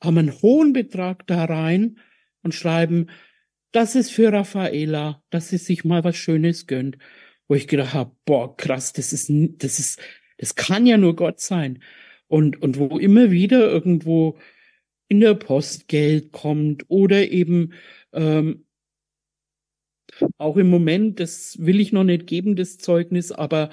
haben 0.03 0.17
einen 0.17 0.41
hohen 0.41 0.73
Betrag 0.73 1.25
da 1.27 1.45
rein 1.45 1.99
und 2.43 2.53
schreiben, 2.53 3.07
das 3.71 3.95
ist 3.95 4.11
für 4.11 4.31
Raffaela, 4.31 5.23
dass 5.29 5.49
sie 5.49 5.57
sich 5.57 5.83
mal 5.83 6.03
was 6.03 6.15
Schönes 6.15 6.67
gönnt. 6.67 6.97
Wo 7.47 7.55
ich 7.55 7.67
gedacht 7.67 7.93
habe, 7.93 8.15
boah, 8.25 8.55
krass, 8.57 8.93
das 8.93 9.13
ist, 9.13 9.29
das 9.29 9.79
ist, 9.79 9.99
das 10.37 10.55
kann 10.55 10.85
ja 10.85 10.97
nur 10.97 11.15
Gott 11.15 11.39
sein. 11.39 11.83
Und, 12.35 12.61
und 12.61 12.77
wo 12.77 12.99
immer 12.99 13.31
wieder 13.31 13.71
irgendwo 13.71 14.37
in 15.07 15.21
der 15.21 15.35
Post 15.35 15.87
Geld 15.87 16.33
kommt 16.33 16.83
oder 16.89 17.31
eben 17.31 17.71
ähm, 18.11 18.65
auch 20.37 20.57
im 20.57 20.69
Moment, 20.69 21.21
das 21.21 21.57
will 21.61 21.79
ich 21.79 21.93
noch 21.93 22.03
nicht 22.03 22.27
geben, 22.27 22.57
das 22.57 22.77
Zeugnis, 22.77 23.31
aber 23.31 23.69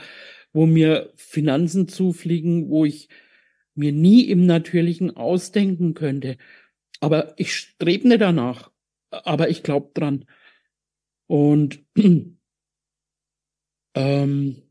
wo 0.53 0.67
mir 0.67 1.13
Finanzen 1.17 1.89
zufliegen, 1.89 2.71
wo 2.71 2.85
ich 2.85 3.09
mir 3.75 3.91
nie 3.91 4.29
im 4.31 4.47
Natürlichen 4.47 5.17
ausdenken 5.17 5.95
könnte. 5.95 6.37
Aber 7.01 7.35
ich 7.39 7.57
strebe 7.57 8.07
nicht 8.07 8.21
danach. 8.21 8.71
Aber 9.11 9.51
ich 9.51 9.65
glaube 9.65 9.91
dran. 9.93 10.25
Und 11.27 11.85
ähm, 13.97 14.63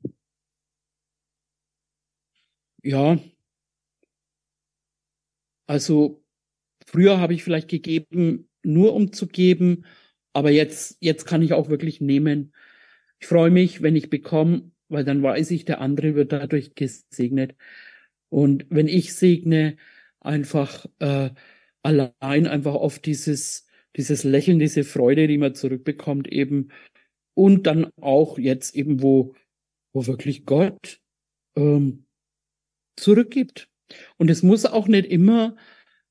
ja, 2.83 3.19
also 5.71 6.21
früher 6.85 7.21
habe 7.21 7.33
ich 7.33 7.45
vielleicht 7.45 7.69
gegeben, 7.69 8.49
nur 8.61 8.93
um 8.93 9.13
zu 9.13 9.25
geben, 9.25 9.85
aber 10.33 10.51
jetzt, 10.51 10.97
jetzt 10.99 11.25
kann 11.25 11.41
ich 11.41 11.53
auch 11.53 11.69
wirklich 11.69 12.01
nehmen. 12.01 12.53
Ich 13.19 13.27
freue 13.27 13.51
mich, 13.51 13.81
wenn 13.81 13.95
ich 13.95 14.09
bekomme, 14.09 14.69
weil 14.89 15.05
dann 15.05 15.23
weiß 15.23 15.49
ich, 15.51 15.63
der 15.63 15.79
andere 15.79 16.13
wird 16.13 16.33
dadurch 16.33 16.75
gesegnet. 16.75 17.55
Und 18.27 18.65
wenn 18.69 18.89
ich 18.89 19.13
segne, 19.15 19.77
einfach 20.19 20.87
äh, 20.99 21.29
allein 21.83 22.47
einfach 22.47 22.73
auf 22.73 22.99
dieses, 22.99 23.65
dieses 23.95 24.25
Lächeln, 24.25 24.59
diese 24.59 24.83
Freude, 24.83 25.25
die 25.27 25.37
man 25.37 25.55
zurückbekommt 25.55 26.27
eben. 26.27 26.73
Und 27.33 27.65
dann 27.65 27.91
auch 28.01 28.37
jetzt 28.37 28.75
eben, 28.75 29.01
wo, 29.01 29.35
wo 29.93 30.05
wirklich 30.05 30.45
Gott 30.45 30.99
ähm, 31.55 32.07
zurückgibt. 32.97 33.70
Und 34.17 34.29
es 34.29 34.43
muss 34.43 34.65
auch 34.65 34.87
nicht 34.87 35.05
immer 35.05 35.55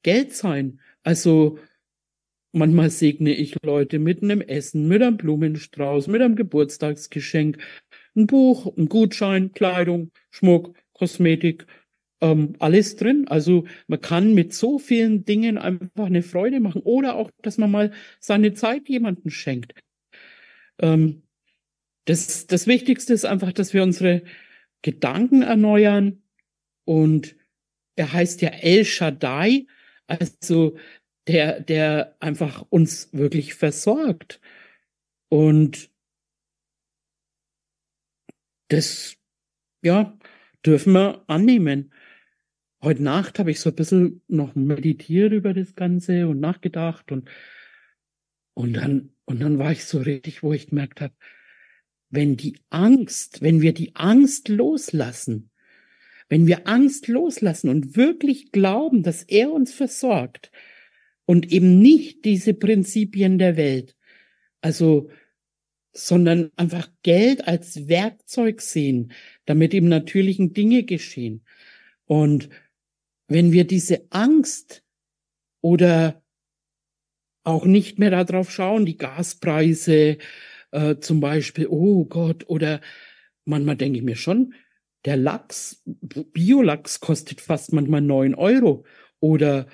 Geld 0.02 0.34
sein. 0.34 0.80
Also 1.02 1.58
manchmal 2.52 2.90
segne 2.90 3.32
ich 3.32 3.56
Leute 3.62 3.98
mit 3.98 4.22
einem 4.22 4.40
Essen, 4.40 4.88
mit 4.88 5.02
einem 5.02 5.16
Blumenstrauß, 5.16 6.08
mit 6.08 6.22
einem 6.22 6.36
Geburtstagsgeschenk, 6.36 7.58
ein 8.16 8.26
Buch, 8.26 8.76
ein 8.76 8.88
Gutschein, 8.88 9.52
Kleidung, 9.52 10.10
Schmuck, 10.30 10.74
Kosmetik 10.92 11.66
ähm, 12.20 12.54
alles 12.58 12.96
drin. 12.96 13.26
Also 13.28 13.66
man 13.86 14.00
kann 14.00 14.34
mit 14.34 14.52
so 14.52 14.78
vielen 14.78 15.24
Dingen 15.24 15.58
einfach 15.58 16.06
eine 16.06 16.22
Freude 16.22 16.60
machen 16.60 16.82
oder 16.82 17.14
auch, 17.14 17.30
dass 17.42 17.58
man 17.58 17.70
mal 17.70 17.92
seine 18.18 18.54
Zeit 18.54 18.88
jemanden 18.88 19.30
schenkt. 19.30 19.74
Ähm, 20.78 21.22
das, 22.06 22.46
das 22.46 22.66
Wichtigste 22.66 23.12
ist 23.12 23.24
einfach, 23.24 23.52
dass 23.52 23.72
wir 23.72 23.82
unsere 23.82 24.22
Gedanken 24.82 25.42
erneuern 25.42 26.22
und 26.84 27.36
er 28.00 28.12
heißt 28.12 28.42
ja 28.42 28.50
El 28.50 28.84
Shaddai, 28.84 29.66
also 30.06 30.76
der, 31.28 31.60
der 31.60 32.16
einfach 32.20 32.64
uns 32.70 33.12
wirklich 33.12 33.54
versorgt. 33.54 34.40
Und 35.28 35.90
das, 38.68 39.16
ja, 39.82 40.18
dürfen 40.64 40.92
wir 40.92 41.24
annehmen 41.28 41.92
heute 42.82 43.02
Nacht 43.02 43.38
habe 43.38 43.50
ich 43.50 43.60
so 43.60 43.70
ein 43.70 43.76
bisschen 43.76 44.22
noch 44.28 44.54
meditiert 44.54 45.32
über 45.32 45.54
das 45.54 45.74
Ganze 45.74 46.28
und 46.28 46.40
nachgedacht 46.40 47.12
und, 47.12 47.28
und 48.54 48.74
dann, 48.74 49.12
und 49.24 49.40
dann 49.40 49.58
war 49.58 49.72
ich 49.72 49.84
so 49.84 49.98
richtig, 49.98 50.42
wo 50.42 50.52
ich 50.52 50.68
gemerkt 50.68 51.00
habe, 51.00 51.14
wenn 52.08 52.36
die 52.36 52.58
Angst, 52.70 53.42
wenn 53.42 53.60
wir 53.60 53.72
die 53.72 53.94
Angst 53.94 54.48
loslassen, 54.48 55.49
wenn 56.30 56.46
wir 56.46 56.66
Angst 56.68 57.08
loslassen 57.08 57.68
und 57.68 57.96
wirklich 57.96 58.52
glauben, 58.52 59.02
dass 59.02 59.24
er 59.24 59.52
uns 59.52 59.74
versorgt 59.74 60.50
und 61.26 61.52
eben 61.52 61.80
nicht 61.80 62.24
diese 62.24 62.54
Prinzipien 62.54 63.38
der 63.38 63.56
Welt, 63.56 63.96
also, 64.62 65.10
sondern 65.92 66.52
einfach 66.56 66.88
Geld 67.02 67.48
als 67.48 67.88
Werkzeug 67.88 68.62
sehen, 68.62 69.12
damit 69.44 69.74
im 69.74 69.88
natürlichen 69.88 70.54
Dinge 70.54 70.84
geschehen. 70.84 71.44
Und 72.04 72.48
wenn 73.26 73.50
wir 73.50 73.64
diese 73.64 74.06
Angst 74.10 74.84
oder 75.60 76.22
auch 77.42 77.64
nicht 77.64 77.98
mehr 77.98 78.10
darauf 78.24 78.52
schauen, 78.52 78.86
die 78.86 78.98
Gaspreise 78.98 80.18
äh, 80.70 80.96
zum 80.98 81.18
Beispiel, 81.18 81.66
oh 81.68 82.04
Gott, 82.04 82.48
oder 82.48 82.80
manchmal 83.44 83.76
denke 83.76 83.98
ich 83.98 84.04
mir 84.04 84.16
schon, 84.16 84.54
der 85.04 85.16
Lachs, 85.16 85.82
Biolachs 85.84 87.00
kostet 87.00 87.40
fast 87.40 87.72
manchmal 87.72 88.02
neun 88.02 88.34
Euro. 88.34 88.84
Oder 89.20 89.66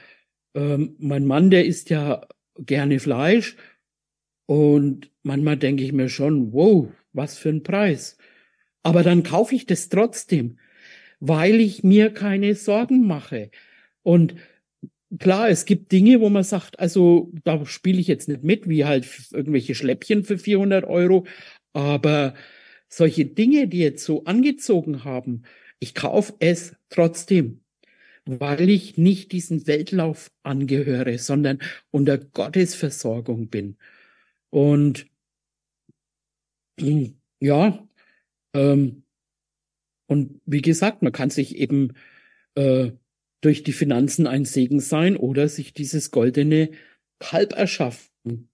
ähm, 0.55 0.97
mein 0.99 1.25
Mann, 1.27 1.51
der 1.51 1.67
isst 1.67 1.91
ja 1.91 2.27
gerne 2.59 3.01
Fleisch. 3.01 3.57
Und 4.47 5.11
manchmal 5.23 5.57
denke 5.57 5.83
ich 5.83 5.93
mir 5.93 6.09
schon, 6.09 6.53
wow, 6.53 6.89
was 7.13 7.39
für 7.39 7.49
ein 7.49 7.63
Preis. 7.63 8.17
Aber 8.83 9.03
dann 9.03 9.25
kaufe 9.25 9.55
ich 9.55 9.67
das 9.67 9.89
trotzdem, 9.89 10.59
weil 11.19 11.57
ich 11.61 11.83
mir 11.83 12.11
keine 12.11 12.55
Sorgen 12.55 13.07
mache. 13.07 13.51
Und 14.03 14.37
klar, 15.19 15.49
es 15.49 15.65
gibt 15.65 15.91
Dinge, 15.91 16.21
wo 16.21 16.29
man 16.29 16.45
sagt, 16.45 16.79
also 16.79 17.33
da 17.43 17.65
spiele 17.67 18.01
ich 18.01 18.07
jetzt 18.07 18.29
nicht 18.29 18.45
mit, 18.45 18.69
wie 18.69 18.85
halt 18.85 19.09
irgendwelche 19.33 19.75
Schläppchen 19.75 20.23
für 20.23 20.39
400 20.39 20.85
Euro, 20.85 21.27
aber 21.73 22.35
solche 22.89 23.27
Dinge, 23.27 23.69
die 23.69 23.79
jetzt 23.79 24.05
so 24.05 24.25
angezogen 24.25 25.05
haben, 25.05 25.43
ich 25.79 25.95
kaufe 25.95 26.35
es 26.39 26.75
trotzdem, 26.89 27.61
weil 28.25 28.69
ich 28.71 28.97
nicht 28.99 29.33
diesen 29.33 29.67
Weltlauf 29.67 30.31
angehöre, 30.43 31.19
sondern 31.19 31.61
unter 31.91 32.19
Gottes 32.19 32.75
Versorgung 32.75 33.49
bin. 33.49 33.77
Und 34.51 35.07
ja, 37.41 37.87
ähm, 38.55 39.03
und 40.07 40.41
wie 40.47 40.63
gesagt, 40.63 41.03
man 41.03 41.13
kann 41.13 41.31
sich 41.31 41.57
eben 41.57 41.95
äh, 42.55 42.93
durch 43.41 43.63
die 43.63 43.73
Finanzen 43.73 44.27
ein 44.27 44.45
Segen 44.45 44.81
sein 44.81 45.17
oder 45.17 45.49
sich 45.49 45.73
dieses 45.75 46.11
goldene 46.11 46.71
Kalb 47.19 47.53
erschaffen. 47.53 48.49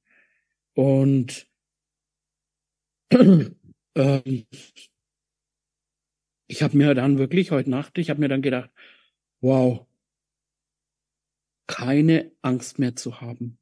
Und 0.74 1.46
ähm, 3.94 4.46
ich 6.46 6.62
habe 6.62 6.76
mir 6.76 6.94
dann 6.94 7.18
wirklich 7.18 7.50
heute 7.50 7.70
Nacht, 7.70 7.98
ich 7.98 8.10
habe 8.10 8.20
mir 8.20 8.28
dann 8.28 8.42
gedacht, 8.42 8.70
wow, 9.40 9.86
keine 11.66 12.32
Angst 12.42 12.78
mehr 12.78 12.96
zu 12.96 13.20
haben. 13.20 13.58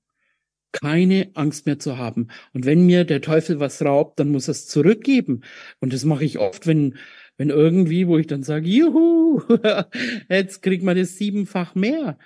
Keine 0.73 1.31
Angst 1.35 1.67
mehr 1.67 1.79
zu 1.79 1.99
haben. 1.99 2.29
Und 2.53 2.65
wenn 2.65 2.87
mir 2.87 3.05
der 3.05 3.21
Teufel 3.21 3.61
was 3.61 3.83
raubt, 3.83 4.21
dann 4.21 4.31
muss 4.31 4.49
er 4.49 4.53
es 4.53 4.67
zurückgeben. 4.67 5.43
Und 5.81 5.93
das 5.93 6.05
mache 6.05 6.25
ich 6.25 6.39
oft, 6.39 6.67
wenn 6.67 6.97
wenn 7.41 7.49
irgendwie, 7.49 8.07
wo 8.07 8.19
ich 8.19 8.27
dann 8.27 8.43
sage, 8.43 8.69
juhu, 8.69 9.41
jetzt 10.29 10.61
kriegt 10.61 10.85
man 10.85 10.95
das 10.95 11.17
siebenfach 11.17 11.75
mehr. 11.75 12.19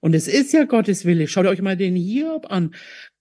Und 0.00 0.14
es 0.14 0.28
ist 0.28 0.52
ja 0.52 0.64
Gottes 0.64 1.06
Wille. 1.06 1.26
Schaut 1.26 1.46
euch 1.46 1.62
mal 1.62 1.74
den 1.74 1.96
Hiob 1.96 2.50
an. 2.50 2.74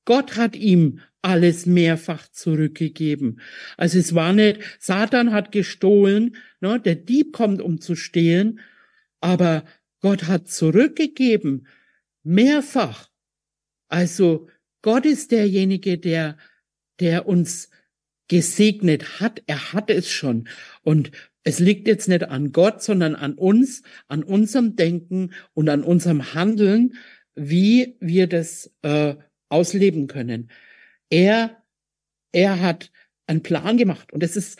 Gott 0.03 0.35
hat 0.35 0.57
ihm 0.57 0.99
alles 1.27 1.65
mehrfach 1.65 2.29
zurückgegeben. 2.29 3.41
Also 3.75 3.99
es 3.99 4.15
war 4.15 4.31
nicht, 4.31 4.61
Satan 4.79 5.33
hat 5.33 5.51
gestohlen, 5.51 6.37
ne, 6.61 6.79
der 6.79 6.95
Dieb 6.95 7.33
kommt, 7.33 7.61
um 7.61 7.81
zu 7.81 7.95
stehlen, 7.95 8.61
aber 9.19 9.65
Gott 9.99 10.27
hat 10.27 10.47
zurückgegeben, 10.47 11.67
mehrfach. 12.23 13.09
Also 13.89 14.47
Gott 14.81 15.05
ist 15.05 15.31
derjenige, 15.31 15.97
der, 15.97 16.37
der 17.01 17.27
uns 17.27 17.71
gesegnet 18.29 19.19
hat. 19.19 19.43
Er 19.47 19.73
hat 19.73 19.89
es 19.89 20.09
schon. 20.09 20.47
Und 20.81 21.11
es 21.43 21.59
liegt 21.59 21.89
jetzt 21.89 22.07
nicht 22.07 22.23
an 22.23 22.53
Gott, 22.53 22.81
sondern 22.81 23.15
an 23.15 23.33
uns, 23.33 23.83
an 24.07 24.23
unserem 24.23 24.77
Denken 24.77 25.33
und 25.53 25.67
an 25.67 25.83
unserem 25.83 26.33
Handeln, 26.33 26.93
wie 27.35 27.97
wir 27.99 28.27
das 28.27 28.73
äh, 28.81 29.15
ausleben 29.49 30.07
können. 30.07 30.49
Er, 31.09 31.63
er 32.31 32.61
hat 32.61 32.91
einen 33.27 33.43
Plan 33.43 33.77
gemacht 33.77 34.11
und 34.13 34.23
es 34.23 34.35
ist 34.35 34.59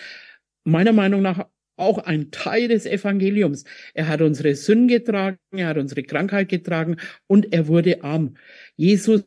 meiner 0.64 0.94
Meinung 0.94 1.22
nach 1.22 1.48
auch 1.78 2.00
ein 2.00 2.32
Teil 2.32 2.68
des 2.68 2.86
Evangeliums. 2.86 3.64
Er 3.94 4.08
hat 4.08 4.22
unsere 4.22 4.56
Sünden 4.56 4.88
getragen, 4.88 5.38
er 5.52 5.68
hat 5.68 5.78
unsere 5.78 6.04
Krankheit 6.04 6.50
getragen 6.50 6.98
und 7.28 7.54
er 7.54 7.68
wurde 7.68 8.04
arm. 8.04 8.36
Jesus 8.76 9.24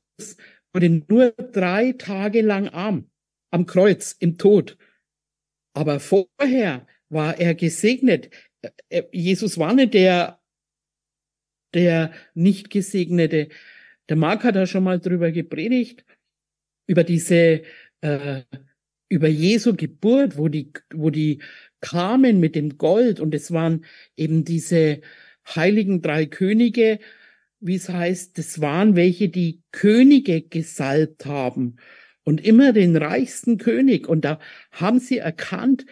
wurde 0.72 1.02
nur 1.08 1.30
drei 1.30 1.92
Tage 1.92 2.42
lang 2.42 2.68
arm 2.68 3.10
am 3.50 3.66
Kreuz, 3.66 4.16
im 4.18 4.36
Tod. 4.36 4.76
Aber 5.74 6.00
vorher 6.00 6.86
war 7.08 7.38
er 7.38 7.54
gesegnet. 7.54 8.30
Jesus 9.12 9.58
war 9.58 9.72
nicht 9.74 9.94
der, 9.94 10.40
der 11.74 12.12
nicht 12.34 12.70
gesegnete. 12.70 13.48
Der 14.08 14.16
Mark 14.16 14.44
hat 14.44 14.56
da 14.56 14.66
schon 14.66 14.84
mal 14.84 14.98
drüber 14.98 15.30
gepredigt, 15.30 16.04
über 16.90 17.04
diese, 17.04 17.62
äh, 18.00 18.42
über 19.08 19.28
Jesu 19.28 19.76
Geburt, 19.76 20.36
wo 20.36 20.48
die, 20.48 20.72
wo 20.92 21.10
die 21.10 21.40
kamen 21.80 22.40
mit 22.40 22.56
dem 22.56 22.78
Gold 22.78 23.20
und 23.20 23.32
es 23.32 23.52
waren 23.52 23.84
eben 24.16 24.44
diese 24.44 25.00
heiligen 25.46 26.02
drei 26.02 26.26
Könige, 26.26 26.98
wie 27.60 27.76
es 27.76 27.88
heißt, 27.88 28.36
das 28.38 28.60
waren 28.60 28.96
welche, 28.96 29.28
die 29.28 29.62
Könige 29.70 30.42
gesalbt 30.42 31.26
haben 31.26 31.76
und 32.24 32.44
immer 32.44 32.72
den 32.72 32.96
reichsten 32.96 33.56
König. 33.56 34.08
Und 34.08 34.24
da 34.24 34.40
haben 34.72 34.98
sie 34.98 35.18
erkannt, 35.18 35.86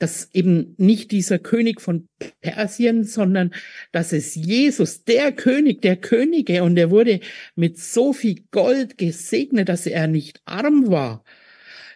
dass 0.00 0.30
eben 0.32 0.74
nicht 0.78 1.12
dieser 1.12 1.38
König 1.38 1.80
von 1.80 2.08
Persien, 2.40 3.04
sondern 3.04 3.52
dass 3.92 4.12
es 4.12 4.34
Jesus, 4.34 5.04
der 5.04 5.30
König 5.30 5.82
der 5.82 5.96
Könige, 5.96 6.64
und 6.64 6.76
er 6.78 6.90
wurde 6.90 7.20
mit 7.54 7.78
so 7.78 8.14
viel 8.14 8.42
Gold 8.50 8.96
gesegnet, 8.96 9.68
dass 9.68 9.86
er 9.86 10.08
nicht 10.08 10.40
arm 10.46 10.90
war. 10.90 11.22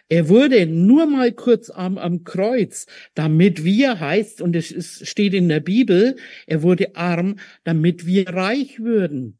Er 0.07 0.29
wurde 0.29 0.67
nur 0.67 1.07
mal 1.07 1.31
kurz 1.31 1.71
am, 1.71 1.97
am 1.97 2.23
Kreuz, 2.23 2.85
damit 3.15 3.63
wir 3.63 3.99
heißt, 3.99 4.39
und 4.39 4.55
es 4.55 5.01
steht 5.09 5.33
in 5.33 5.49
der 5.49 5.61
Bibel, 5.61 6.15
er 6.45 6.61
wurde 6.61 6.95
arm, 6.95 7.37
damit 7.63 8.05
wir 8.05 8.29
reich 8.29 8.79
würden. 8.79 9.39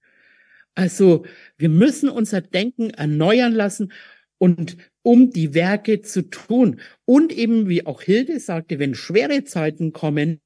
Also 0.74 1.24
wir 1.60 1.70
müssen 1.70 2.10
unser 2.10 2.42
Denken 2.42 2.90
erneuern 2.90 3.54
lassen 3.54 3.92
und 4.40 4.76
um 5.06 5.30
die 5.30 5.54
Werke 5.54 6.02
zu 6.02 6.24
tun. 6.24 6.82
Und 7.06 7.32
eben, 7.32 7.70
wie 7.70 7.86
auch 7.86 8.02
Hilde 8.02 8.40
sagte, 8.40 8.80
wenn 8.80 8.96
schwere 8.96 9.44
Zeiten 9.44 9.94
kommen, 9.94 10.42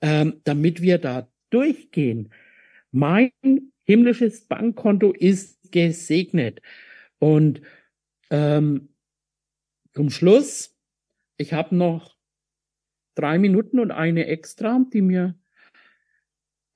ähm, 0.00 0.40
damit 0.44 0.80
wir 0.80 0.98
da 0.98 1.28
durchgehen. 1.50 2.32
Mein 2.92 3.32
himmlisches 3.82 4.46
Bankkonto 4.46 5.10
ist 5.12 5.72
gesegnet. 5.72 6.62
Und 7.18 7.62
ähm, 8.30 8.90
zum 9.92 10.10
Schluss, 10.10 10.76
ich 11.36 11.52
habe 11.52 11.74
noch 11.74 12.16
drei 13.16 13.38
Minuten 13.38 13.80
und 13.80 13.90
eine 13.90 14.26
extra, 14.26 14.86
die 14.92 15.02
mir 15.02 15.34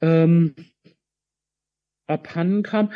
ähm, 0.01 0.57
abhanden 2.09 2.65
kam. 2.65 2.91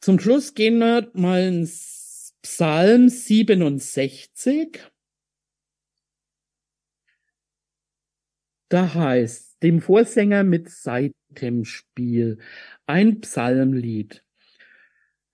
Zum 0.00 0.20
Schluss 0.20 0.52
gehen 0.52 0.76
wir 0.80 1.10
mal 1.14 1.44
ins 1.44 2.03
Psalm 2.44 3.08
67. 3.08 4.78
Da 8.68 8.92
heißt, 8.92 9.62
dem 9.62 9.80
Vorsänger 9.80 10.44
mit 10.44 10.68
Seitenspiel, 10.68 12.38
ein 12.84 13.22
Psalmlied. 13.22 14.26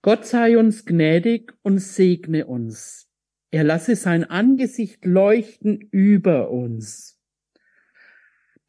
Gott 0.01 0.25
sei 0.25 0.57
uns 0.57 0.85
gnädig 0.85 1.53
und 1.63 1.79
segne 1.79 2.47
uns. 2.47 3.09
Er 3.51 3.65
lasse 3.65 3.97
sein 3.97 4.23
Angesicht 4.23 5.03
leuchten 5.03 5.81
über 5.91 6.49
uns, 6.49 7.19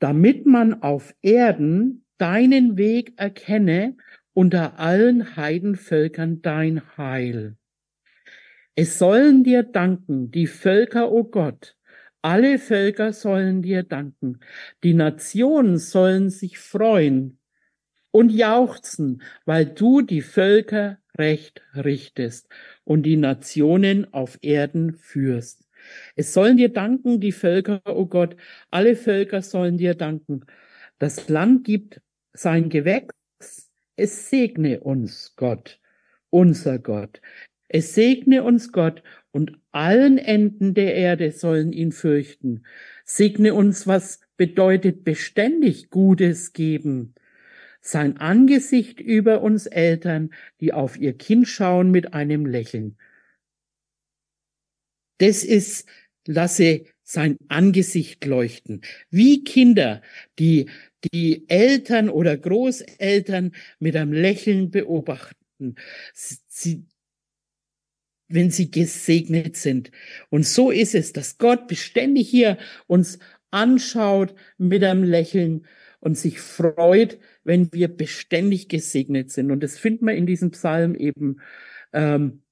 damit 0.01 0.47
man 0.47 0.83
auf 0.83 1.15
Erden 1.23 2.05
deinen 2.19 2.77
Weg 2.77 3.13
erkenne 3.19 3.97
unter 4.33 4.81
allen 4.81 5.37
Heidenvölkern 5.37 6.43
dein 6.43 6.97
Heil. 6.97 7.57
Es 8.75 8.99
sollen 8.99 9.45
dir 9.45 9.65
danken, 9.65 10.31
die 10.31 10.47
Völker, 10.47 11.13
o 11.13 11.21
oh 11.21 11.25
Gott, 11.25 11.77
alle 12.23 12.59
Völker 12.59 13.13
sollen 13.13 13.61
dir 13.61 13.83
danken, 13.83 14.41
die 14.83 14.95
Nationen 14.95 15.77
sollen 15.77 16.31
sich 16.31 16.59
freuen 16.59 17.39
und 18.13 18.31
jauchzen, 18.31 19.23
weil 19.45 19.67
du 19.67 20.01
die 20.01 20.23
Völker 20.23 20.99
recht 21.19 21.63
richtest 21.75 22.49
und 22.85 23.03
die 23.03 23.17
Nationen 23.17 24.15
auf 24.15 24.39
Erden 24.41 24.95
führst. 24.95 25.69
Es 26.17 26.33
sollen 26.33 26.57
dir 26.57 26.73
danken 26.73 27.21
die 27.21 27.33
Völker, 27.33 27.83
o 27.87 28.03
oh 28.03 28.07
Gott, 28.07 28.37
alle 28.71 28.97
Völker 28.97 29.43
sollen 29.43 29.77
dir 29.77 29.95
danken. 29.95 30.47
Das 30.99 31.29
Land 31.29 31.65
gibt 31.65 32.01
sein 32.33 32.71
Gewächs, 32.71 33.71
es 33.97 34.31
segne 34.31 34.81
uns 34.81 35.35
Gott, 35.37 35.81
unser 36.31 36.79
Gott. 36.79 37.21
Es 37.73 37.95
segne 37.95 38.43
uns 38.43 38.73
Gott 38.73 39.03
und 39.31 39.59
allen 39.71 40.19
Enden 40.19 40.75
der 40.75 40.95
Erde 40.95 41.33
sollen 41.33 41.73
ihn 41.73 41.93
fürchten. 41.93 42.65
Segne 43.05 43.55
uns, 43.55 43.87
was 43.87 44.21
bedeutet 44.37 45.05
beständig 45.05 45.91
Gutes 45.91 46.53
geben 46.53 47.15
sein 47.83 48.17
Angesicht 48.17 49.01
über 49.01 49.43
uns 49.43 49.67
Eltern, 49.67 50.31
die 50.61 50.73
auf 50.73 50.97
ihr 50.97 51.19
Kind 51.19 51.49
schauen 51.49 51.91
mit 51.91 52.15
einem 52.15 52.47
Lächeln. 52.47 52.97
Das 55.19 55.45
ist, 55.45 55.89
lasse 56.27 56.85
sein 57.03 57.37
Angesicht 57.49 58.25
leuchten. 58.25 58.83
Wie 59.11 59.45
Kinder, 59.45 60.01
die 60.39 60.71
die 61.13 61.49
Eltern 61.49 62.09
oder 62.09 62.37
Großeltern 62.37 63.53
mit 63.81 63.97
einem 63.97 64.13
Lächeln 64.13 64.71
beobachten. 64.71 65.75
Sie, 66.15 66.87
wenn 68.35 68.51
sie 68.51 68.71
gesegnet 68.71 69.57
sind. 69.57 69.91
Und 70.31 70.47
so 70.47 70.71
ist 70.71 70.95
es, 70.95 71.13
dass 71.13 71.39
Gott 71.39 71.69
beständig 71.69 72.29
hier 72.29 72.59
uns 72.87 73.19
anschaut 73.51 74.35
mit 74.59 74.83
einem 74.83 75.05
Lächeln 75.05 75.67
und 76.01 76.19
sich 76.19 76.41
freut, 76.41 77.19
wenn 77.45 77.73
wir 77.73 77.89
beständig 77.89 78.69
gesegnet 78.69 79.31
sind. 79.31 79.51
Und 79.51 79.63
das 79.63 79.79
finden 79.79 80.07
wir 80.07 80.15
in 80.15 80.27
diesem 80.27 80.51
Psalm 80.51 80.95
eben 80.95 81.41
ähm, 81.93 82.43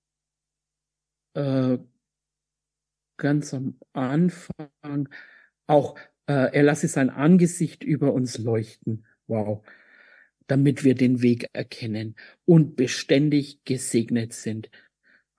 äh, 1.34 1.78
ganz 3.16 3.52
am 3.54 3.78
Anfang. 3.92 5.08
Auch 5.66 5.98
äh, 6.26 6.52
er 6.52 6.62
lasse 6.62 6.88
sein 6.88 7.10
Angesicht 7.10 7.82
über 7.82 8.12
uns 8.12 8.38
leuchten. 8.38 9.04
Wow. 9.26 9.66
Damit 10.46 10.84
wir 10.84 10.94
den 10.94 11.22
Weg 11.22 11.48
erkennen 11.52 12.16
und 12.44 12.76
beständig 12.76 13.64
gesegnet 13.64 14.32
sind. 14.32 14.70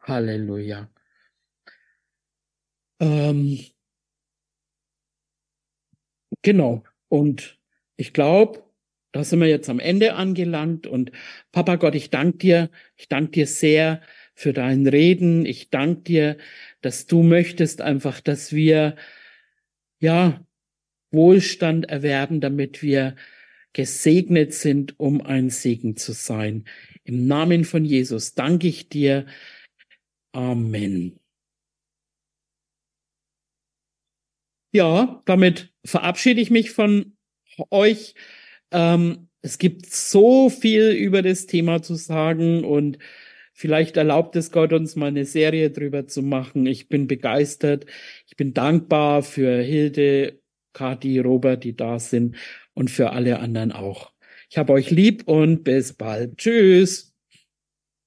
Halleluja. 0.01 0.89
Ähm, 2.99 3.59
genau. 6.41 6.83
Und 7.07 7.59
ich 7.97 8.13
glaube, 8.13 8.63
da 9.11 9.23
sind 9.23 9.41
wir 9.41 9.47
jetzt 9.47 9.69
am 9.69 9.79
Ende 9.79 10.13
angelangt 10.13 10.87
und 10.87 11.11
Papa 11.51 11.75
Gott, 11.75 11.95
ich 11.95 12.09
danke 12.09 12.37
dir, 12.37 12.69
ich 12.95 13.09
danke 13.09 13.31
dir 13.31 13.47
sehr 13.47 14.01
für 14.33 14.53
dein 14.53 14.87
Reden. 14.87 15.45
Ich 15.45 15.69
danke 15.69 16.01
dir, 16.01 16.37
dass 16.81 17.05
du 17.05 17.21
möchtest 17.23 17.81
einfach, 17.81 18.21
dass 18.21 18.53
wir, 18.53 18.95
ja, 19.99 20.45
Wohlstand 21.11 21.89
erwerben, 21.89 22.41
damit 22.41 22.81
wir 22.81 23.15
gesegnet 23.73 24.53
sind, 24.53 24.99
um 24.99 25.21
ein 25.21 25.49
Segen 25.49 25.95
zu 25.95 26.13
sein. 26.13 26.65
Im 27.03 27.27
Namen 27.27 27.65
von 27.65 27.85
Jesus 27.85 28.33
danke 28.33 28.67
ich 28.67 28.89
dir. 28.89 29.25
Amen. 30.33 31.19
Ja, 34.73 35.21
damit 35.25 35.73
verabschiede 35.85 36.39
ich 36.41 36.49
mich 36.49 36.71
von 36.71 37.17
euch. 37.71 38.15
Ähm, 38.71 39.27
es 39.41 39.57
gibt 39.57 39.85
so 39.87 40.49
viel 40.49 40.91
über 40.91 41.21
das 41.21 41.45
Thema 41.45 41.81
zu 41.81 41.95
sagen 41.95 42.63
und 42.63 42.97
vielleicht 43.53 43.97
erlaubt 43.97 44.35
es 44.35 44.51
Gott 44.51 44.71
uns 44.73 44.95
mal 44.95 45.07
eine 45.07 45.25
Serie 45.25 45.71
drüber 45.71 46.07
zu 46.07 46.21
machen. 46.21 46.65
Ich 46.67 46.87
bin 46.89 47.07
begeistert. 47.07 47.85
Ich 48.27 48.37
bin 48.37 48.53
dankbar 48.53 49.23
für 49.23 49.61
Hilde, 49.61 50.39
Kati, 50.73 51.19
Robert, 51.19 51.63
die 51.63 51.75
da 51.75 51.99
sind 51.99 52.37
und 52.73 52.89
für 52.91 53.11
alle 53.11 53.39
anderen 53.39 53.71
auch. 53.73 54.13
Ich 54.49 54.57
habe 54.57 54.73
euch 54.73 54.89
lieb 54.91 55.27
und 55.27 55.63
bis 55.63 55.93
bald. 55.93 56.37
Tschüss. 56.37 57.10